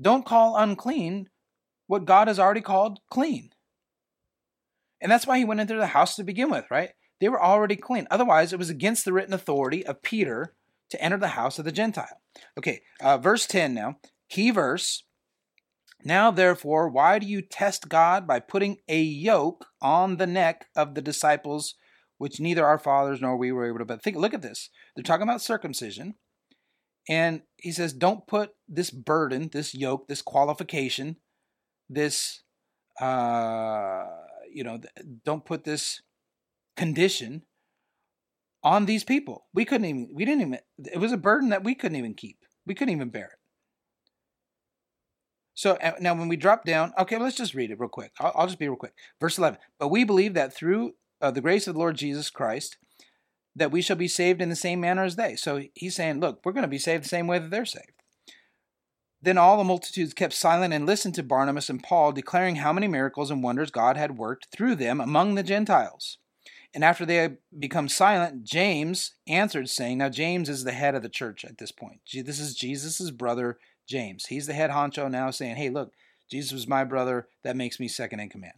don't 0.00 0.26
call 0.26 0.56
unclean 0.56 1.28
what 1.86 2.04
God 2.04 2.28
has 2.28 2.38
already 2.38 2.60
called 2.60 2.98
clean. 3.10 3.50
And 5.00 5.12
that's 5.12 5.26
why 5.26 5.38
he 5.38 5.44
went 5.44 5.60
into 5.60 5.76
the 5.76 5.88
house 5.88 6.16
to 6.16 6.24
begin 6.24 6.50
with, 6.50 6.64
right? 6.70 6.90
They 7.20 7.28
were 7.28 7.42
already 7.42 7.76
clean. 7.76 8.06
Otherwise, 8.10 8.52
it 8.52 8.58
was 8.58 8.70
against 8.70 9.04
the 9.04 9.12
written 9.12 9.34
authority 9.34 9.86
of 9.86 10.02
Peter 10.02 10.54
to 10.90 11.02
enter 11.02 11.16
the 11.16 11.28
house 11.28 11.58
of 11.58 11.64
the 11.64 11.72
Gentile. 11.72 12.20
Okay, 12.58 12.80
uh, 13.00 13.18
verse 13.18 13.46
10 13.46 13.74
now. 13.74 13.96
Key 14.28 14.50
verse. 14.50 15.04
Now, 16.04 16.30
therefore, 16.30 16.90
why 16.90 17.18
do 17.18 17.26
you 17.26 17.40
test 17.40 17.88
God 17.88 18.26
by 18.26 18.38
putting 18.38 18.76
a 18.88 19.00
yoke 19.00 19.66
on 19.80 20.18
the 20.18 20.26
neck 20.26 20.66
of 20.76 20.94
the 20.94 21.00
disciples, 21.00 21.76
which 22.18 22.38
neither 22.38 22.66
our 22.66 22.78
fathers 22.78 23.22
nor 23.22 23.38
we 23.38 23.52
were 23.52 23.66
able 23.66 23.78
to? 23.78 23.86
But 23.86 24.02
think, 24.02 24.16
look 24.16 24.34
at 24.34 24.42
this. 24.42 24.68
They're 24.94 25.02
talking 25.02 25.22
about 25.22 25.40
circumcision, 25.40 26.16
and 27.08 27.42
he 27.56 27.72
says, 27.72 27.94
"Don't 27.94 28.26
put 28.26 28.50
this 28.68 28.90
burden, 28.90 29.48
this 29.50 29.74
yoke, 29.74 30.06
this 30.06 30.20
qualification, 30.20 31.16
this, 31.88 32.42
uh, 33.00 34.04
you 34.52 34.62
know, 34.62 34.80
don't 35.24 35.46
put 35.46 35.64
this 35.64 36.02
condition 36.76 37.44
on 38.62 38.84
these 38.84 39.04
people. 39.04 39.46
We 39.54 39.64
couldn't 39.64 39.86
even, 39.86 40.10
we 40.14 40.26
didn't 40.26 40.42
even. 40.42 40.58
It 40.92 40.98
was 40.98 41.12
a 41.12 41.16
burden 41.16 41.48
that 41.48 41.64
we 41.64 41.74
couldn't 41.74 41.96
even 41.96 42.12
keep. 42.12 42.38
We 42.66 42.74
couldn't 42.74 42.94
even 42.94 43.08
bear 43.08 43.26
it." 43.26 43.38
So 45.54 45.78
now, 46.00 46.14
when 46.14 46.28
we 46.28 46.36
drop 46.36 46.64
down, 46.64 46.92
okay, 46.98 47.16
let's 47.16 47.36
just 47.36 47.54
read 47.54 47.70
it 47.70 47.78
real 47.78 47.88
quick. 47.88 48.12
I'll, 48.18 48.32
I'll, 48.34 48.46
just 48.46 48.58
be 48.58 48.68
real 48.68 48.76
quick. 48.76 48.94
Verse 49.20 49.38
11. 49.38 49.58
But 49.78 49.88
we 49.88 50.02
believe 50.02 50.34
that 50.34 50.52
through 50.52 50.94
uh, 51.20 51.30
the 51.30 51.40
grace 51.40 51.68
of 51.68 51.74
the 51.74 51.80
Lord 51.80 51.96
Jesus 51.96 52.28
Christ, 52.28 52.76
that 53.54 53.70
we 53.70 53.80
shall 53.80 53.96
be 53.96 54.08
saved 54.08 54.42
in 54.42 54.48
the 54.48 54.56
same 54.56 54.80
manner 54.80 55.04
as 55.04 55.14
they. 55.14 55.36
So 55.36 55.62
he's 55.74 55.94
saying, 55.94 56.18
look, 56.18 56.40
we're 56.44 56.52
going 56.52 56.62
to 56.62 56.68
be 56.68 56.78
saved 56.78 57.04
the 57.04 57.08
same 57.08 57.28
way 57.28 57.38
that 57.38 57.50
they're 57.50 57.64
saved. 57.64 57.92
Then 59.22 59.38
all 59.38 59.56
the 59.56 59.64
multitudes 59.64 60.12
kept 60.12 60.34
silent 60.34 60.74
and 60.74 60.84
listened 60.84 61.14
to 61.14 61.22
Barnabas 61.22 61.70
and 61.70 61.82
Paul, 61.82 62.12
declaring 62.12 62.56
how 62.56 62.72
many 62.72 62.88
miracles 62.88 63.30
and 63.30 63.42
wonders 63.42 63.70
God 63.70 63.96
had 63.96 64.18
worked 64.18 64.48
through 64.52 64.74
them 64.74 65.00
among 65.00 65.34
the 65.34 65.42
Gentiles. 65.42 66.18
And 66.74 66.84
after 66.84 67.06
they 67.06 67.16
had 67.16 67.38
become 67.56 67.88
silent, 67.88 68.42
James 68.44 69.14
answered, 69.28 69.70
saying, 69.70 69.98
Now 69.98 70.08
James 70.08 70.48
is 70.48 70.64
the 70.64 70.72
head 70.72 70.96
of 70.96 71.02
the 71.02 71.08
church 71.08 71.44
at 71.44 71.58
this 71.58 71.70
point. 71.70 72.00
This 72.12 72.40
is 72.40 72.54
Jesus' 72.56 73.10
brother 73.12 73.58
James. 73.86 74.26
He's 74.26 74.46
the 74.46 74.52
head 74.52 74.70
honcho 74.70 75.10
now 75.10 75.30
saying, 75.30 75.56
hey, 75.56 75.70
look, 75.70 75.92
Jesus 76.30 76.52
was 76.52 76.68
my 76.68 76.84
brother. 76.84 77.28
That 77.42 77.56
makes 77.56 77.78
me 77.78 77.88
second 77.88 78.20
in 78.20 78.28
command. 78.28 78.54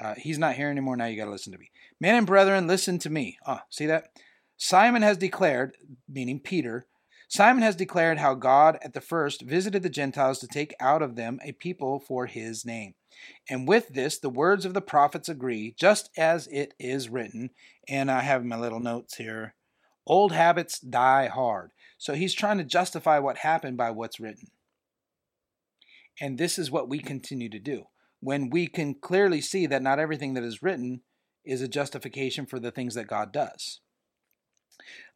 Uh, 0.00 0.14
he's 0.16 0.38
not 0.38 0.56
here 0.56 0.70
anymore. 0.70 0.96
Now 0.96 1.06
you 1.06 1.16
got 1.16 1.26
to 1.26 1.30
listen 1.30 1.52
to 1.52 1.58
me. 1.58 1.70
Men 2.00 2.16
and 2.16 2.26
brethren, 2.26 2.66
listen 2.66 2.98
to 3.00 3.10
me. 3.10 3.38
Oh, 3.46 3.60
see 3.70 3.86
that? 3.86 4.08
Simon 4.56 5.02
has 5.02 5.16
declared, 5.16 5.76
meaning 6.08 6.40
Peter, 6.40 6.86
Simon 7.28 7.62
has 7.62 7.74
declared 7.74 8.18
how 8.18 8.34
God 8.34 8.78
at 8.82 8.92
the 8.92 9.00
first 9.00 9.42
visited 9.42 9.82
the 9.82 9.90
Gentiles 9.90 10.38
to 10.38 10.46
take 10.46 10.74
out 10.78 11.02
of 11.02 11.16
them 11.16 11.40
a 11.42 11.52
people 11.52 11.98
for 11.98 12.26
his 12.26 12.64
name. 12.64 12.94
And 13.48 13.66
with 13.66 13.88
this, 13.88 14.18
the 14.18 14.30
words 14.30 14.64
of 14.64 14.74
the 14.74 14.80
prophets 14.80 15.28
agree, 15.28 15.74
just 15.76 16.10
as 16.16 16.46
it 16.48 16.74
is 16.78 17.08
written. 17.08 17.50
And 17.88 18.10
I 18.10 18.20
have 18.20 18.44
my 18.44 18.56
little 18.56 18.80
notes 18.80 19.16
here. 19.16 19.54
Old 20.06 20.32
habits 20.32 20.78
die 20.78 21.26
hard. 21.26 21.72
So 21.98 22.14
he's 22.14 22.34
trying 22.34 22.58
to 22.58 22.64
justify 22.64 23.18
what 23.18 23.38
happened 23.38 23.76
by 23.76 23.90
what's 23.90 24.20
written. 24.20 24.48
And 26.20 26.38
this 26.38 26.58
is 26.58 26.70
what 26.70 26.88
we 26.88 26.98
continue 27.00 27.48
to 27.50 27.58
do. 27.58 27.84
When 28.20 28.50
we 28.50 28.66
can 28.66 28.94
clearly 28.94 29.40
see 29.40 29.66
that 29.66 29.82
not 29.82 29.98
everything 29.98 30.34
that 30.34 30.44
is 30.44 30.62
written 30.62 31.02
is 31.44 31.60
a 31.60 31.68
justification 31.68 32.46
for 32.46 32.58
the 32.58 32.70
things 32.70 32.94
that 32.94 33.06
God 33.06 33.32
does. 33.32 33.80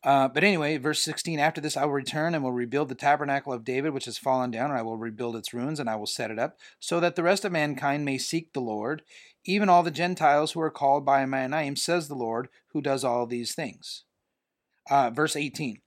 Uh, 0.04 0.28
but 0.28 0.44
anyway, 0.44 0.76
verse 0.76 1.02
16 1.02 1.40
After 1.40 1.60
this 1.60 1.76
I 1.76 1.84
will 1.84 1.92
return 1.92 2.34
and 2.34 2.44
will 2.44 2.52
rebuild 2.52 2.88
the 2.88 2.94
tabernacle 2.94 3.52
of 3.52 3.64
David, 3.64 3.92
which 3.92 4.04
has 4.04 4.18
fallen 4.18 4.50
down, 4.50 4.70
and 4.70 4.78
I 4.78 4.82
will 4.82 4.96
rebuild 4.96 5.36
its 5.36 5.52
ruins, 5.52 5.80
and 5.80 5.90
I 5.90 5.96
will 5.96 6.06
set 6.06 6.30
it 6.30 6.38
up, 6.38 6.56
so 6.78 7.00
that 7.00 7.16
the 7.16 7.22
rest 7.22 7.44
of 7.44 7.52
mankind 7.52 8.04
may 8.04 8.18
seek 8.18 8.52
the 8.52 8.60
Lord, 8.60 9.02
even 9.44 9.68
all 9.68 9.82
the 9.82 9.90
Gentiles 9.90 10.52
who 10.52 10.60
are 10.60 10.70
called 10.70 11.04
by 11.04 11.24
my 11.26 11.46
name, 11.46 11.74
says 11.74 12.06
the 12.06 12.14
Lord, 12.14 12.48
who 12.72 12.80
does 12.80 13.02
all 13.02 13.26
these 13.26 13.54
things. 13.54 14.04
Uh, 14.88 15.10
verse 15.10 15.34
18 15.34 15.80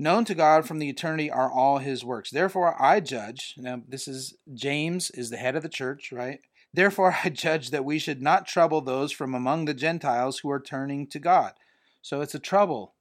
Known 0.00 0.24
to 0.24 0.34
God 0.34 0.66
from 0.66 0.78
the 0.78 0.88
eternity 0.88 1.30
are 1.30 1.52
all 1.52 1.76
his 1.76 2.02
works. 2.02 2.30
Therefore 2.30 2.74
I 2.80 3.00
judge, 3.00 3.52
now 3.58 3.82
this 3.86 4.08
is 4.08 4.34
James 4.54 5.10
is 5.10 5.28
the 5.28 5.36
head 5.36 5.56
of 5.56 5.62
the 5.62 5.68
church, 5.68 6.10
right? 6.10 6.40
Therefore 6.72 7.18
I 7.22 7.28
judge 7.28 7.68
that 7.68 7.84
we 7.84 7.98
should 7.98 8.22
not 8.22 8.46
trouble 8.46 8.80
those 8.80 9.12
from 9.12 9.34
among 9.34 9.66
the 9.66 9.74
Gentiles 9.74 10.38
who 10.38 10.50
are 10.50 10.58
turning 10.58 11.06
to 11.08 11.18
God. 11.18 11.52
So 12.00 12.22
it's 12.22 12.34
a 12.34 12.38
trouble 12.38 12.94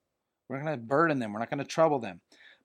we're 0.49 0.57
not 0.57 0.65
going 0.65 0.77
to 0.77 0.85
burden 0.85 1.19
them. 1.19 1.31
We're 1.31 1.39
not 1.39 1.49
going 1.49 1.59
to 1.59 1.63
trouble 1.63 1.99
them. 1.99 2.19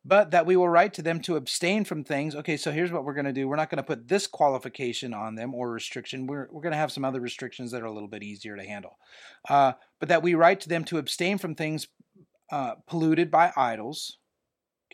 But 0.04 0.32
that 0.32 0.46
we 0.46 0.56
will 0.56 0.68
write 0.68 0.94
to 0.94 1.02
them 1.02 1.20
to 1.20 1.36
abstain 1.36 1.84
from 1.84 2.02
things. 2.02 2.34
Okay, 2.34 2.56
so 2.56 2.72
here's 2.72 2.90
what 2.90 3.04
we're 3.04 3.14
going 3.14 3.26
to 3.26 3.32
do. 3.32 3.46
We're 3.46 3.54
not 3.54 3.70
going 3.70 3.76
to 3.76 3.84
put 3.84 4.08
this 4.08 4.26
qualification 4.26 5.14
on 5.14 5.36
them 5.36 5.54
or 5.54 5.70
restriction. 5.70 6.26
We're, 6.26 6.48
we're 6.50 6.60
going 6.60 6.72
to 6.72 6.78
have 6.78 6.90
some 6.90 7.04
other 7.04 7.20
restrictions 7.20 7.70
that 7.70 7.82
are 7.82 7.86
a 7.86 7.92
little 7.92 8.08
bit 8.08 8.24
easier 8.24 8.56
to 8.56 8.64
handle. 8.64 8.98
Uh, 9.48 9.74
but 10.00 10.08
that 10.08 10.24
we 10.24 10.34
write 10.34 10.60
to 10.62 10.68
them 10.68 10.82
to 10.86 10.98
abstain 10.98 11.38
from 11.38 11.54
things 11.54 11.86
uh, 12.50 12.74
polluted 12.88 13.30
by 13.30 13.52
idols. 13.56 14.18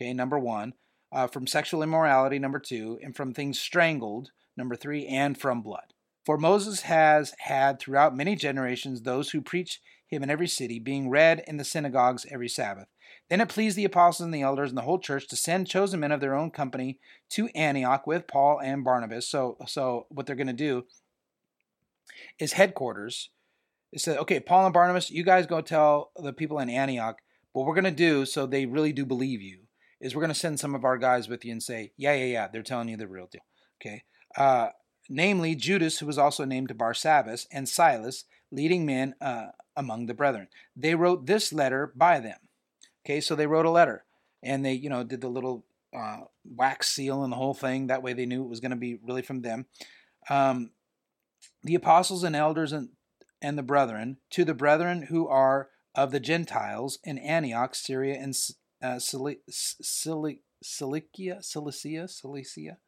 Okay, 0.00 0.12
number 0.14 0.38
one. 0.38 0.74
Uh, 1.12 1.26
from 1.26 1.46
sexual 1.46 1.82
immorality, 1.82 2.38
number 2.38 2.58
two. 2.58 2.98
And 3.02 3.14
from 3.14 3.34
things 3.34 3.58
strangled, 3.58 4.30
number 4.56 4.76
three. 4.76 5.06
And 5.06 5.36
from 5.38 5.60
blood. 5.60 5.92
For 6.24 6.38
Moses 6.38 6.82
has 6.82 7.34
had 7.38 7.78
throughout 7.78 8.16
many 8.16 8.36
generations 8.36 9.02
those 9.02 9.30
who 9.30 9.40
preach 9.40 9.80
him 10.08 10.22
in 10.22 10.30
every 10.30 10.48
city, 10.48 10.78
being 10.78 11.08
read 11.08 11.42
in 11.46 11.56
the 11.56 11.64
synagogues 11.64 12.26
every 12.30 12.48
Sabbath. 12.48 12.88
Then 13.28 13.40
it 13.40 13.48
pleased 13.48 13.76
the 13.76 13.84
apostles 13.84 14.24
and 14.24 14.34
the 14.34 14.42
elders 14.42 14.70
and 14.70 14.78
the 14.78 14.82
whole 14.82 14.98
church 14.98 15.28
to 15.28 15.36
send 15.36 15.68
chosen 15.68 16.00
men 16.00 16.12
of 16.12 16.20
their 16.20 16.34
own 16.34 16.50
company 16.50 16.98
to 17.30 17.48
Antioch 17.54 18.06
with 18.06 18.26
Paul 18.26 18.60
and 18.62 18.84
Barnabas. 18.84 19.28
So, 19.28 19.56
so 19.66 20.06
what 20.08 20.26
they're 20.26 20.36
going 20.36 20.46
to 20.46 20.52
do 20.52 20.84
is 22.38 22.54
headquarters. 22.54 23.30
It 23.92 24.00
said, 24.00 24.18
okay, 24.18 24.40
Paul 24.40 24.66
and 24.66 24.74
Barnabas, 24.74 25.10
you 25.10 25.24
guys 25.24 25.46
go 25.46 25.60
tell 25.60 26.12
the 26.16 26.32
people 26.32 26.58
in 26.58 26.70
Antioch. 26.70 27.18
What 27.52 27.66
we're 27.66 27.74
going 27.74 27.84
to 27.84 27.90
do, 27.90 28.24
so 28.26 28.46
they 28.46 28.66
really 28.66 28.92
do 28.92 29.04
believe 29.04 29.42
you, 29.42 29.60
is 30.00 30.14
we're 30.14 30.22
going 30.22 30.32
to 30.32 30.34
send 30.34 30.58
some 30.58 30.74
of 30.74 30.84
our 30.84 30.98
guys 30.98 31.28
with 31.28 31.44
you 31.44 31.52
and 31.52 31.62
say, 31.62 31.92
yeah, 31.96 32.14
yeah, 32.14 32.24
yeah, 32.24 32.48
they're 32.48 32.62
telling 32.62 32.88
you 32.88 32.96
the 32.96 33.08
real 33.08 33.28
deal. 33.30 33.42
Okay. 33.80 34.04
Uh, 34.36 34.68
namely, 35.08 35.54
Judas, 35.54 35.98
who 35.98 36.06
was 36.06 36.18
also 36.18 36.44
named 36.44 36.76
Barsabbas, 36.76 37.46
and 37.52 37.68
Silas, 37.68 38.24
leading 38.50 38.86
men 38.86 39.14
uh, 39.20 39.48
among 39.76 40.06
the 40.06 40.14
brethren. 40.14 40.48
They 40.76 40.94
wrote 40.94 41.26
this 41.26 41.52
letter 41.52 41.92
by 41.94 42.20
them. 42.20 42.38
Okay, 43.04 43.20
so 43.20 43.34
they 43.34 43.46
wrote 43.46 43.66
a 43.66 43.70
letter 43.70 44.04
and 44.42 44.64
they, 44.64 44.72
you 44.72 44.90
know, 44.90 45.04
did 45.04 45.20
the 45.20 45.28
little 45.28 45.64
uh, 45.96 46.20
wax 46.44 46.88
seal 46.88 47.22
and 47.22 47.32
the 47.32 47.36
whole 47.36 47.54
thing. 47.54 47.86
That 47.86 48.02
way 48.02 48.12
they 48.12 48.26
knew 48.26 48.42
it 48.42 48.48
was 48.48 48.60
going 48.60 48.70
to 48.70 48.76
be 48.76 48.98
really 49.02 49.22
from 49.22 49.42
them. 49.42 49.66
Um, 50.28 50.70
the 51.62 51.74
apostles 51.74 52.24
and 52.24 52.36
elders 52.36 52.72
and, 52.72 52.90
and 53.42 53.56
the 53.56 53.62
brethren, 53.62 54.18
to 54.30 54.44
the 54.44 54.54
brethren 54.54 55.06
who 55.08 55.26
are 55.28 55.70
of 55.94 56.12
the 56.12 56.20
Gentiles 56.20 56.98
in 57.02 57.18
Antioch, 57.18 57.74
Syria, 57.74 58.18
and 58.20 58.34
uh, 58.82 58.98
Cilicia, 58.98 59.40
Cilicia, 60.62 62.08
Cilicia. 62.08 62.78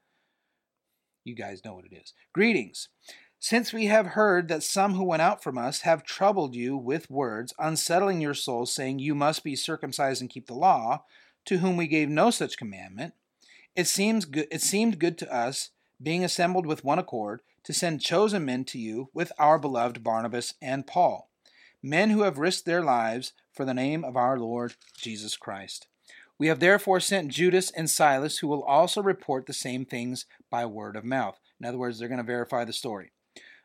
You 1.24 1.34
guys 1.34 1.64
know 1.64 1.74
what 1.74 1.84
it 1.84 1.94
is. 1.94 2.12
Greetings. 2.32 2.88
Since 3.38 3.72
we 3.72 3.86
have 3.86 4.06
heard 4.08 4.48
that 4.48 4.62
some 4.62 4.94
who 4.94 5.02
went 5.02 5.22
out 5.22 5.42
from 5.42 5.58
us 5.58 5.80
have 5.80 6.04
troubled 6.04 6.54
you 6.54 6.76
with 6.76 7.10
words, 7.10 7.52
unsettling 7.58 8.20
your 8.20 8.34
souls, 8.34 8.72
saying, 8.72 9.00
You 9.00 9.14
must 9.16 9.42
be 9.42 9.56
circumcised 9.56 10.20
and 10.20 10.30
keep 10.30 10.46
the 10.46 10.54
law, 10.54 11.04
to 11.46 11.58
whom 11.58 11.76
we 11.76 11.88
gave 11.88 12.08
no 12.08 12.30
such 12.30 12.56
commandment, 12.56 13.14
it, 13.74 13.88
seems 13.88 14.26
good, 14.26 14.46
it 14.50 14.62
seemed 14.62 15.00
good 15.00 15.18
to 15.18 15.34
us, 15.34 15.70
being 16.00 16.24
assembled 16.24 16.66
with 16.66 16.84
one 16.84 16.98
accord, 17.00 17.42
to 17.64 17.72
send 17.72 18.00
chosen 18.00 18.44
men 18.44 18.64
to 18.66 18.78
you 18.78 19.08
with 19.12 19.32
our 19.38 19.58
beloved 19.58 20.04
Barnabas 20.04 20.54
and 20.62 20.86
Paul, 20.86 21.28
men 21.82 22.10
who 22.10 22.22
have 22.22 22.38
risked 22.38 22.64
their 22.64 22.82
lives 22.82 23.32
for 23.52 23.64
the 23.64 23.74
name 23.74 24.04
of 24.04 24.16
our 24.16 24.38
Lord 24.38 24.74
Jesus 24.96 25.36
Christ. 25.36 25.86
We 26.38 26.48
have 26.48 26.60
therefore 26.60 27.00
sent 27.00 27.30
Judas 27.30 27.70
and 27.70 27.88
Silas, 27.88 28.38
who 28.38 28.48
will 28.48 28.64
also 28.64 29.02
report 29.02 29.46
the 29.46 29.52
same 29.52 29.84
things 29.84 30.26
by 30.50 30.66
word 30.66 30.96
of 30.96 31.04
mouth. 31.04 31.38
In 31.60 31.66
other 31.66 31.78
words, 31.78 31.98
they're 31.98 32.08
going 32.08 32.18
to 32.18 32.24
verify 32.24 32.64
the 32.64 32.72
story. 32.72 33.12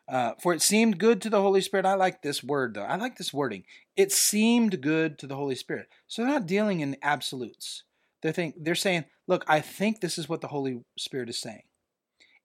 Uh, 0.08 0.34
for 0.42 0.54
it 0.54 0.62
seemed 0.62 1.00
good 1.00 1.22
to 1.22 1.30
the 1.30 1.42
Holy 1.42 1.60
Spirit. 1.62 1.86
I 1.86 1.96
like 1.96 2.22
this 2.22 2.44
word 2.44 2.74
though. 2.74 2.84
I 2.84 2.96
like 2.96 3.18
this 3.18 3.34
wording. 3.34 3.64
It 3.96 4.12
seemed 4.12 4.82
good 4.82 5.20
to 5.20 5.28
the 5.28 5.36
Holy 5.36 5.56
Spirit. 5.56 5.88
So 6.08 6.22
they're 6.22 6.32
not 6.32 6.46
dealing 6.48 6.80
in 6.80 6.96
absolutes. 7.02 7.84
They're 8.22 8.32
think 8.32 8.56
they're 8.58 8.76
saying, 8.76 9.06
look, 9.28 9.44
I 9.48 9.60
think 9.60 10.00
this 10.00 10.18
is 10.18 10.30
what 10.30 10.42
the 10.42 10.48
Holy 10.48 10.84
Spirit 10.98 11.30
is 11.30 11.40
saying. 11.40 11.64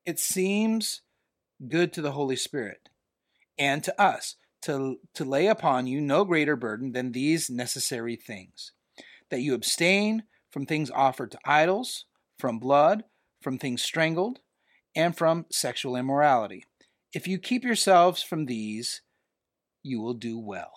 It 0.05 0.19
seems 0.19 1.03
good 1.69 1.93
to 1.93 2.03
the 2.03 2.13
Holy 2.13 2.37
Spirit 2.37 2.89
and 3.57 3.85
to 3.85 4.01
us 4.01 4.35
to, 4.63 4.97
to 5.15 5.25
lay 5.25 5.47
upon 5.47 5.87
you 5.87 6.01
no 6.01 6.25
greater 6.25 6.57
burden 6.57 6.93
than 6.93 7.13
these 7.13 7.51
necessary 7.51 8.17
things 8.17 8.73
that 9.31 9.41
you 9.41 9.55
abstain 9.55 10.25
from 10.51 10.67
things 10.67 10.91
offered 10.91 11.31
to 11.31 11.39
idols, 11.45 12.05
from 12.39 12.59
blood, 12.59 13.05
from 13.41 13.59
things 13.59 13.83
strangled, 13.83 14.41
and 14.95 15.17
from 15.17 15.47
sexual 15.51 15.97
immorality. 15.97 16.65
If 17.13 17.27
you 17.27 17.39
keep 17.39 17.65
yourselves 17.65 18.23
from 18.23 18.47
these, 18.47 19.03
you 19.83 20.01
will 20.01 20.15
do 20.15 20.39
well. 20.39 20.73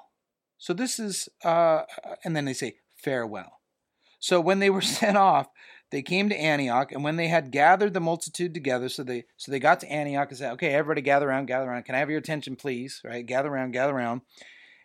So 0.58 0.74
this 0.74 1.00
is, 1.00 1.30
uh, 1.44 1.84
and 2.24 2.36
then 2.36 2.46
they 2.46 2.54
say, 2.54 2.78
farewell. 2.96 3.60
So 4.20 4.40
when 4.40 4.60
they 4.60 4.70
were 4.70 4.82
sent 5.00 5.18
off, 5.18 5.48
they 5.96 6.02
came 6.02 6.28
to 6.28 6.36
Antioch, 6.36 6.92
and 6.92 7.06
when 7.06 7.16
they 7.16 7.30
had 7.30 7.52
gathered 7.52 7.94
the 7.94 8.02
multitude 8.02 8.54
together, 8.54 8.90
so 8.90 9.02
they 9.02 9.24
so 9.38 9.50
they 9.50 9.60
got 9.60 9.80
to 9.80 9.90
Antioch 9.90 10.28
and 10.28 10.38
said, 10.38 10.52
"Okay, 10.52 10.74
everybody, 10.74 11.00
gather 11.00 11.30
around, 11.30 11.46
gather 11.46 11.70
around. 11.70 11.84
Can 11.84 11.96
I 11.96 12.00
have 12.00 12.10
your 12.10 12.20
attention, 12.20 12.58
please? 12.58 13.02
Right? 13.06 13.26
Gather 13.26 13.48
around, 13.48 13.72
gather 13.72 13.96
around." 13.96 14.20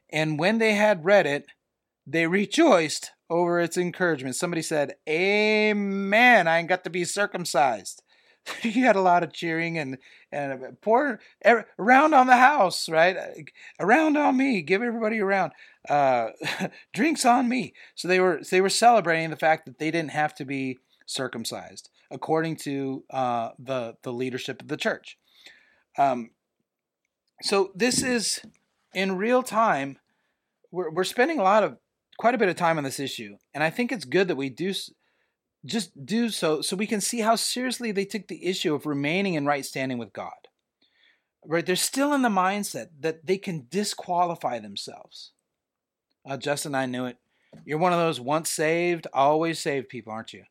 And 0.09 0.39
when 0.39 0.59
they 0.59 0.75
had 0.75 1.05
read 1.05 1.27
it, 1.27 1.47
they 2.07 2.27
rejoiced 2.29 3.11
over 3.29 3.59
its 3.59 3.77
encouragement. 3.77 4.37
Somebody 4.37 4.63
said, 4.63 4.95
"Amen! 5.09 6.47
I 6.47 6.59
ain't 6.61 6.69
got 6.69 6.85
to 6.85 6.91
be 6.91 7.05
circumcised." 7.05 8.05
you 8.63 8.85
had 8.85 8.95
a 8.95 9.01
lot 9.01 9.25
of 9.25 9.33
cheering 9.33 9.79
and 9.79 9.99
and 10.31 10.81
pour 10.81 11.19
around 11.77 12.15
on 12.15 12.29
the 12.29 12.37
house, 12.37 12.89
right? 12.89 13.17
Around 13.81 14.17
on 14.17 14.37
me, 14.37 14.63
give 14.63 14.81
everybody 14.81 15.19
around. 15.19 15.51
Uh, 15.89 16.29
drinks 16.95 17.25
on 17.25 17.49
me. 17.49 17.75
So 17.97 18.07
they 18.07 18.21
were 18.21 18.43
they 18.49 18.61
were 18.61 18.69
celebrating 18.69 19.31
the 19.31 19.37
fact 19.37 19.67
that 19.67 19.81
they 19.81 19.91
didn't 19.91 20.13
have 20.13 20.37
to 20.37 20.45
be 20.45 20.79
circumcised, 21.11 21.91
according 22.11 22.57
to 22.57 23.05
uh, 23.11 23.51
the 23.59 23.97
the 24.03 24.13
leadership 24.13 24.63
of 24.63 24.69
the 24.69 24.77
church. 24.77 25.19
Um, 25.99 26.31
so 27.43 27.73
this 27.75 28.03
is 28.03 28.41
in 28.95 29.17
real 29.17 29.43
time. 29.43 29.99
We're 30.71 30.91
we're 30.91 31.05
spending 31.05 31.39
a 31.39 31.43
lot 31.43 31.63
of 31.63 31.77
quite 32.19 32.35
a 32.35 32.39
bit 32.39 32.49
of 32.49 32.57
time 32.57 32.79
on 32.79 32.85
this 32.85 33.01
issue, 33.01 33.37
and 33.55 33.65
I 33.65 33.71
think 33.71 33.93
it's 33.93 34.05
good 34.05 34.29
that 34.29 34.37
we 34.37 34.49
do 34.49 34.73
just 35.67 36.07
do 36.07 36.31
so 36.31 36.63
so 36.63 36.77
we 36.77 36.87
can 36.87 37.01
see 37.01 37.21
how 37.21 37.37
seriously 37.37 37.93
they 37.93 38.05
took 38.05 38.29
the 38.29 38.47
issue 38.47 38.75
of 38.75 38.87
remaining 38.87 39.35
in 39.35 39.47
right 39.47 39.65
standing 39.65 39.99
with 39.99 40.13
God. 40.13 40.33
Right? 41.45 41.65
They're 41.65 41.77
still 41.77 42.13
in 42.13 42.23
the 42.23 42.29
mindset 42.29 42.89
that 43.01 43.27
they 43.27 43.39
can 43.39 43.67
disqualify 43.71 44.59
themselves. 44.59 45.33
Uh, 46.29 46.37
Justin, 46.37 46.75
I 46.75 46.85
knew 46.85 47.07
it. 47.07 47.17
You're 47.65 47.79
one 47.79 47.93
of 47.93 47.99
those 47.99 48.21
once 48.21 48.51
saved, 48.51 49.07
always 49.13 49.59
saved 49.59 49.89
people, 49.89 50.13
aren't 50.13 50.33
you? 50.33 50.45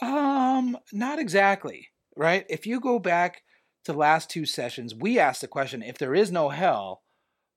Um, 0.00 0.78
not 0.92 1.18
exactly. 1.18 1.88
Right? 2.16 2.46
If 2.48 2.66
you 2.66 2.80
go 2.80 2.98
back 2.98 3.42
to 3.84 3.92
last 3.92 4.30
two 4.30 4.46
sessions, 4.46 4.94
we 4.94 5.18
asked 5.18 5.42
the 5.42 5.48
question 5.48 5.82
if 5.82 5.98
there 5.98 6.14
is 6.14 6.32
no 6.32 6.48
hell, 6.48 7.02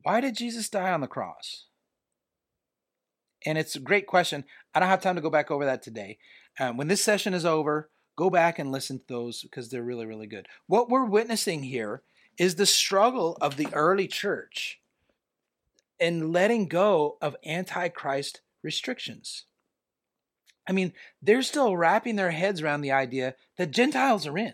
why 0.03 0.21
did 0.21 0.35
Jesus 0.35 0.69
die 0.69 0.91
on 0.91 1.01
the 1.01 1.07
cross? 1.07 1.65
And 3.45 3.57
it's 3.57 3.75
a 3.75 3.79
great 3.79 4.05
question. 4.05 4.43
I 4.73 4.79
don't 4.79 4.89
have 4.89 5.01
time 5.01 5.15
to 5.15 5.21
go 5.21 5.29
back 5.29 5.49
over 5.49 5.65
that 5.65 5.81
today. 5.81 6.17
Um, 6.59 6.77
when 6.77 6.87
this 6.87 7.03
session 7.03 7.33
is 7.33 7.45
over, 7.45 7.89
go 8.17 8.29
back 8.29 8.59
and 8.59 8.71
listen 8.71 8.99
to 8.99 9.05
those 9.07 9.41
because 9.41 9.69
they're 9.69 9.83
really, 9.83 10.05
really 10.05 10.27
good. 10.27 10.47
What 10.67 10.89
we're 10.89 11.05
witnessing 11.05 11.63
here 11.63 12.03
is 12.37 12.55
the 12.55 12.65
struggle 12.65 13.37
of 13.41 13.55
the 13.55 13.67
early 13.73 14.07
church 14.07 14.81
in 15.99 16.31
letting 16.31 16.67
go 16.67 17.17
of 17.21 17.35
antichrist 17.45 18.41
restrictions. 18.63 19.45
I 20.67 20.71
mean, 20.71 20.93
they're 21.21 21.41
still 21.41 21.75
wrapping 21.75 22.15
their 22.15 22.31
heads 22.31 22.61
around 22.61 22.81
the 22.81 22.91
idea 22.91 23.35
that 23.57 23.71
Gentiles 23.71 24.27
are 24.27 24.37
in. 24.37 24.53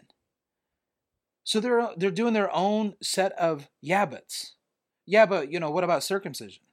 So 1.43 1.59
they're 1.59 1.89
they're 1.95 2.11
doing 2.11 2.33
their 2.33 2.53
own 2.53 2.95
set 3.01 3.31
of 3.33 3.69
yeah 3.81 4.05
buts. 4.05 4.53
Yeah, 5.05 5.25
but 5.25 5.51
you 5.51 5.59
know, 5.59 5.69
what 5.69 5.83
about 5.83 6.03
circumcision? 6.03 6.63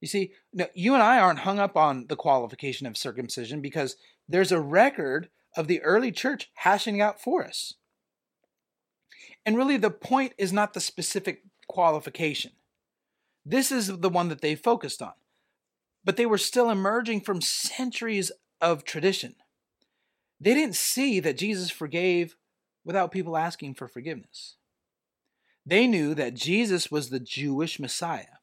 You 0.00 0.06
see, 0.06 0.32
no, 0.52 0.66
you 0.74 0.94
and 0.94 1.02
I 1.02 1.18
aren't 1.18 1.40
hung 1.40 1.58
up 1.58 1.76
on 1.76 2.06
the 2.08 2.16
qualification 2.16 2.86
of 2.86 2.96
circumcision 2.96 3.60
because 3.60 3.96
there's 4.28 4.52
a 4.52 4.60
record 4.60 5.28
of 5.56 5.66
the 5.66 5.82
early 5.82 6.12
church 6.12 6.50
hashing 6.54 7.00
out 7.00 7.20
for 7.20 7.44
us. 7.44 7.74
And 9.44 9.56
really, 9.56 9.76
the 9.76 9.90
point 9.90 10.34
is 10.38 10.52
not 10.52 10.74
the 10.74 10.80
specific 10.80 11.42
qualification. 11.66 12.52
This 13.44 13.72
is 13.72 13.98
the 13.98 14.10
one 14.10 14.28
that 14.28 14.40
they 14.40 14.54
focused 14.54 15.02
on. 15.02 15.14
But 16.04 16.16
they 16.16 16.26
were 16.26 16.38
still 16.38 16.70
emerging 16.70 17.22
from 17.22 17.40
centuries 17.40 18.32
of 18.60 18.84
tradition. 18.84 19.34
They 20.40 20.54
didn't 20.54 20.76
see 20.76 21.20
that 21.20 21.38
Jesus 21.38 21.70
forgave 21.70 22.36
without 22.84 23.12
people 23.12 23.36
asking 23.36 23.74
for 23.74 23.88
forgiveness. 23.88 24.56
They 25.66 25.86
knew 25.86 26.14
that 26.14 26.34
Jesus 26.34 26.90
was 26.90 27.10
the 27.10 27.20
Jewish 27.20 27.78
Messiah. 27.78 28.38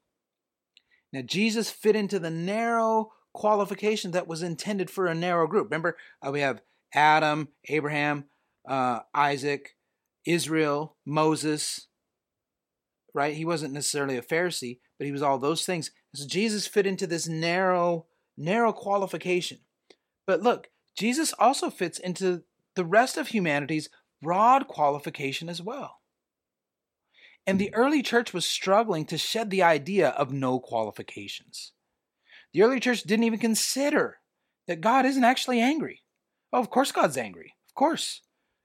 Now, 1.11 1.21
Jesus 1.21 1.71
fit 1.71 1.95
into 1.95 2.19
the 2.19 2.29
narrow 2.29 3.11
qualification 3.33 4.11
that 4.11 4.27
was 4.27 4.43
intended 4.43 4.89
for 4.89 5.07
a 5.07 5.15
narrow 5.15 5.47
group. 5.47 5.71
Remember, 5.71 5.97
uh, 6.25 6.31
we 6.31 6.41
have 6.41 6.61
Adam, 6.93 7.49
Abraham, 7.69 8.25
uh, 8.67 8.99
Isaac, 9.13 9.75
Israel, 10.25 10.97
Moses, 11.05 11.87
right? 13.13 13.35
He 13.35 13.45
wasn't 13.45 13.73
necessarily 13.73 14.17
a 14.17 14.21
Pharisee, 14.21 14.79
but 14.97 15.05
he 15.05 15.11
was 15.11 15.21
all 15.21 15.37
those 15.37 15.65
things. 15.65 15.91
So 16.13 16.27
Jesus 16.27 16.67
fit 16.67 16.85
into 16.85 17.07
this 17.07 17.27
narrow, 17.27 18.05
narrow 18.37 18.71
qualification. 18.71 19.59
But 20.25 20.41
look, 20.41 20.69
Jesus 20.97 21.33
also 21.37 21.69
fits 21.69 21.99
into 21.99 22.43
the 22.75 22.85
rest 22.85 23.17
of 23.17 23.29
humanity's 23.29 23.89
broad 24.21 24.67
qualification 24.67 25.49
as 25.49 25.61
well. 25.61 25.99
And 27.47 27.59
the 27.59 27.73
early 27.75 28.01
church 28.01 28.33
was 28.33 28.45
struggling 28.45 29.05
to 29.05 29.17
shed 29.17 29.49
the 29.49 29.61
idea 29.61 30.09
of 30.09 30.31
no 30.31 30.59
qualifications. 30.59 31.73
The 32.53 32.63
early 32.63 32.79
church 32.79 33.03
didn't 33.03 33.25
even 33.25 33.39
consider 33.39 34.17
that 34.67 34.81
God 34.81 35.05
isn't 35.05 35.23
actually 35.23 35.59
angry. 35.59 36.01
Oh, 36.51 36.59
of 36.59 36.69
course 36.69 36.91
God's 36.91 37.17
angry. 37.17 37.53
Of 37.69 37.75
course. 37.75 38.21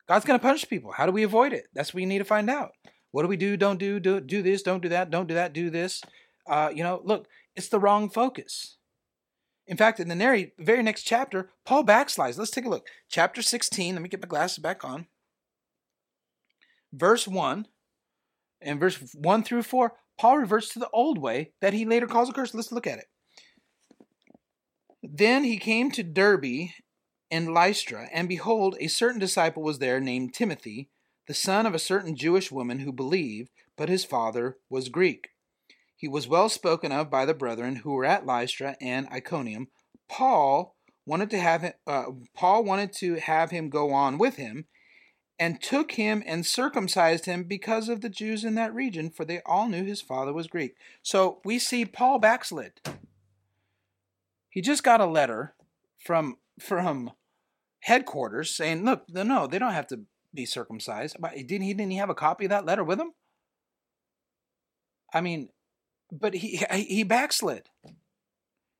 God's 0.08 0.24
going 0.24 0.38
to 0.38 0.42
punish 0.42 0.68
people. 0.68 0.92
How 0.92 1.06
do 1.06 1.12
we 1.12 1.22
avoid 1.22 1.52
it? 1.52 1.66
That's 1.74 1.90
what 1.90 2.00
we 2.00 2.06
need 2.06 2.18
to 2.18 2.24
find 2.24 2.48
out. 2.48 2.72
What 3.10 3.22
do 3.22 3.28
we 3.28 3.36
do? 3.36 3.56
Don't 3.56 3.78
do, 3.78 4.00
do, 4.00 4.20
do 4.20 4.42
this, 4.42 4.62
don't 4.62 4.82
do 4.82 4.88
that, 4.90 5.10
don't 5.10 5.26
do 5.26 5.34
that, 5.34 5.52
do 5.52 5.68
this. 5.70 6.02
Uh, 6.46 6.70
you 6.74 6.82
know, 6.82 7.00
look, 7.04 7.28
it's 7.56 7.68
the 7.68 7.80
wrong 7.80 8.08
focus. 8.10 8.76
In 9.66 9.76
fact, 9.76 10.00
in 10.00 10.08
the 10.08 10.16
very, 10.16 10.52
very 10.58 10.82
next 10.82 11.04
chapter, 11.04 11.50
Paul 11.64 11.84
backslides. 11.84 12.38
Let's 12.38 12.50
take 12.50 12.64
a 12.64 12.68
look. 12.68 12.86
Chapter 13.08 13.40
16, 13.42 13.94
let 13.94 14.02
me 14.02 14.08
get 14.08 14.20
my 14.20 14.26
glasses 14.26 14.58
back 14.58 14.84
on. 14.84 15.06
Verse 16.92 17.28
1 17.28 17.66
and 18.60 18.80
verse 18.80 18.98
1 19.14 19.44
through 19.44 19.62
4, 19.62 19.92
Paul 20.18 20.38
reverts 20.38 20.70
to 20.70 20.78
the 20.78 20.90
old 20.90 21.18
way 21.18 21.52
that 21.60 21.72
he 21.72 21.84
later 21.84 22.06
calls 22.06 22.28
a 22.28 22.32
curse. 22.32 22.52
Let's 22.52 22.72
look 22.72 22.86
at 22.86 22.98
it. 22.98 23.06
Then 25.02 25.44
he 25.44 25.56
came 25.56 25.90
to 25.92 26.02
Derbe 26.02 26.70
and 27.30 27.54
Lystra, 27.54 28.08
and 28.12 28.28
behold, 28.28 28.76
a 28.80 28.88
certain 28.88 29.20
disciple 29.20 29.62
was 29.62 29.78
there 29.78 30.00
named 30.00 30.34
Timothy, 30.34 30.88
the 31.26 31.34
son 31.34 31.64
of 31.64 31.74
a 31.74 31.78
certain 31.78 32.16
Jewish 32.16 32.50
woman 32.50 32.80
who 32.80 32.92
believed, 32.92 33.50
but 33.76 33.88
his 33.88 34.04
father 34.04 34.58
was 34.68 34.88
Greek. 34.88 35.28
He 36.00 36.08
was 36.08 36.26
well 36.26 36.48
spoken 36.48 36.92
of 36.92 37.10
by 37.10 37.26
the 37.26 37.34
brethren 37.34 37.76
who 37.76 37.92
were 37.92 38.06
at 38.06 38.24
Lystra 38.24 38.74
and 38.80 39.06
Iconium. 39.08 39.68
Paul 40.08 40.74
wanted 41.04 41.28
to 41.28 41.38
have 41.38 41.60
him, 41.60 41.74
uh, 41.86 42.04
Paul 42.34 42.64
wanted 42.64 42.94
to 42.94 43.16
have 43.16 43.50
him 43.50 43.68
go 43.68 43.92
on 43.92 44.16
with 44.16 44.36
him, 44.36 44.64
and 45.38 45.60
took 45.60 45.92
him 45.92 46.22
and 46.24 46.46
circumcised 46.46 47.26
him 47.26 47.44
because 47.44 47.90
of 47.90 48.00
the 48.00 48.08
Jews 48.08 48.44
in 48.44 48.54
that 48.54 48.72
region, 48.72 49.10
for 49.10 49.26
they 49.26 49.42
all 49.44 49.68
knew 49.68 49.84
his 49.84 50.00
father 50.00 50.32
was 50.32 50.46
Greek. 50.46 50.74
So 51.02 51.42
we 51.44 51.58
see 51.58 51.84
Paul 51.84 52.18
backslid. 52.18 52.80
He 54.48 54.62
just 54.62 54.82
got 54.82 55.02
a 55.02 55.06
letter 55.06 55.54
from 55.98 56.38
from 56.58 57.10
headquarters 57.80 58.56
saying, 58.56 58.86
"Look, 58.86 59.04
no, 59.10 59.46
they 59.46 59.58
don't 59.58 59.74
have 59.74 59.88
to 59.88 60.06
be 60.32 60.46
circumcised." 60.46 61.18
But 61.20 61.34
didn't 61.34 61.60
he 61.60 61.74
didn't 61.74 61.92
he 61.92 61.98
have 61.98 62.08
a 62.08 62.14
copy 62.14 62.46
of 62.46 62.50
that 62.50 62.64
letter 62.64 62.84
with 62.84 62.98
him? 62.98 63.12
I 65.12 65.20
mean, 65.20 65.50
but 66.12 66.34
he 66.34 66.64
he 66.72 67.02
backslid. 67.04 67.68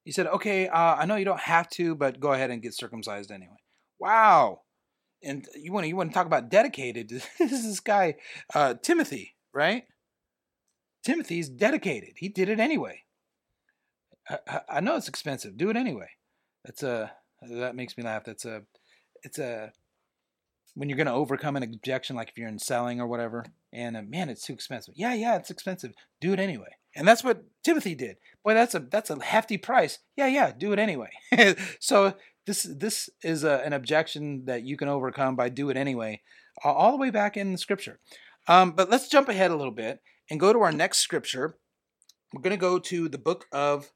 He 0.04 0.12
said, 0.12 0.26
"Okay, 0.26 0.68
uh, 0.68 0.96
I 0.96 1.06
know 1.06 1.16
you 1.16 1.24
don't 1.24 1.40
have 1.40 1.68
to, 1.70 1.94
but 1.94 2.20
go 2.20 2.32
ahead 2.32 2.50
and 2.50 2.62
get 2.62 2.74
circumcised 2.74 3.30
anyway." 3.30 3.56
Wow 3.98 4.62
and 5.22 5.46
you 5.54 5.72
want 5.72 5.84
to 5.84 5.88
you 5.88 5.96
want 5.96 6.10
to 6.10 6.14
talk 6.14 6.26
about 6.26 6.48
dedicated. 6.48 7.08
this 7.38 7.52
is 7.52 7.64
this 7.64 7.80
guy 7.80 8.16
uh, 8.54 8.74
Timothy, 8.82 9.36
right? 9.52 9.84
Timothy's 11.04 11.48
dedicated. 11.48 12.14
He 12.16 12.28
did 12.28 12.48
it 12.48 12.60
anyway. 12.60 13.04
I, 14.28 14.60
I, 14.68 14.80
know 14.80 14.96
it's 14.96 15.08
expensive. 15.08 15.56
Do 15.56 15.70
it 15.70 15.76
anyway. 15.76 16.10
That's 16.64 16.82
a 16.82 17.12
that 17.42 17.74
makes 17.74 17.96
me 17.96 18.04
laugh. 18.04 18.24
That's 18.24 18.44
a 18.44 18.62
it's 19.22 19.38
a 19.38 19.72
when 20.74 20.88
you're 20.88 20.96
going 20.96 21.06
to 21.06 21.12
overcome 21.12 21.56
an 21.56 21.62
objection, 21.62 22.16
like 22.16 22.28
if 22.28 22.38
you're 22.38 22.48
in 22.48 22.58
selling 22.58 23.00
or 23.00 23.06
whatever, 23.06 23.44
and 23.72 23.96
uh, 23.96 24.02
man, 24.02 24.28
it's 24.28 24.46
too 24.46 24.52
expensive. 24.52 24.94
Yeah, 24.96 25.14
yeah, 25.14 25.36
it's 25.36 25.50
expensive. 25.50 25.92
Do 26.20 26.32
it 26.32 26.38
anyway. 26.38 26.76
And 26.94 27.06
that's 27.06 27.22
what 27.22 27.44
Timothy 27.62 27.94
did. 27.94 28.16
Boy, 28.44 28.54
that's 28.54 28.74
a 28.74 28.80
that's 28.80 29.10
a 29.10 29.22
hefty 29.22 29.58
price. 29.58 29.98
Yeah, 30.16 30.26
yeah, 30.26 30.52
do 30.56 30.72
it 30.72 30.78
anyway. 30.78 31.10
so 31.80 32.14
this 32.46 32.64
this 32.64 33.08
is 33.22 33.44
a, 33.44 33.62
an 33.64 33.72
objection 33.72 34.44
that 34.46 34.64
you 34.64 34.76
can 34.76 34.88
overcome 34.88 35.36
by 35.36 35.50
do 35.50 35.70
it 35.70 35.76
anyway, 35.76 36.22
all 36.64 36.90
the 36.90 36.98
way 36.98 37.10
back 37.10 37.36
in 37.36 37.56
Scripture. 37.56 38.00
Um, 38.48 38.72
but 38.72 38.90
let's 38.90 39.08
jump 39.08 39.28
ahead 39.28 39.50
a 39.50 39.56
little 39.56 39.72
bit 39.72 40.00
and 40.30 40.40
go 40.40 40.52
to 40.52 40.60
our 40.60 40.72
next 40.72 40.98
scripture. 40.98 41.56
We're 42.32 42.42
going 42.42 42.56
to 42.56 42.60
go 42.60 42.78
to 42.78 43.08
the 43.08 43.18
book 43.18 43.46
of 43.52 43.92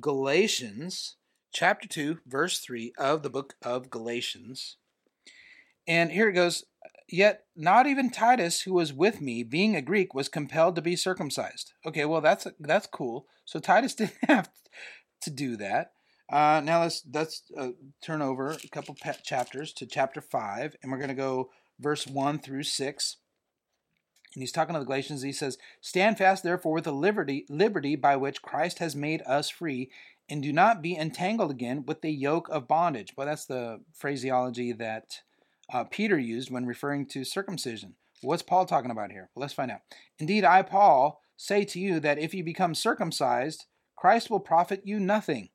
Galatians, 0.00 1.16
chapter 1.52 1.86
2, 1.86 2.18
verse 2.26 2.58
3 2.58 2.92
of 2.98 3.22
the 3.22 3.30
book 3.30 3.54
of 3.62 3.90
Galatians. 3.90 4.78
And 5.86 6.10
here 6.10 6.28
it 6.28 6.32
goes 6.32 6.64
Yet 7.08 7.44
not 7.54 7.86
even 7.86 8.10
Titus, 8.10 8.62
who 8.62 8.74
was 8.74 8.92
with 8.92 9.20
me, 9.20 9.42
being 9.42 9.76
a 9.76 9.82
Greek, 9.82 10.14
was 10.14 10.28
compelled 10.28 10.74
to 10.76 10.82
be 10.82 10.96
circumcised. 10.96 11.72
Okay, 11.84 12.04
well 12.04 12.20
that's 12.20 12.46
that's 12.58 12.86
cool. 12.86 13.26
So 13.44 13.60
Titus 13.60 13.94
didn't 13.96 14.14
have 14.26 14.50
to 15.22 15.30
do 15.30 15.56
that. 15.56 15.92
Uh, 16.30 16.60
now 16.64 16.80
let's 16.80 17.02
let's 17.12 17.42
uh, 17.56 17.68
turn 18.02 18.22
over 18.22 18.52
a 18.52 18.68
couple 18.68 18.96
chapters 19.22 19.72
to 19.74 19.86
chapter 19.86 20.20
five, 20.20 20.76
and 20.82 20.90
we're 20.90 20.98
going 20.98 21.08
to 21.08 21.14
go 21.14 21.50
verse 21.78 22.06
one 22.06 22.38
through 22.38 22.62
six. 22.62 23.18
And 24.34 24.42
he's 24.42 24.52
talking 24.52 24.72
to 24.72 24.80
the 24.80 24.86
Galatians. 24.86 25.22
He 25.22 25.32
says, 25.32 25.58
"Stand 25.80 26.16
fast, 26.16 26.42
therefore, 26.42 26.72
with 26.72 26.84
the 26.84 26.92
liberty 26.92 27.44
liberty 27.50 27.96
by 27.96 28.16
which 28.16 28.42
Christ 28.42 28.78
has 28.78 28.96
made 28.96 29.22
us 29.26 29.50
free, 29.50 29.90
and 30.28 30.42
do 30.42 30.52
not 30.52 30.80
be 30.80 30.96
entangled 30.96 31.50
again 31.50 31.84
with 31.84 32.00
the 32.00 32.10
yoke 32.10 32.48
of 32.48 32.66
bondage." 32.66 33.12
Well, 33.16 33.26
that's 33.26 33.44
the 33.44 33.82
phraseology 33.92 34.72
that 34.72 35.20
uh, 35.72 35.84
Peter 35.84 36.18
used 36.18 36.50
when 36.50 36.66
referring 36.66 37.06
to 37.06 37.24
circumcision. 37.24 37.94
What's 38.22 38.42
Paul 38.42 38.66
talking 38.66 38.90
about 38.90 39.10
here? 39.10 39.30
Well, 39.34 39.42
let's 39.42 39.54
find 39.54 39.70
out. 39.70 39.80
Indeed, 40.18 40.44
I, 40.44 40.62
Paul, 40.62 41.20
say 41.36 41.64
to 41.64 41.78
you 41.78 42.00
that 42.00 42.18
if 42.18 42.34
you 42.34 42.44
become 42.44 42.74
circumcised, 42.74 43.66
Christ 43.96 44.30
will 44.30 44.40
profit 44.40 44.82
you 44.84 44.98
nothing. 45.00 45.50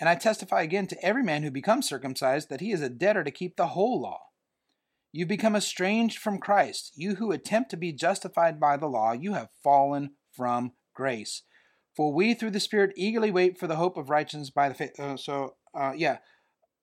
And 0.00 0.08
I 0.08 0.14
testify 0.14 0.62
again 0.62 0.86
to 0.88 1.04
every 1.04 1.22
man 1.22 1.42
who 1.42 1.50
becomes 1.50 1.88
circumcised 1.88 2.48
that 2.50 2.60
he 2.60 2.70
is 2.70 2.80
a 2.80 2.88
debtor 2.88 3.24
to 3.24 3.30
keep 3.30 3.56
the 3.56 3.68
whole 3.68 4.00
law. 4.00 4.20
You 5.12 5.26
become 5.26 5.56
estranged 5.56 6.18
from 6.18 6.38
Christ. 6.38 6.92
You 6.94 7.16
who 7.16 7.32
attempt 7.32 7.70
to 7.70 7.76
be 7.76 7.92
justified 7.92 8.60
by 8.60 8.76
the 8.76 8.86
law, 8.86 9.12
you 9.12 9.32
have 9.34 9.48
fallen 9.64 10.10
from 10.32 10.72
grace. 10.94 11.42
For 11.96 12.12
we, 12.12 12.34
through 12.34 12.50
the 12.50 12.60
Spirit, 12.60 12.92
eagerly 12.96 13.30
wait 13.30 13.58
for 13.58 13.66
the 13.66 13.76
hope 13.76 13.96
of 13.96 14.10
righteousness 14.10 14.50
by 14.50 14.68
the 14.68 14.74
faith. 14.74 15.00
Uh, 15.00 15.16
so, 15.16 15.54
uh, 15.74 15.94
yeah, 15.96 16.18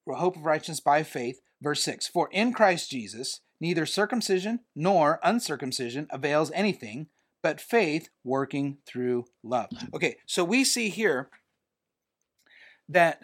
hope 0.07 0.35
of 0.35 0.45
righteousness 0.45 0.81
by 0.81 1.03
faith. 1.03 1.39
Verse 1.65 1.81
6 1.81 2.07
For 2.07 2.29
in 2.31 2.53
Christ 2.53 2.91
Jesus, 2.91 3.41
neither 3.59 3.87
circumcision 3.87 4.59
nor 4.75 5.19
uncircumcision 5.23 6.05
avails 6.11 6.51
anything, 6.53 7.07
but 7.41 7.59
faith 7.59 8.09
working 8.23 8.77
through 8.85 9.25
love. 9.43 9.71
Okay, 9.91 10.17
so 10.27 10.43
we 10.43 10.63
see 10.63 10.89
here 10.89 11.27
that 12.87 13.21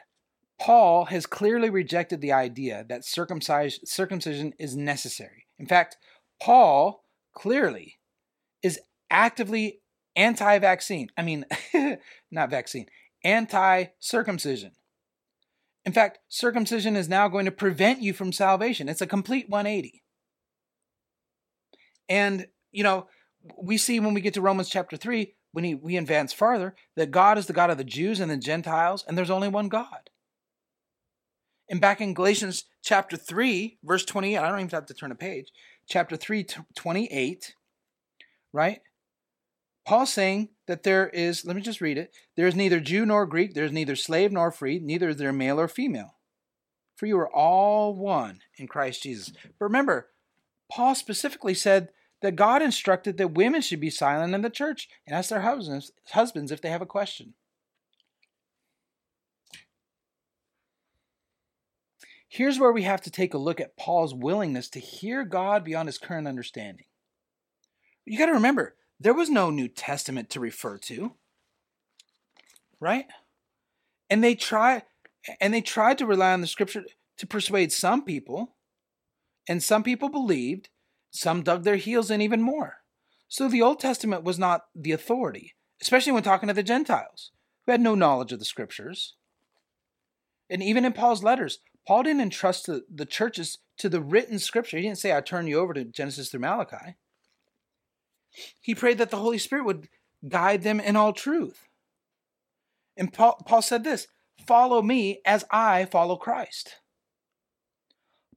Paul 0.59 1.05
has 1.05 1.27
clearly 1.27 1.69
rejected 1.69 2.19
the 2.19 2.31
idea 2.31 2.83
that 2.89 3.05
circumcision 3.05 4.53
is 4.57 4.75
necessary. 4.75 5.45
In 5.59 5.67
fact, 5.67 5.97
Paul 6.41 7.03
clearly 7.35 7.99
is 8.63 8.79
actively 9.11 9.81
anti 10.15 10.57
vaccine. 10.57 11.09
I 11.15 11.21
mean, 11.21 11.45
not 12.31 12.49
vaccine, 12.49 12.87
anti 13.23 13.85
circumcision. 13.99 14.71
In 15.85 15.93
fact, 15.93 16.19
circumcision 16.29 16.95
is 16.95 17.09
now 17.09 17.27
going 17.27 17.45
to 17.45 17.51
prevent 17.51 18.01
you 18.01 18.13
from 18.13 18.31
salvation. 18.31 18.87
It's 18.87 19.01
a 19.01 19.07
complete 19.07 19.49
180. 19.49 20.03
And, 22.07 22.47
you 22.71 22.83
know, 22.83 23.07
we 23.57 23.77
see 23.77 23.99
when 23.99 24.13
we 24.13 24.21
get 24.21 24.33
to 24.35 24.41
Romans 24.41 24.69
chapter 24.69 24.97
3, 24.97 25.33
when 25.53 25.63
he, 25.63 25.75
we 25.75 25.97
advance 25.97 26.33
farther, 26.33 26.75
that 26.95 27.11
God 27.11 27.37
is 27.37 27.47
the 27.47 27.53
God 27.53 27.69
of 27.69 27.77
the 27.77 27.83
Jews 27.83 28.19
and 28.19 28.29
the 28.29 28.37
Gentiles, 28.37 29.03
and 29.07 29.17
there's 29.17 29.31
only 29.31 29.47
one 29.47 29.69
God. 29.69 30.09
And 31.69 31.81
back 31.81 32.01
in 32.01 32.13
Galatians 32.13 32.65
chapter 32.83 33.17
3, 33.17 33.77
verse 33.83 34.05
28, 34.05 34.37
I 34.37 34.49
don't 34.49 34.59
even 34.59 34.69
have 34.69 34.85
to 34.87 34.93
turn 34.93 35.11
a 35.11 35.15
page, 35.15 35.51
chapter 35.87 36.17
3, 36.17 36.45
28, 36.75 37.55
right? 38.53 38.81
Paul's 39.85 40.13
saying 40.13 40.49
that 40.67 40.83
there 40.83 41.09
is, 41.09 41.45
let 41.45 41.55
me 41.55 41.61
just 41.61 41.81
read 41.81 41.97
it. 41.97 42.13
There 42.35 42.47
is 42.47 42.55
neither 42.55 42.79
Jew 42.79 43.05
nor 43.05 43.25
Greek, 43.25 43.53
there 43.53 43.65
is 43.65 43.71
neither 43.71 43.95
slave 43.95 44.31
nor 44.31 44.51
free, 44.51 44.79
neither 44.79 45.09
is 45.09 45.17
there 45.17 45.33
male 45.33 45.59
or 45.59 45.67
female. 45.67 46.15
For 46.95 47.07
you 47.07 47.17
are 47.17 47.33
all 47.33 47.95
one 47.95 48.41
in 48.57 48.67
Christ 48.67 49.03
Jesus. 49.03 49.31
But 49.57 49.65
remember, 49.65 50.09
Paul 50.71 50.93
specifically 50.93 51.55
said 51.55 51.89
that 52.21 52.35
God 52.35 52.61
instructed 52.61 53.17
that 53.17 53.33
women 53.33 53.61
should 53.61 53.79
be 53.79 53.89
silent 53.89 54.35
in 54.35 54.41
the 54.41 54.49
church 54.49 54.87
and 55.07 55.15
ask 55.15 55.29
their 55.29 55.41
husbands, 55.41 55.91
husbands 56.11 56.51
if 56.51 56.61
they 56.61 56.69
have 56.69 56.83
a 56.83 56.85
question. 56.85 57.33
Here's 62.29 62.59
where 62.59 62.71
we 62.71 62.83
have 62.83 63.01
to 63.01 63.11
take 63.11 63.33
a 63.33 63.39
look 63.39 63.59
at 63.59 63.75
Paul's 63.75 64.13
willingness 64.13 64.69
to 64.69 64.79
hear 64.79 65.25
God 65.25 65.65
beyond 65.65 65.89
his 65.89 65.97
current 65.97 66.27
understanding. 66.27 66.85
You 68.05 68.17
got 68.17 68.27
to 68.27 68.33
remember, 68.33 68.75
there 69.01 69.13
was 69.13 69.29
no 69.29 69.49
New 69.49 69.67
Testament 69.67 70.29
to 70.29 70.39
refer 70.39 70.77
to. 70.77 71.13
Right? 72.79 73.05
And 74.09 74.23
they 74.23 74.35
try 74.35 74.83
and 75.39 75.53
they 75.53 75.61
tried 75.61 75.97
to 75.99 76.05
rely 76.05 76.33
on 76.33 76.41
the 76.41 76.47
scripture 76.47 76.83
to 77.17 77.27
persuade 77.27 77.71
some 77.71 78.03
people, 78.03 78.55
and 79.47 79.61
some 79.61 79.83
people 79.83 80.09
believed, 80.09 80.69
some 81.11 81.43
dug 81.43 81.63
their 81.63 81.75
heels 81.75 82.09
in 82.09 82.21
even 82.21 82.41
more. 82.41 82.77
So 83.27 83.47
the 83.47 83.61
Old 83.61 83.79
Testament 83.79 84.23
was 84.23 84.39
not 84.39 84.65
the 84.75 84.91
authority, 84.91 85.53
especially 85.81 86.11
when 86.11 86.23
talking 86.23 86.47
to 86.47 86.53
the 86.53 86.63
Gentiles, 86.63 87.31
who 87.65 87.71
had 87.71 87.81
no 87.81 87.93
knowledge 87.93 88.31
of 88.31 88.39
the 88.39 88.45
scriptures. 88.45 89.15
And 90.49 90.63
even 90.63 90.83
in 90.83 90.93
Paul's 90.93 91.23
letters, 91.23 91.59
Paul 91.87 92.03
didn't 92.03 92.21
entrust 92.21 92.65
the, 92.65 92.83
the 92.93 93.05
churches 93.05 93.59
to 93.77 93.89
the 93.89 94.01
written 94.01 94.39
scripture. 94.39 94.77
He 94.77 94.83
didn't 94.83 94.97
say, 94.97 95.15
I 95.15 95.21
turn 95.21 95.47
you 95.47 95.59
over 95.59 95.73
to 95.73 95.85
Genesis 95.85 96.29
through 96.29 96.41
Malachi. 96.41 96.95
He 98.59 98.75
prayed 98.75 98.97
that 98.97 99.09
the 99.09 99.17
Holy 99.17 99.37
Spirit 99.37 99.65
would 99.65 99.89
guide 100.27 100.63
them 100.63 100.79
in 100.79 100.95
all 100.95 101.13
truth. 101.13 101.67
And 102.97 103.11
Paul, 103.11 103.41
Paul 103.45 103.61
said 103.61 103.83
this 103.83 104.07
follow 104.47 104.81
me 104.81 105.21
as 105.25 105.45
I 105.51 105.85
follow 105.85 106.15
Christ. 106.15 106.77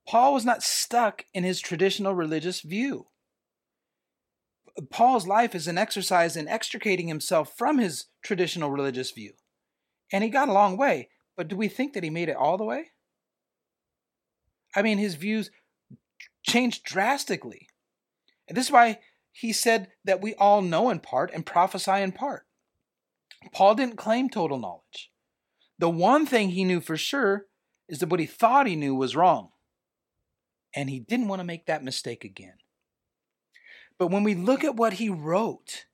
Paul 0.07 0.35
was 0.35 0.45
not 0.45 0.63
stuck 0.63 1.25
in 1.33 1.45
his 1.45 1.61
traditional 1.61 2.15
religious 2.15 2.61
view. 2.61 3.07
Paul's 4.91 5.27
life 5.27 5.55
is 5.55 5.69
an 5.69 5.79
exercise 5.79 6.37
in 6.37 6.49
extricating 6.49 7.09
himself 7.09 7.57
from 7.57 7.79
his 7.79 8.07
traditional 8.23 8.71
religious 8.71 9.13
view. 9.13 9.33
And 10.13 10.23
he 10.25 10.31
got 10.31 10.49
a 10.49 10.53
long 10.53 10.77
way, 10.77 11.09
but 11.37 11.49
do 11.49 11.57
we 11.57 11.69
think 11.69 11.95
that 11.95 12.05
he 12.05 12.11
made 12.11 12.29
it 12.29 12.37
all 12.37 12.59
the 12.59 12.65
way? 12.65 12.91
I 14.75 14.83
mean, 14.83 14.99
his 14.99 15.15
views 15.15 15.51
changed 16.43 16.85
drastically. 16.85 17.69
And 18.49 18.57
this 18.57 18.67
is 18.67 18.73
why 18.73 18.99
he 19.35 19.53
said 19.53 19.89
that 20.05 20.23
we 20.23 20.33
all 20.35 20.63
know 20.63 20.91
in 20.91 21.01
part 21.01 21.33
and 21.35 21.45
prophesy 21.45 22.01
in 22.01 22.13
part. 22.13 22.47
Paul 23.53 23.75
didn't 23.75 23.97
claim 23.97 24.31
total 24.31 24.59
knowledge. 24.59 25.11
The 25.79 25.91
one 25.91 26.25
thing 26.25 26.51
he 26.51 26.65
knew 26.65 26.81
for 26.81 26.97
sure 26.97 27.47
is 27.89 27.99
that 27.99 28.09
what 28.09 28.21
he 28.21 28.27
thought 28.27 28.69
he 28.69 28.77
knew 28.77 28.95
was 28.95 29.17
wrong. 29.17 29.51
And 30.75 30.89
he 30.89 31.01
didn't 31.01 31.27
want 31.27 31.41
to 31.41 31.45
make 31.45 31.67
that 31.67 31.83
mistake 31.83 32.25
again. 32.25 32.55
But 33.99 34.09
when 34.09 34.23
we 34.23 34.37
look 34.37 34.63
at 34.63 34.77
what 34.77 34.95
he 34.95 35.09
wrote 35.09 35.87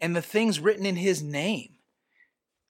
and 0.00 0.14
the 0.14 0.22
things 0.22 0.58
written 0.58 0.84
in 0.84 0.96
his 0.96 1.22
name 1.22 1.76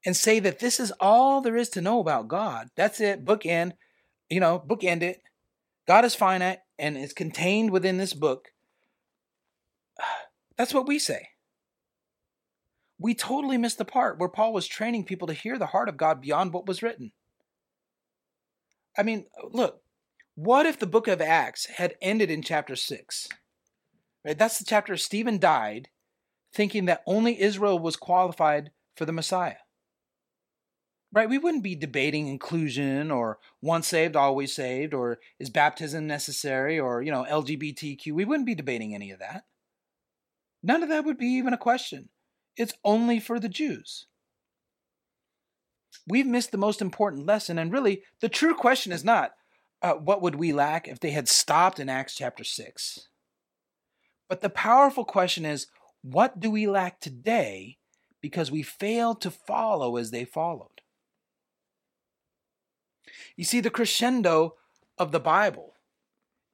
and 0.05 0.15
say 0.15 0.39
that 0.41 0.59
this 0.59 0.79
is 0.79 0.93
all 1.01 1.41
there 1.41 1.57
is 1.57 1.71
to 1.71 1.81
know 1.81 1.99
about 1.99 2.29
God, 2.29 2.69
that's 2.77 3.01
it, 3.01 3.25
bookend, 3.25 3.73
you 4.29 4.39
know, 4.39 4.63
bookend 4.67 5.03
it. 5.03 5.23
God 5.89 6.05
is 6.05 6.15
finite 6.15 6.61
and 6.79 6.97
is 6.99 7.15
contained 7.15 7.71
within 7.71 7.97
this 7.97 8.13
book. 8.13 8.49
That's 10.61 10.75
what 10.75 10.87
we 10.87 10.99
say 10.99 11.31
we 13.01 13.15
totally 13.15 13.57
missed 13.57 13.79
the 13.79 13.85
part 13.85 14.19
where 14.19 14.29
Paul 14.29 14.53
was 14.53 14.67
training 14.67 15.05
people 15.05 15.27
to 15.27 15.33
hear 15.33 15.59
the 15.59 15.67
heart 15.67 15.89
of 15.89 15.97
God 15.97 16.21
beyond 16.21 16.53
what 16.53 16.67
was 16.67 16.83
written. 16.83 17.13
I 18.97 19.03
mean, 19.03 19.25
look, 19.43 19.81
what 20.35 20.67
if 20.67 20.79
the 20.79 20.87
book 20.87 21.09
of 21.09 21.23
Acts 21.23 21.65
had 21.65 21.95
ended 22.03 22.31
in 22.31 22.43
chapter 22.43 22.77
6? 22.77 23.29
Right? 24.23 24.39
That's 24.39 24.59
the 24.59 24.67
chapter 24.67 24.99
Stephen 24.99 25.39
died 25.39 25.89
thinking 26.53 26.85
that 26.85 27.03
only 27.07 27.41
Israel 27.41 27.79
was 27.79 27.97
qualified 27.97 28.71
for 28.97 29.07
the 29.07 29.13
Messiah. 29.13 29.63
Right? 31.11 31.31
We 31.31 31.39
wouldn't 31.39 31.65
be 31.65 31.75
debating 31.75 32.29
inclusion 32.29 33.11
or 33.11 33.39
once 33.63 33.87
saved, 33.87 34.15
always 34.15 34.55
saved, 34.55 34.93
or 34.93 35.21
is 35.39 35.49
baptism 35.49 36.07
necessary, 36.07 36.79
or, 36.79 37.01
you 37.01 37.11
know, 37.11 37.25
LGBTQ. 37.29 38.13
We 38.13 38.27
wouldn't 38.27 38.47
be 38.47 38.55
debating 38.55 38.95
any 38.95 39.11
of 39.11 39.21
that. 39.21 39.45
None 40.63 40.83
of 40.83 40.89
that 40.89 41.05
would 41.05 41.19
be 41.19 41.27
even 41.27 41.53
a 41.53 41.59
question. 41.59 42.09
It's 42.57 42.75
only 42.85 43.21
for 43.21 43.41
the 43.41 43.49
Jews. 43.49 44.07
We've 46.07 46.27
missed 46.27 46.53
the 46.53 46.59
most 46.59 46.83
important 46.83 47.27
lesson, 47.27 47.59
and 47.59 47.73
really, 47.73 48.03
the 48.21 48.29
true 48.29 48.55
question 48.55 48.93
is 48.93 49.05
not 49.05 49.33
uh, 49.83 49.95
what 49.95 50.21
would 50.23 50.35
we 50.35 50.53
lack 50.53 50.89
if 50.89 51.01
they 51.01 51.11
had 51.11 51.29
stopped 51.29 51.81
in 51.81 51.89
Acts 51.89 52.15
chapter 52.15 52.45
6? 52.45 53.09
But 54.29 54.43
the 54.43 54.51
powerful 54.51 55.05
question 55.05 55.45
is 55.45 55.67
what 56.03 56.41
do 56.41 56.51
we 56.51 56.67
lack 56.67 57.01
today 57.01 57.79
because 58.21 58.51
we 58.51 58.63
failed 58.63 59.21
to 59.23 59.31
follow 59.31 59.97
as 59.97 60.11
they 60.11 60.25
followed? 60.25 60.81
You 63.37 63.45
see, 63.45 63.61
the 63.61 63.71
crescendo 63.71 64.55
of 64.99 65.13
the 65.13 65.21
Bible 65.21 65.75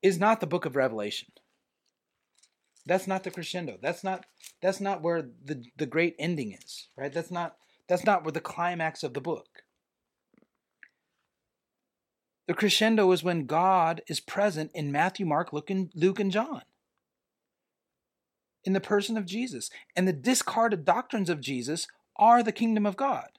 is 0.02 0.18
not 0.18 0.40
the 0.40 0.46
book 0.46 0.64
of 0.64 0.76
Revelation. 0.76 1.28
That's 2.86 3.08
not 3.08 3.24
the 3.24 3.32
crescendo. 3.32 3.78
That's 3.82 4.04
not 4.04 4.24
that's 4.62 4.80
not 4.80 5.02
where 5.02 5.22
the 5.22 5.64
the 5.76 5.86
great 5.86 6.14
ending 6.18 6.52
is, 6.52 6.88
right? 6.96 7.12
That's 7.12 7.32
not 7.32 7.56
that's 7.88 8.04
not 8.04 8.24
where 8.24 8.32
the 8.32 8.40
climax 8.40 9.02
of 9.02 9.12
the 9.12 9.20
book. 9.20 9.48
The 12.46 12.54
crescendo 12.54 13.10
is 13.10 13.24
when 13.24 13.46
God 13.46 14.02
is 14.06 14.20
present 14.20 14.70
in 14.72 14.92
Matthew, 14.92 15.26
Mark, 15.26 15.52
Luke, 15.52 15.68
and, 15.68 15.90
Luke, 15.94 16.20
and 16.20 16.30
John. 16.30 16.62
In 18.64 18.72
the 18.72 18.80
person 18.80 19.16
of 19.16 19.26
Jesus. 19.26 19.68
And 19.96 20.06
the 20.06 20.12
discarded 20.12 20.84
doctrines 20.84 21.28
of 21.28 21.40
Jesus 21.40 21.88
are 22.16 22.42
the 22.42 22.52
kingdom 22.52 22.86
of 22.86 22.96
God. 22.96 23.30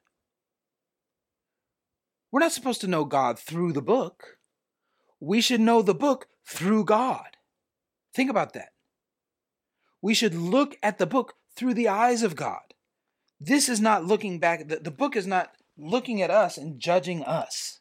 We're 2.32 2.42
not 2.42 2.52
supposed 2.52 2.82
to 2.82 2.88
know 2.88 3.06
God 3.06 3.40
through 3.40 3.72
the 3.72 3.82
book. 3.82 4.38
We 5.20 5.40
should 5.40 5.62
know 5.62 5.82
the 5.82 5.96
book 5.96 6.28
through 6.46 6.84
God. 6.86 7.38
Think 8.14 8.30
about 8.30 8.54
that. 8.54 8.70
We 10.02 10.14
should 10.14 10.36
look 10.36 10.78
at 10.84 10.98
the 10.98 11.06
book 11.06 11.34
through 11.56 11.74
the 11.74 11.88
eyes 11.88 12.24
of 12.24 12.36
God. 12.36 12.74
This 13.40 13.70
is 13.70 13.80
not 13.80 14.06
looking 14.06 14.40
back, 14.40 14.68
the, 14.68 14.78
the 14.78 14.92
book 14.92 15.16
is 15.16 15.28
not 15.28 15.52
looking 15.78 16.22
at 16.22 16.32
us 16.32 16.58
and 16.58 16.80
judging 16.80 17.24
us. 17.24 17.80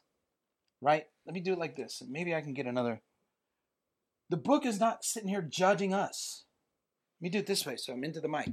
Right? 0.81 1.05
Let 1.25 1.33
me 1.33 1.41
do 1.41 1.53
it 1.53 1.59
like 1.59 1.75
this. 1.75 2.03
Maybe 2.07 2.35
I 2.35 2.41
can 2.41 2.53
get 2.53 2.67
another. 2.67 3.01
The 4.29 4.37
book 4.37 4.65
is 4.65 4.79
not 4.79 5.03
sitting 5.03 5.29
here 5.29 5.41
judging 5.41 5.93
us. 5.93 6.45
Let 7.19 7.25
me 7.25 7.29
do 7.29 7.39
it 7.39 7.47
this 7.47 7.65
way 7.65 7.75
so 7.77 7.93
I'm 7.93 8.03
into 8.03 8.21
the 8.21 8.27
mic. 8.27 8.49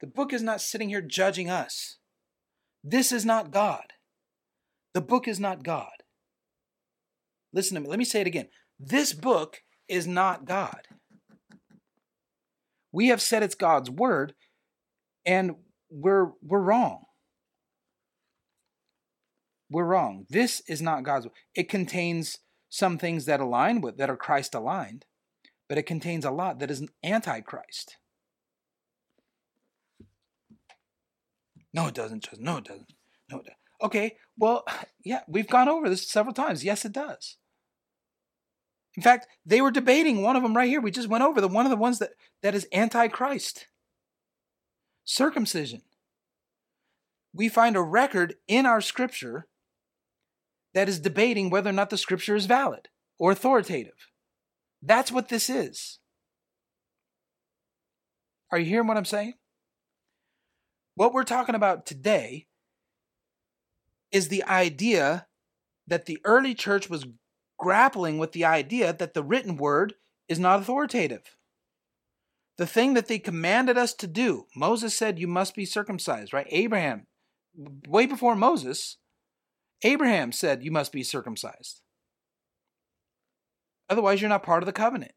The 0.00 0.06
book 0.06 0.32
is 0.32 0.42
not 0.42 0.60
sitting 0.60 0.88
here 0.88 1.00
judging 1.00 1.50
us. 1.50 1.98
This 2.82 3.10
is 3.10 3.24
not 3.24 3.50
God. 3.50 3.94
The 4.92 5.00
book 5.00 5.26
is 5.26 5.40
not 5.40 5.64
God. 5.64 6.04
Listen 7.52 7.74
to 7.74 7.80
me. 7.80 7.88
Let 7.88 7.98
me 7.98 8.04
say 8.04 8.20
it 8.20 8.26
again. 8.26 8.48
This 8.78 9.12
book 9.12 9.62
is 9.88 10.06
not 10.06 10.44
God. 10.44 10.82
We 12.94 13.08
have 13.08 13.20
said 13.20 13.42
it's 13.42 13.56
God's 13.56 13.90
word, 13.90 14.34
and 15.26 15.56
we're 15.90 16.30
we're 16.40 16.60
wrong. 16.60 17.06
We're 19.68 19.84
wrong. 19.84 20.26
This 20.30 20.62
is 20.68 20.80
not 20.80 21.02
God's 21.02 21.26
word. 21.26 21.34
It 21.56 21.68
contains 21.68 22.38
some 22.68 22.96
things 22.96 23.24
that 23.24 23.40
align 23.40 23.80
with 23.80 23.96
that 23.96 24.10
are 24.10 24.16
Christ 24.16 24.54
aligned, 24.54 25.06
but 25.68 25.76
it 25.76 25.86
contains 25.86 26.24
a 26.24 26.30
lot 26.30 26.60
that 26.60 26.70
is 26.70 26.86
anti-Christ. 27.02 27.96
No, 31.72 31.88
it 31.88 31.94
doesn't. 31.94 32.28
No, 32.38 32.58
it 32.58 32.64
doesn't. 32.64 32.92
No, 33.28 33.38
it 33.38 33.44
doesn't. 33.44 33.58
Okay, 33.82 34.14
well, 34.38 34.64
yeah, 35.04 35.22
we've 35.26 35.48
gone 35.48 35.68
over 35.68 35.88
this 35.88 36.08
several 36.08 36.32
times. 36.32 36.62
Yes, 36.62 36.84
it 36.84 36.92
does. 36.92 37.38
In 38.96 39.02
fact, 39.02 39.26
they 39.44 39.60
were 39.60 39.70
debating 39.70 40.22
one 40.22 40.36
of 40.36 40.42
them 40.42 40.56
right 40.56 40.68
here. 40.68 40.80
We 40.80 40.90
just 40.90 41.08
went 41.08 41.24
over 41.24 41.40
the 41.40 41.48
one 41.48 41.66
of 41.66 41.70
the 41.70 41.76
ones 41.76 41.98
that, 41.98 42.10
that 42.42 42.54
is 42.54 42.68
antichrist. 42.72 43.66
Circumcision. 45.04 45.82
We 47.32 47.48
find 47.48 47.76
a 47.76 47.82
record 47.82 48.36
in 48.46 48.66
our 48.66 48.80
scripture 48.80 49.48
that 50.72 50.88
is 50.88 51.00
debating 51.00 51.50
whether 51.50 51.70
or 51.70 51.74
not 51.74 51.90
the 51.90 51.98
scripture 51.98 52.36
is 52.36 52.46
valid 52.46 52.88
or 53.18 53.32
authoritative. 53.32 54.08
That's 54.82 55.10
what 55.10 55.28
this 55.28 55.50
is. 55.50 55.98
Are 58.50 58.58
you 58.58 58.66
hearing 58.66 58.86
what 58.86 58.96
I'm 58.96 59.04
saying? 59.04 59.34
What 60.94 61.12
we're 61.12 61.24
talking 61.24 61.56
about 61.56 61.86
today 61.86 62.46
is 64.12 64.28
the 64.28 64.44
idea 64.44 65.26
that 65.88 66.06
the 66.06 66.20
early 66.24 66.54
church 66.54 66.88
was 66.88 67.06
grappling 67.58 68.18
with 68.18 68.32
the 68.32 68.44
idea 68.44 68.92
that 68.92 69.14
the 69.14 69.22
written 69.22 69.56
word 69.56 69.94
is 70.28 70.38
not 70.38 70.60
authoritative. 70.60 71.36
the 72.56 72.66
thing 72.66 72.94
that 72.94 73.08
they 73.08 73.18
commanded 73.18 73.76
us 73.76 73.92
to 73.94 74.06
do. 74.06 74.46
Moses 74.54 74.96
said, 74.96 75.18
You 75.18 75.26
must 75.26 75.54
be 75.54 75.64
circumcised, 75.64 76.32
right? 76.32 76.46
Abraham, 76.50 77.06
way 77.88 78.06
before 78.06 78.36
Moses, 78.36 78.98
Abraham 79.82 80.32
said, 80.32 80.64
You 80.64 80.70
must 80.70 80.92
be 80.92 81.02
circumcised. 81.02 81.80
Otherwise, 83.90 84.20
you're 84.20 84.28
not 84.30 84.42
part 84.42 84.62
of 84.62 84.66
the 84.66 84.72
covenant. 84.72 85.12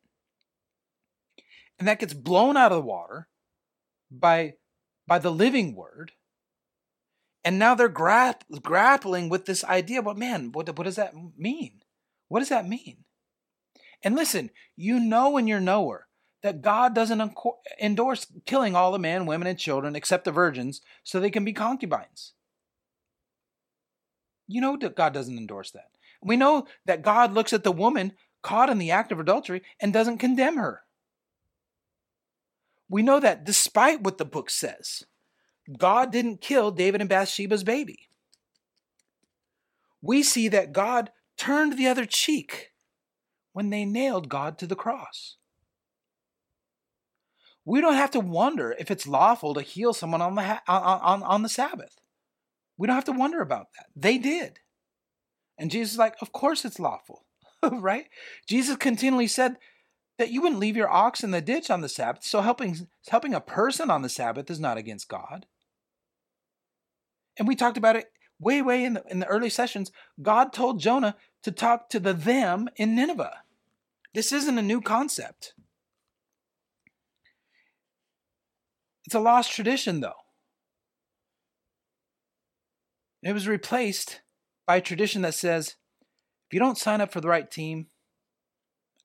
And 1.80 1.88
that 1.88 2.00
gets 2.00 2.14
blown 2.14 2.58
out 2.58 2.72
of 2.72 2.78
the 2.78 2.88
water 2.88 3.28
by, 4.10 4.54
by 5.06 5.20
the 5.20 5.32
living 5.32 5.76
word. 5.76 6.14
And 7.46 7.60
now 7.60 7.76
they're 7.76 7.88
gra- 7.88 8.40
grappling 8.64 9.30
with 9.30 9.46
this 9.46 9.64
idea. 9.64 10.02
But 10.02 10.18
man, 10.18 10.52
what, 10.52 10.76
what 10.76 10.86
does 10.86 10.96
that 10.96 11.14
mean? 11.38 11.82
What 12.28 12.40
does 12.40 12.50
that 12.50 12.68
mean? 12.68 13.06
And 14.04 14.16
listen, 14.16 14.52
you 14.76 15.00
know 15.00 15.38
in 15.38 15.48
your 15.48 15.60
knower 15.60 16.08
that 16.44 16.62
God 16.62 16.94
doesn't 16.94 17.34
endorse 17.82 18.28
killing 18.46 18.76
all 18.76 18.92
the 18.92 19.00
men, 19.00 19.26
women, 19.26 19.48
and 19.48 19.58
children 19.58 19.96
except 19.96 20.26
the 20.26 20.32
virgins 20.32 20.82
so 21.04 21.20
they 21.20 21.30
can 21.30 21.44
be 21.44 21.54
concubines. 21.54 22.34
You 24.48 24.62
know 24.62 24.78
that 24.78 24.96
God 24.96 25.14
doesn't 25.14 25.38
endorse 25.38 25.72
that. 25.72 25.90
We 26.22 26.38
know 26.38 26.68
that 26.86 27.02
God 27.02 27.34
looks 27.34 27.54
at 27.54 27.64
the 27.64 27.72
woman 27.72 28.14
caught 28.42 28.70
in 28.70 28.78
the 28.78 28.92
act 28.92 29.12
of 29.12 29.20
adultery 29.20 29.62
and 29.82 29.92
doesn't 29.92 30.20
condemn 30.20 30.58
her. 30.58 30.84
We 32.90 33.02
know 33.02 33.20
that 33.20 33.44
despite 33.44 34.04
what 34.04 34.18
the 34.18 34.26
book 34.26 34.50
says, 34.50 35.04
God 35.78 36.12
didn't 36.12 36.40
kill 36.40 36.72
David 36.72 37.02
and 37.02 37.10
Bathsheba's 37.10 37.64
baby. 37.64 38.08
We 40.02 40.24
see 40.24 40.48
that 40.48 40.72
God 40.72 41.12
turned 41.38 41.78
the 41.78 41.88
other 41.88 42.06
cheek 42.06 42.72
when 43.54 43.70
they 43.70 43.86
nailed 43.86 44.30
God 44.30 44.58
to 44.60 44.68
the 44.68 44.76
cross. 44.76 45.38
We 47.66 47.82
don't 47.82 47.96
have 47.96 48.12
to 48.12 48.20
wonder 48.20 48.76
if 48.80 48.90
it's 48.90 49.08
lawful 49.08 49.54
to 49.54 49.62
heal 49.62 49.94
someone 49.94 50.22
on 50.22 50.36
the, 50.36 50.44
ha- 50.44 50.62
on, 50.68 51.00
on, 51.02 51.24
on 51.24 51.42
the 51.44 51.50
Sabbath. 51.50 52.00
We 52.78 52.88
don't 52.88 52.96
have 52.96 53.06
to 53.06 53.12
wonder 53.12 53.42
about 53.42 53.68
that. 53.76 53.88
They 53.96 54.18
did. 54.18 54.60
And 55.58 55.72
Jesus 55.72 55.94
is 55.94 56.00
like, 56.00 56.16
Of 56.22 56.32
course 56.32 56.64
it's 56.64 56.80
lawful, 56.80 57.26
right? 57.72 58.06
Jesus 58.48 58.78
continually 58.78 59.28
said 59.28 59.58
that 60.18 60.32
you 60.32 60.42
wouldn't 60.42 60.62
leave 60.62 60.78
your 60.78 60.90
ox 60.90 61.24
in 61.24 61.32
the 61.32 61.42
ditch 61.42 61.70
on 61.70 61.82
the 61.82 61.90
Sabbath, 61.90 62.24
so 62.24 62.42
helping, 62.42 62.88
helping 63.10 63.34
a 63.34 63.42
person 63.42 63.92
on 63.92 64.02
the 64.02 64.10
Sabbath 64.10 64.50
is 64.50 64.60
not 64.60 64.78
against 64.78 65.10
God. 65.10 65.46
And 67.38 67.48
we 67.48 67.56
talked 67.56 67.78
about 67.78 67.96
it 67.96 68.08
way, 68.40 68.62
way 68.62 68.84
in 68.84 68.94
the, 68.94 69.04
in 69.10 69.20
the 69.20 69.28
early 69.28 69.50
sessions. 69.50 69.92
God 70.22 70.54
told 70.54 70.80
Jonah 70.80 71.16
to 71.44 71.52
talk 71.52 71.90
to 71.90 72.00
the 72.00 72.14
them 72.14 72.68
in 72.76 72.96
Nineveh. 72.96 73.42
This 74.14 74.32
isn't 74.32 74.58
a 74.58 74.64
new 74.64 74.82
concept. 74.82 75.54
It's 79.06 79.16
a 79.16 79.20
lost 79.20 79.52
tradition, 79.52 80.02
though. 80.02 80.14
It 83.24 83.34
was 83.34 83.48
replaced 83.48 84.22
by 84.66 84.78
a 84.78 84.82
tradition 84.82 85.22
that 85.24 85.34
says 85.34 85.76
if 86.48 86.54
you 86.54 86.60
don't 86.60 86.78
sign 86.78 87.02
up 87.02 87.12
for 87.12 87.22
the 87.22 87.28
right 87.28 87.50
team, 87.50 87.88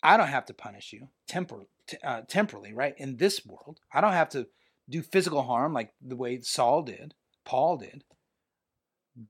I 0.02 0.16
don't 0.16 0.28
have 0.28 0.46
to 0.46 0.54
punish 0.54 0.92
you 0.92 1.08
tempor- 1.30 1.66
uh, 2.04 2.22
temporally, 2.28 2.72
right? 2.72 2.94
In 2.98 3.16
this 3.16 3.46
world, 3.46 3.80
I 3.92 4.00
don't 4.00 4.12
have 4.12 4.28
to 4.30 4.46
do 4.88 5.02
physical 5.02 5.42
harm 5.42 5.72
like 5.72 5.92
the 6.00 6.16
way 6.16 6.40
Saul 6.40 6.82
did, 6.82 7.14
Paul 7.44 7.78
did, 7.78 8.04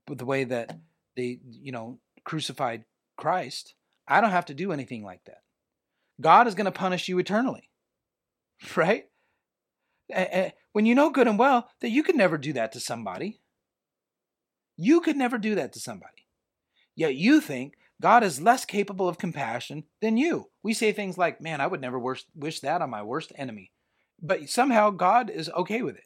the 0.07 0.25
way 0.25 0.43
that 0.43 0.77
they, 1.15 1.39
you 1.43 1.71
know, 1.71 1.99
crucified 2.23 2.85
Christ. 3.17 3.75
I 4.07 4.21
don't 4.21 4.31
have 4.31 4.45
to 4.45 4.53
do 4.53 4.71
anything 4.71 5.03
like 5.03 5.23
that. 5.25 5.41
God 6.19 6.47
is 6.47 6.55
going 6.55 6.65
to 6.65 6.71
punish 6.71 7.07
you 7.07 7.19
eternally, 7.19 7.69
right? 8.75 9.05
when 10.73 10.85
you 10.85 10.93
know 10.93 11.09
good 11.09 11.27
and 11.27 11.39
well 11.39 11.69
that 11.79 11.89
you 11.89 12.03
could 12.03 12.15
never 12.15 12.37
do 12.37 12.53
that 12.53 12.71
to 12.73 12.79
somebody. 12.79 13.39
You 14.75 15.01
could 15.01 15.15
never 15.15 15.37
do 15.37 15.55
that 15.55 15.73
to 15.73 15.79
somebody. 15.79 16.27
Yet 16.95 17.15
you 17.15 17.41
think 17.41 17.73
God 18.01 18.23
is 18.23 18.41
less 18.41 18.65
capable 18.65 19.07
of 19.07 19.17
compassion 19.17 19.85
than 20.01 20.17
you. 20.17 20.49
We 20.61 20.73
say 20.73 20.91
things 20.91 21.17
like, 21.17 21.41
man, 21.41 21.61
I 21.61 21.67
would 21.67 21.81
never 21.81 21.97
wish 21.99 22.59
that 22.59 22.81
on 22.81 22.89
my 22.89 23.01
worst 23.01 23.31
enemy. 23.37 23.71
But 24.21 24.49
somehow 24.49 24.89
God 24.89 25.29
is 25.29 25.49
okay 25.49 25.81
with 25.81 25.95
it. 25.95 26.03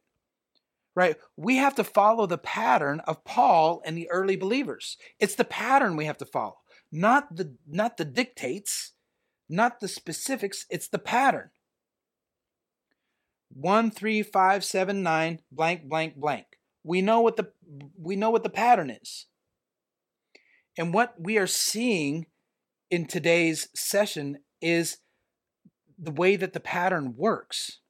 Right? 0.97 1.15
We 1.35 1.57
have 1.57 1.75
to 1.75 1.83
follow 1.83 2.25
the 2.25 2.39
pattern 2.39 3.01
of 3.01 3.23
Paul 3.23 3.83
and 3.85 3.95
the 3.95 4.09
early 4.09 4.35
believers. 4.35 4.97
It's 5.19 5.35
the 5.35 5.45
pattern 5.45 5.95
we 5.95 6.05
have 6.05 6.17
to 6.17 6.25
follow, 6.25 6.57
not 6.91 7.35
the 7.35 7.53
not 7.67 7.97
the 7.97 8.03
dictates, 8.03 8.93
not 9.47 9.79
the 9.79 9.89
specifics, 9.89 10.65
it's 10.71 10.87
the 10.87 10.97
pattern. 10.97 11.51
13579 13.53 15.41
blank 15.51 15.83
blank 15.87 16.15
blank. 16.15 16.47
We 16.83 17.03
know 17.03 17.21
what 17.21 17.35
the 17.35 17.51
we 18.01 18.15
know 18.15 18.31
what 18.31 18.41
the 18.41 18.49
pattern 18.49 18.89
is. 18.89 19.27
And 20.79 20.95
what 20.95 21.13
we 21.19 21.37
are 21.37 21.45
seeing 21.45 22.25
in 22.89 23.05
today's 23.05 23.69
session 23.75 24.39
is 24.63 24.97
the 25.95 26.11
way 26.11 26.37
that 26.37 26.53
the 26.53 26.59
pattern 26.59 27.13
works. 27.15 27.81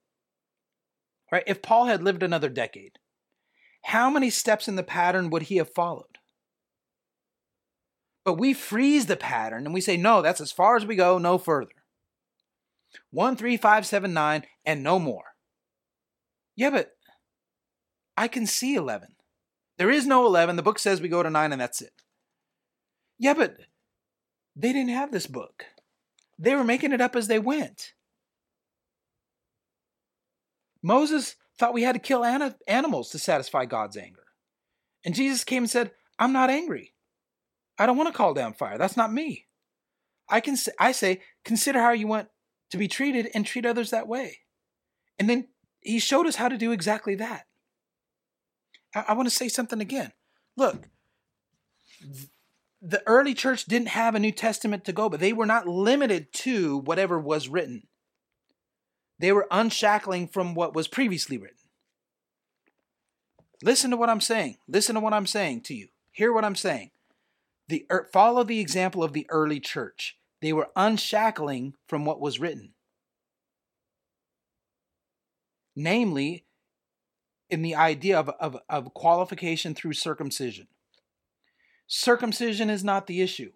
Right? 1.32 1.44
If 1.46 1.62
Paul 1.62 1.86
had 1.86 2.04
lived 2.04 2.24
another 2.24 2.50
decade, 2.50 3.00
how 3.84 4.10
many 4.10 4.30
steps 4.30 4.68
in 4.68 4.76
the 4.76 4.84
pattern 4.84 5.30
would 5.30 5.44
he 5.44 5.58
have 5.58 5.74
followed? 5.74 6.18
But 8.26 8.36
we 8.36 8.54
freeze 8.54 9.06
the 9.06 9.16
pattern 9.16 9.66
and 9.66 9.74
we 9.74 9.82
say, 9.82 9.96
no, 9.96 10.22
that's 10.22 10.42
as 10.42 10.52
far 10.52 10.76
as 10.76 10.86
we 10.86 10.96
go, 10.96 11.18
no 11.18 11.38
further. 11.38 11.72
13579 13.12 14.44
and 14.66 14.84
no 14.84 15.00
more. 15.00 15.24
Yeah, 16.56 16.72
but 16.72 16.92
I 18.18 18.28
can 18.28 18.46
see 18.46 18.76
11. 18.76 19.10
There 19.78 19.92
is 19.92 20.08
no 20.08 20.26
11. 20.26 20.56
The 20.56 20.64
book 20.64 20.80
says 20.80 21.00
we 21.00 21.08
go 21.08 21.24
to 21.24 21.30
9 21.30 21.52
and 21.52 21.62
that's 21.62 21.82
it. 21.82 21.94
Yeah, 23.20 23.34
but 23.34 23.58
they 24.56 24.74
didn't 24.74 24.90
have 24.90 25.12
this 25.12 25.28
book. 25.28 25.66
They 26.40 26.56
were 26.56 26.64
making 26.64 26.92
it 26.92 27.02
up 27.02 27.16
as 27.16 27.28
they 27.28 27.40
went. 27.40 27.94
Moses 30.82 31.36
thought 31.58 31.74
we 31.74 31.84
had 31.84 31.94
to 31.94 32.00
kill 32.00 32.24
animals 32.68 33.10
to 33.10 33.20
satisfy 33.20 33.66
God's 33.66 33.98
anger. 33.98 34.24
And 35.06 35.16
Jesus 35.16 35.44
came 35.44 35.64
and 35.64 35.70
said, 35.70 35.92
I'm 36.20 36.34
not 36.34 36.50
angry. 36.50 36.94
I 37.78 37.86
don't 37.86 37.98
want 37.98 38.08
to 38.08 38.18
call 38.18 38.34
down 38.34 38.54
fire. 38.54 38.78
That's 38.78 38.98
not 38.98 39.14
me. 39.14 39.46
I 40.30 40.40
can 40.40 40.58
say, 40.58 40.72
I 40.80 40.92
say, 40.92 41.22
consider 41.46 41.80
how 41.80 41.92
you 41.92 42.08
want 42.08 42.28
to 42.72 42.78
be 42.78 42.88
treated 42.88 43.30
and 43.34 43.46
treat 43.46 43.66
others 43.66 43.92
that 43.92 44.08
way. 44.08 44.40
And 45.18 45.30
then 45.30 45.48
he 45.80 46.00
showed 46.00 46.28
us 46.28 46.36
how 46.36 46.50
to 46.50 46.58
do 46.58 46.72
exactly 46.72 47.16
that. 47.16 47.46
I, 48.94 49.06
I 49.10 49.14
want 49.14 49.30
to 49.30 49.36
say 49.36 49.48
something 49.48 49.80
again. 49.80 50.12
Look, 50.58 50.90
the 52.82 53.02
early 53.08 53.34
church 53.34 53.66
didn't 53.66 53.90
have 53.90 54.16
a 54.16 54.20
New 54.20 54.32
Testament 54.32 54.86
to 54.86 54.94
go, 54.94 55.08
but 55.10 55.20
they 55.20 55.34
were 55.34 55.46
not 55.46 55.68
limited 55.68 56.34
to 56.34 56.80
whatever 56.80 57.20
was 57.20 57.48
written. 57.48 57.88
They 59.20 59.32
were 59.32 59.48
unshackling 59.50 60.28
from 60.28 60.54
what 60.54 60.76
was 60.76 60.88
previously 60.88 61.38
written. 61.38 61.58
Listen 63.64 63.92
to 63.92 63.98
what 63.98 64.10
I'm 64.10 64.22
saying. 64.22 64.58
Listen 64.68 64.96
to 64.96 65.02
what 65.02 65.14
I'm 65.14 65.26
saying 65.26 65.62
to 65.62 65.74
you. 65.74 65.88
Hear 66.12 66.32
what 66.32 66.46
I'm 66.46 66.56
saying. 66.56 66.92
The 67.68 67.86
er, 67.92 68.08
follow 68.14 68.44
the 68.44 68.60
example 68.60 69.04
of 69.04 69.14
the 69.14 69.26
early 69.30 69.60
church. 69.60 70.18
They 70.42 70.54
were 70.54 70.70
unshackling 70.76 71.74
from 71.88 72.06
what 72.06 72.22
was 72.22 72.40
written. 72.40 72.74
Namely, 75.76 76.46
in 77.50 77.62
the 77.62 77.76
idea 77.76 78.20
of, 78.20 78.30
of, 78.40 78.58
of 78.70 78.94
qualification 78.94 79.74
through 79.74 79.94
circumcision. 79.94 80.68
Circumcision 81.88 82.70
is 82.70 82.84
not 82.84 83.08
the 83.08 83.22
issue. 83.22 83.52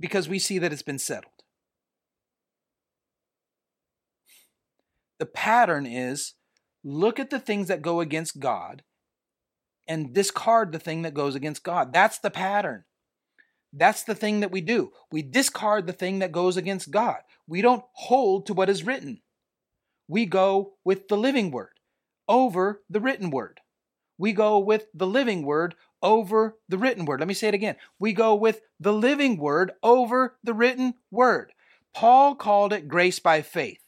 Because 0.00 0.28
we 0.28 0.38
see 0.38 0.58
that 0.58 0.72
it's 0.72 0.82
been 0.82 0.98
settled. 0.98 1.32
The 5.18 5.26
pattern 5.26 5.86
is 5.86 6.34
look 6.82 7.20
at 7.20 7.28
the 7.28 7.38
things 7.38 7.68
that 7.68 7.82
go 7.82 8.00
against 8.00 8.40
God 8.40 8.82
and 9.86 10.14
discard 10.14 10.72
the 10.72 10.78
thing 10.78 11.02
that 11.02 11.14
goes 11.14 11.34
against 11.34 11.62
God. 11.62 11.92
That's 11.92 12.18
the 12.18 12.30
pattern. 12.30 12.84
That's 13.72 14.02
the 14.02 14.14
thing 14.14 14.40
that 14.40 14.50
we 14.50 14.62
do. 14.62 14.92
We 15.12 15.22
discard 15.22 15.86
the 15.86 15.92
thing 15.92 16.20
that 16.20 16.32
goes 16.32 16.56
against 16.56 16.90
God. 16.90 17.18
We 17.46 17.60
don't 17.60 17.84
hold 17.92 18.46
to 18.46 18.54
what 18.54 18.70
is 18.70 18.82
written. 18.82 19.20
We 20.08 20.24
go 20.24 20.72
with 20.84 21.08
the 21.08 21.18
living 21.18 21.50
word 21.50 21.78
over 22.26 22.80
the 22.88 23.00
written 23.00 23.30
word 23.30 23.60
we 24.20 24.34
go 24.34 24.58
with 24.58 24.86
the 24.92 25.06
living 25.06 25.44
word 25.44 25.74
over 26.02 26.56
the 26.68 26.78
written 26.78 27.04
word. 27.04 27.20
Let 27.20 27.28
me 27.28 27.34
say 27.34 27.48
it 27.48 27.54
again. 27.54 27.76
We 27.98 28.12
go 28.12 28.34
with 28.34 28.60
the 28.78 28.92
living 28.92 29.36
word 29.36 29.72
over 29.82 30.36
the 30.42 30.54
written 30.54 30.94
word. 31.10 31.52
Paul 31.94 32.34
called 32.34 32.72
it 32.72 32.88
grace 32.88 33.18
by 33.18 33.42
faith. 33.42 33.82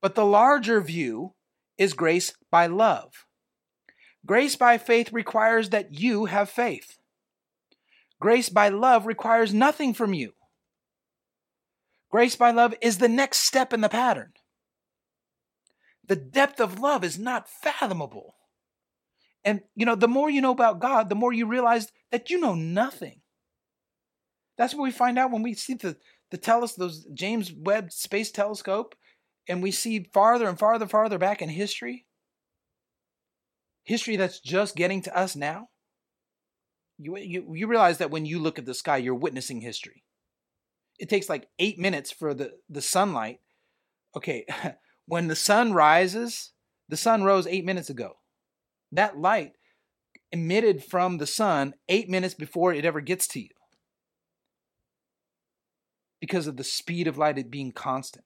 But 0.00 0.14
the 0.14 0.24
larger 0.24 0.80
view 0.80 1.34
is 1.78 1.94
grace 1.94 2.34
by 2.50 2.66
love. 2.66 3.26
Grace 4.24 4.56
by 4.56 4.78
faith 4.78 5.12
requires 5.12 5.70
that 5.70 5.98
you 5.98 6.26
have 6.26 6.48
faith. 6.48 6.98
Grace 8.20 8.48
by 8.48 8.68
love 8.68 9.06
requires 9.06 9.52
nothing 9.52 9.94
from 9.94 10.14
you. 10.14 10.32
Grace 12.10 12.36
by 12.36 12.50
love 12.50 12.74
is 12.80 12.98
the 12.98 13.08
next 13.08 13.38
step 13.38 13.72
in 13.72 13.80
the 13.80 13.88
pattern. 13.88 14.32
The 16.06 16.16
depth 16.16 16.60
of 16.60 16.78
love 16.78 17.04
is 17.04 17.18
not 17.18 17.48
fathomable. 17.48 18.34
And, 19.44 19.60
you 19.74 19.86
know, 19.86 19.94
the 19.94 20.08
more 20.08 20.30
you 20.30 20.40
know 20.40 20.52
about 20.52 20.80
God, 20.80 21.08
the 21.08 21.14
more 21.14 21.32
you 21.32 21.46
realize 21.46 21.90
that 22.10 22.30
you 22.30 22.38
know 22.38 22.54
nothing. 22.54 23.20
That's 24.56 24.74
what 24.74 24.84
we 24.84 24.92
find 24.92 25.18
out 25.18 25.32
when 25.32 25.42
we 25.42 25.54
see 25.54 25.74
the, 25.74 25.96
the 26.30 26.38
teles- 26.38 26.76
those 26.76 27.04
James 27.12 27.52
Webb 27.52 27.90
Space 27.92 28.30
Telescope 28.30 28.94
and 29.48 29.62
we 29.62 29.72
see 29.72 30.08
farther 30.12 30.48
and 30.48 30.58
farther, 30.58 30.86
farther 30.86 31.18
back 31.18 31.42
in 31.42 31.48
history. 31.48 32.06
History 33.84 34.16
that's 34.16 34.38
just 34.38 34.76
getting 34.76 35.02
to 35.02 35.16
us 35.16 35.34
now. 35.34 35.68
You, 36.98 37.16
you, 37.18 37.52
you 37.54 37.66
realize 37.66 37.98
that 37.98 38.12
when 38.12 38.26
you 38.26 38.38
look 38.38 38.58
at 38.60 38.66
the 38.66 38.74
sky, 38.74 38.98
you're 38.98 39.14
witnessing 39.14 39.60
history 39.60 40.04
it 41.02 41.08
takes 41.08 41.28
like 41.28 41.48
eight 41.58 41.80
minutes 41.80 42.12
for 42.12 42.32
the, 42.32 42.52
the 42.70 42.80
sunlight. 42.80 43.40
Okay, 44.16 44.46
when 45.06 45.26
the 45.26 45.34
sun 45.34 45.72
rises, 45.72 46.52
the 46.88 46.96
sun 46.96 47.24
rose 47.24 47.46
eight 47.48 47.64
minutes 47.64 47.90
ago. 47.90 48.18
That 48.92 49.18
light 49.18 49.52
emitted 50.30 50.84
from 50.84 51.18
the 51.18 51.26
sun 51.26 51.74
eight 51.88 52.08
minutes 52.08 52.34
before 52.34 52.72
it 52.72 52.84
ever 52.84 53.00
gets 53.00 53.26
to 53.28 53.40
you. 53.40 53.48
Because 56.20 56.46
of 56.46 56.56
the 56.56 56.64
speed 56.64 57.08
of 57.08 57.18
light 57.18 57.38
it 57.38 57.50
being 57.50 57.72
constant 57.72 58.24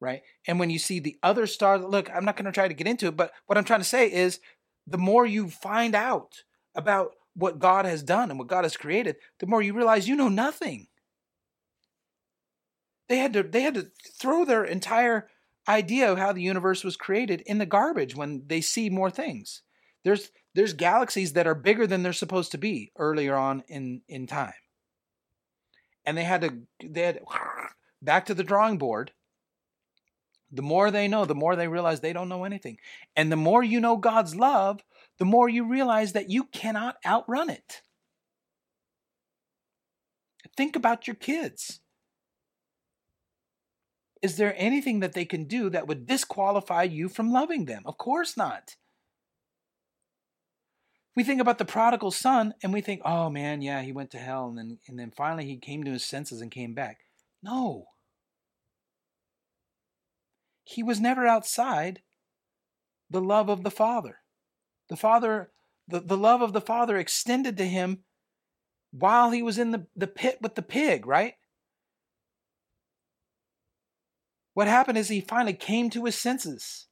right? 0.00 0.22
And 0.46 0.60
when 0.60 0.70
you 0.70 0.78
see 0.78 1.00
the 1.00 1.16
other 1.22 1.46
stars 1.46 1.82
look 1.82 2.10
i'm 2.14 2.24
not 2.24 2.36
going 2.36 2.44
to 2.44 2.52
try 2.52 2.68
to 2.68 2.74
get 2.74 2.86
into 2.86 3.06
it 3.06 3.16
but 3.16 3.32
what 3.46 3.56
i'm 3.56 3.64
trying 3.64 3.80
to 3.80 3.84
say 3.84 4.12
is 4.12 4.40
the 4.86 4.98
more 4.98 5.26
you 5.26 5.48
find 5.48 5.94
out 5.94 6.42
about 6.74 7.12
what 7.34 7.58
god 7.58 7.84
has 7.86 8.02
done 8.02 8.30
and 8.30 8.38
what 8.38 8.48
god 8.48 8.64
has 8.64 8.76
created 8.76 9.16
the 9.38 9.46
more 9.46 9.62
you 9.62 9.74
realize 9.74 10.08
you 10.08 10.16
know 10.16 10.28
nothing. 10.28 10.88
They 13.08 13.18
had 13.18 13.32
to 13.34 13.42
they 13.44 13.60
had 13.60 13.74
to 13.74 13.90
throw 14.18 14.44
their 14.44 14.64
entire 14.64 15.28
idea 15.68 16.10
of 16.10 16.18
how 16.18 16.32
the 16.32 16.42
universe 16.42 16.84
was 16.84 16.96
created 16.96 17.42
in 17.42 17.58
the 17.58 17.66
garbage 17.66 18.14
when 18.14 18.42
they 18.46 18.60
see 18.60 18.90
more 18.90 19.10
things. 19.10 19.62
There's 20.04 20.30
there's 20.54 20.72
galaxies 20.72 21.34
that 21.34 21.46
are 21.46 21.54
bigger 21.54 21.86
than 21.86 22.02
they're 22.02 22.12
supposed 22.12 22.52
to 22.52 22.58
be 22.58 22.92
earlier 22.96 23.34
on 23.34 23.64
in 23.68 24.02
in 24.08 24.26
time. 24.26 24.54
And 26.04 26.16
they 26.16 26.24
had 26.24 26.42
to 26.42 26.58
they 26.82 27.02
had 27.02 27.20
back 28.02 28.26
to 28.26 28.34
the 28.34 28.44
drawing 28.44 28.78
board. 28.78 29.12
The 30.52 30.62
more 30.62 30.90
they 30.90 31.08
know, 31.08 31.24
the 31.24 31.34
more 31.34 31.56
they 31.56 31.66
realize 31.66 32.00
they 32.00 32.12
don't 32.12 32.28
know 32.28 32.44
anything. 32.44 32.78
And 33.16 33.32
the 33.32 33.36
more 33.36 33.64
you 33.64 33.80
know 33.80 33.96
God's 33.96 34.36
love, 34.36 34.80
the 35.18 35.24
more 35.24 35.48
you 35.48 35.68
realize 35.68 36.12
that 36.12 36.30
you 36.30 36.44
cannot 36.44 36.96
outrun 37.04 37.50
it. 37.50 37.82
Think 40.56 40.76
about 40.76 41.06
your 41.06 41.16
kids. 41.16 41.80
Is 44.26 44.38
there 44.38 44.56
anything 44.56 44.98
that 44.98 45.12
they 45.12 45.24
can 45.24 45.44
do 45.44 45.70
that 45.70 45.86
would 45.86 46.04
disqualify 46.04 46.82
you 46.82 47.08
from 47.08 47.30
loving 47.30 47.66
them? 47.66 47.82
Of 47.86 47.96
course 47.96 48.36
not. 48.36 48.74
We 51.14 51.22
think 51.22 51.40
about 51.40 51.58
the 51.58 51.64
prodigal 51.64 52.10
son 52.10 52.52
and 52.60 52.72
we 52.72 52.80
think, 52.80 53.02
oh 53.04 53.30
man, 53.30 53.62
yeah, 53.62 53.82
he 53.82 53.92
went 53.92 54.10
to 54.10 54.18
hell 54.18 54.48
and 54.48 54.58
then, 54.58 54.78
and 54.88 54.98
then 54.98 55.12
finally 55.16 55.44
he 55.44 55.58
came 55.58 55.84
to 55.84 55.92
his 55.92 56.04
senses 56.04 56.40
and 56.40 56.50
came 56.50 56.74
back. 56.74 57.02
No. 57.40 57.84
He 60.64 60.82
was 60.82 61.00
never 61.00 61.24
outside 61.24 62.00
the 63.08 63.20
love 63.20 63.48
of 63.48 63.62
the 63.62 63.70
Father. 63.70 64.18
The 64.88 64.96
Father, 64.96 65.52
the, 65.86 66.00
the 66.00 66.18
love 66.18 66.42
of 66.42 66.52
the 66.52 66.60
Father 66.60 66.96
extended 66.96 67.56
to 67.58 67.64
him 67.64 68.00
while 68.90 69.30
he 69.30 69.40
was 69.40 69.56
in 69.56 69.70
the, 69.70 69.86
the 69.94 70.08
pit 70.08 70.38
with 70.40 70.56
the 70.56 70.62
pig, 70.62 71.06
right? 71.06 71.34
What 74.56 74.68
happened 74.68 74.96
is 74.96 75.10
he 75.10 75.20
finally 75.20 75.52
came 75.52 75.90
to 75.90 76.06
his 76.06 76.16
senses. 76.16 76.86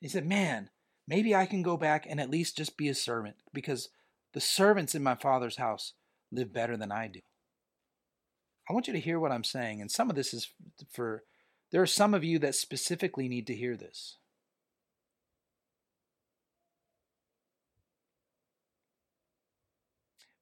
He 0.00 0.08
said, 0.08 0.26
Man, 0.26 0.68
maybe 1.06 1.32
I 1.32 1.46
can 1.46 1.62
go 1.62 1.76
back 1.76 2.08
and 2.10 2.20
at 2.20 2.28
least 2.28 2.56
just 2.56 2.76
be 2.76 2.88
a 2.88 2.94
servant 2.94 3.36
because 3.54 3.90
the 4.34 4.40
servants 4.40 4.92
in 4.92 5.00
my 5.00 5.14
father's 5.14 5.58
house 5.58 5.92
live 6.32 6.52
better 6.52 6.76
than 6.76 6.90
I 6.90 7.06
do. 7.06 7.20
I 8.68 8.72
want 8.72 8.88
you 8.88 8.92
to 8.94 8.98
hear 8.98 9.20
what 9.20 9.30
I'm 9.30 9.44
saying. 9.44 9.80
And 9.80 9.92
some 9.92 10.10
of 10.10 10.16
this 10.16 10.34
is 10.34 10.48
for, 10.92 11.22
there 11.70 11.82
are 11.82 11.86
some 11.86 12.14
of 12.14 12.24
you 12.24 12.40
that 12.40 12.56
specifically 12.56 13.28
need 13.28 13.46
to 13.46 13.54
hear 13.54 13.76
this. 13.76 14.16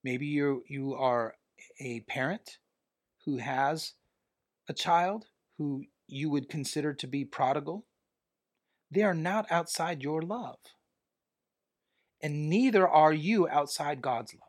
Maybe 0.03 0.25
you 0.25 0.65
you 0.67 0.95
are 0.95 1.35
a 1.79 2.01
parent 2.09 2.57
who 3.27 3.37
has 3.37 3.93
a 4.71 4.73
child 4.73 5.27
who 5.59 5.85
you 6.11 6.31
would 6.31 6.49
consider 6.49 6.93
to 6.95 7.07
be 7.07 7.25
prodigal, 7.25 7.87
they 8.91 9.03
are 9.03 9.15
not 9.15 9.47
outside 9.51 10.03
your 10.03 10.23
love. 10.23 10.59
And 12.23 12.49
neither 12.49 12.87
are 12.87 13.13
you 13.13 13.49
outside 13.49 14.03
God's 14.03 14.35
love. 14.35 14.43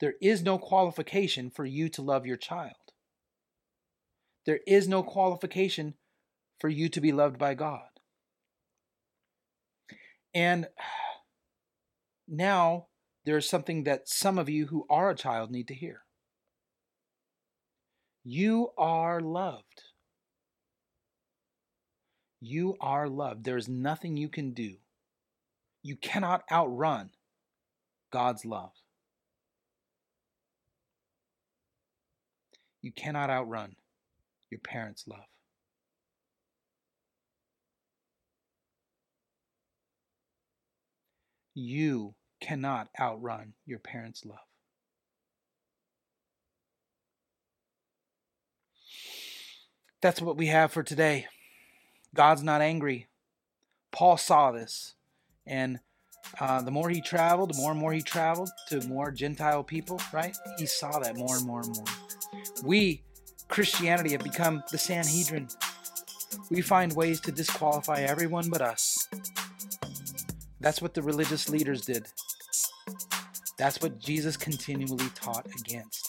There 0.00 0.14
is 0.22 0.42
no 0.42 0.58
qualification 0.58 1.50
for 1.50 1.66
you 1.66 1.88
to 1.90 2.02
love 2.02 2.24
your 2.24 2.38
child. 2.38 2.72
There 4.46 4.60
is 4.66 4.88
no 4.88 5.02
qualification 5.02 5.94
for 6.58 6.68
you 6.68 6.88
to 6.88 7.00
be 7.00 7.12
loved 7.12 7.38
by 7.38 7.54
God. 7.54 7.88
And 10.32 10.68
now 12.28 12.86
there 13.26 13.36
is 13.36 13.48
something 13.48 13.84
that 13.84 14.08
some 14.08 14.38
of 14.38 14.48
you 14.48 14.68
who 14.68 14.86
are 14.88 15.10
a 15.10 15.14
child 15.14 15.50
need 15.50 15.68
to 15.68 15.74
hear. 15.74 16.02
You 18.24 18.70
are 18.76 19.20
loved. 19.20 19.82
You 22.40 22.76
are 22.80 23.08
loved. 23.08 23.44
There 23.44 23.56
is 23.56 23.68
nothing 23.68 24.16
you 24.16 24.28
can 24.28 24.52
do. 24.52 24.76
You 25.82 25.96
cannot 25.96 26.42
outrun 26.50 27.10
God's 28.10 28.44
love. 28.44 28.72
You 32.82 32.92
cannot 32.92 33.30
outrun 33.30 33.76
your 34.50 34.60
parents' 34.60 35.04
love. 35.06 35.28
You 41.54 42.14
cannot 42.40 42.88
outrun 42.98 43.52
your 43.66 43.78
parents' 43.78 44.24
love. 44.24 44.49
That's 50.00 50.22
what 50.22 50.36
we 50.36 50.46
have 50.46 50.72
for 50.72 50.82
today. 50.82 51.26
God's 52.14 52.42
not 52.42 52.62
angry. 52.62 53.08
Paul 53.92 54.16
saw 54.16 54.50
this. 54.50 54.94
And 55.46 55.80
uh, 56.38 56.62
the 56.62 56.70
more 56.70 56.88
he 56.88 57.00
traveled, 57.00 57.52
the 57.52 57.58
more 57.58 57.72
and 57.72 57.80
more 57.80 57.92
he 57.92 58.02
traveled 58.02 58.50
to 58.68 58.86
more 58.88 59.10
Gentile 59.10 59.62
people, 59.62 60.00
right? 60.12 60.36
He 60.58 60.66
saw 60.66 60.98
that 61.00 61.16
more 61.16 61.36
and 61.36 61.46
more 61.46 61.60
and 61.60 61.76
more. 61.76 61.84
We, 62.64 63.02
Christianity, 63.48 64.10
have 64.12 64.22
become 64.22 64.62
the 64.70 64.78
Sanhedrin. 64.78 65.48
We 66.50 66.62
find 66.62 66.94
ways 66.94 67.20
to 67.22 67.32
disqualify 67.32 68.00
everyone 68.00 68.48
but 68.48 68.62
us. 68.62 69.08
That's 70.60 70.80
what 70.80 70.94
the 70.94 71.02
religious 71.02 71.48
leaders 71.48 71.82
did. 71.82 72.06
That's 73.58 73.80
what 73.82 73.98
Jesus 73.98 74.36
continually 74.36 75.08
taught 75.14 75.46
against. 75.58 75.99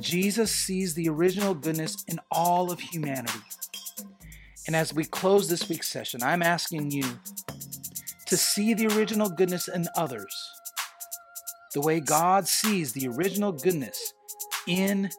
Jesus 0.00 0.50
sees 0.50 0.94
the 0.94 1.08
original 1.08 1.54
goodness 1.54 2.04
in 2.08 2.20
all 2.30 2.70
of 2.70 2.80
humanity. 2.80 3.38
And 4.66 4.74
as 4.74 4.92
we 4.92 5.04
close 5.04 5.48
this 5.48 5.68
week's 5.68 5.88
session, 5.88 6.22
I'm 6.22 6.42
asking 6.42 6.90
you 6.90 7.04
to 8.26 8.36
see 8.36 8.74
the 8.74 8.88
original 8.88 9.28
goodness 9.28 9.68
in 9.68 9.86
others 9.96 10.34
the 11.76 11.80
way 11.82 12.00
God 12.00 12.48
sees 12.48 12.92
the 12.92 13.06
original 13.06 13.52
goodness 13.52 14.14
in 14.66 15.10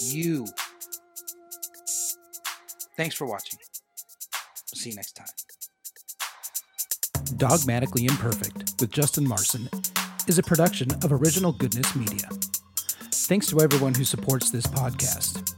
you. 0.00 0.44
Thanks 2.96 3.14
for 3.14 3.26
watching. 3.26 3.60
see 4.74 4.90
you 4.90 4.96
next 4.96 5.12
time. 5.12 5.28
Dogmatically 7.36 8.06
Imperfect 8.06 8.80
with 8.80 8.90
Justin 8.90 9.26
Marson 9.26 9.68
is 10.26 10.38
a 10.38 10.42
production 10.42 10.90
of 11.04 11.12
Original 11.12 11.52
Goodness 11.52 11.94
Media. 11.94 12.28
Thanks 13.26 13.46
to 13.46 13.62
everyone 13.62 13.94
who 13.94 14.04
supports 14.04 14.50
this 14.50 14.66
podcast. 14.66 15.54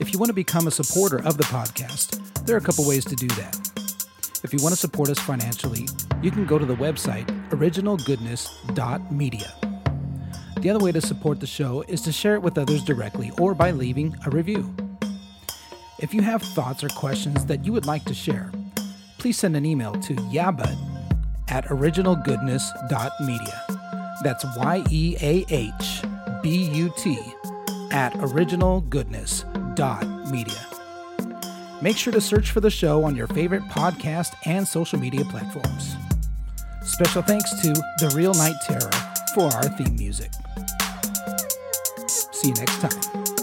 If 0.00 0.10
you 0.10 0.18
want 0.18 0.30
to 0.30 0.34
become 0.34 0.66
a 0.66 0.70
supporter 0.70 1.18
of 1.18 1.36
the 1.36 1.44
podcast, 1.44 2.46
there 2.46 2.56
are 2.56 2.58
a 2.58 2.62
couple 2.62 2.88
ways 2.88 3.04
to 3.04 3.14
do 3.14 3.26
that. 3.28 3.54
If 4.42 4.54
you 4.54 4.58
want 4.62 4.72
to 4.72 4.80
support 4.80 5.10
us 5.10 5.18
financially, 5.18 5.86
you 6.22 6.30
can 6.30 6.46
go 6.46 6.58
to 6.58 6.64
the 6.64 6.76
website 6.76 7.26
originalgoodness.media. 7.50 9.54
The 10.60 10.70
other 10.70 10.82
way 10.82 10.92
to 10.92 11.02
support 11.02 11.40
the 11.40 11.46
show 11.46 11.82
is 11.88 12.00
to 12.02 12.10
share 12.10 12.36
it 12.36 12.42
with 12.42 12.56
others 12.56 12.82
directly 12.84 13.32
or 13.38 13.54
by 13.54 13.72
leaving 13.72 14.16
a 14.24 14.30
review. 14.30 14.74
If 15.98 16.14
you 16.14 16.22
have 16.22 16.40
thoughts 16.40 16.82
or 16.82 16.88
questions 16.88 17.44
that 17.44 17.66
you 17.66 17.74
would 17.74 17.84
like 17.84 18.06
to 18.06 18.14
share, 18.14 18.50
please 19.18 19.36
send 19.36 19.58
an 19.58 19.66
email 19.66 19.92
to 19.92 20.14
yeahbut 20.14 20.74
at 21.50 21.66
originalgoodness.media. 21.66 23.64
That's 24.24 24.46
Y 24.56 24.84
E 24.88 25.16
A 25.20 25.44
H 25.50 26.02
B 26.42 26.68
U 26.72 26.92
T 26.96 27.18
at 27.90 28.14
originalgoodness.media. 28.14 30.66
Make 31.82 31.96
sure 31.96 32.12
to 32.12 32.20
search 32.20 32.50
for 32.50 32.60
the 32.60 32.68
show 32.70 33.04
on 33.04 33.16
your 33.16 33.26
favorite 33.28 33.62
podcast 33.64 34.34
and 34.44 34.68
social 34.68 34.98
media 34.98 35.24
platforms. 35.24 35.96
Special 36.82 37.22
thanks 37.22 37.50
to 37.62 37.72
The 37.98 38.12
Real 38.14 38.34
Night 38.34 38.56
Terror 38.66 38.90
for 39.34 39.44
our 39.44 39.68
theme 39.76 39.96
music. 39.96 40.30
See 42.06 42.48
you 42.48 42.54
next 42.54 42.80
time. 42.80 43.39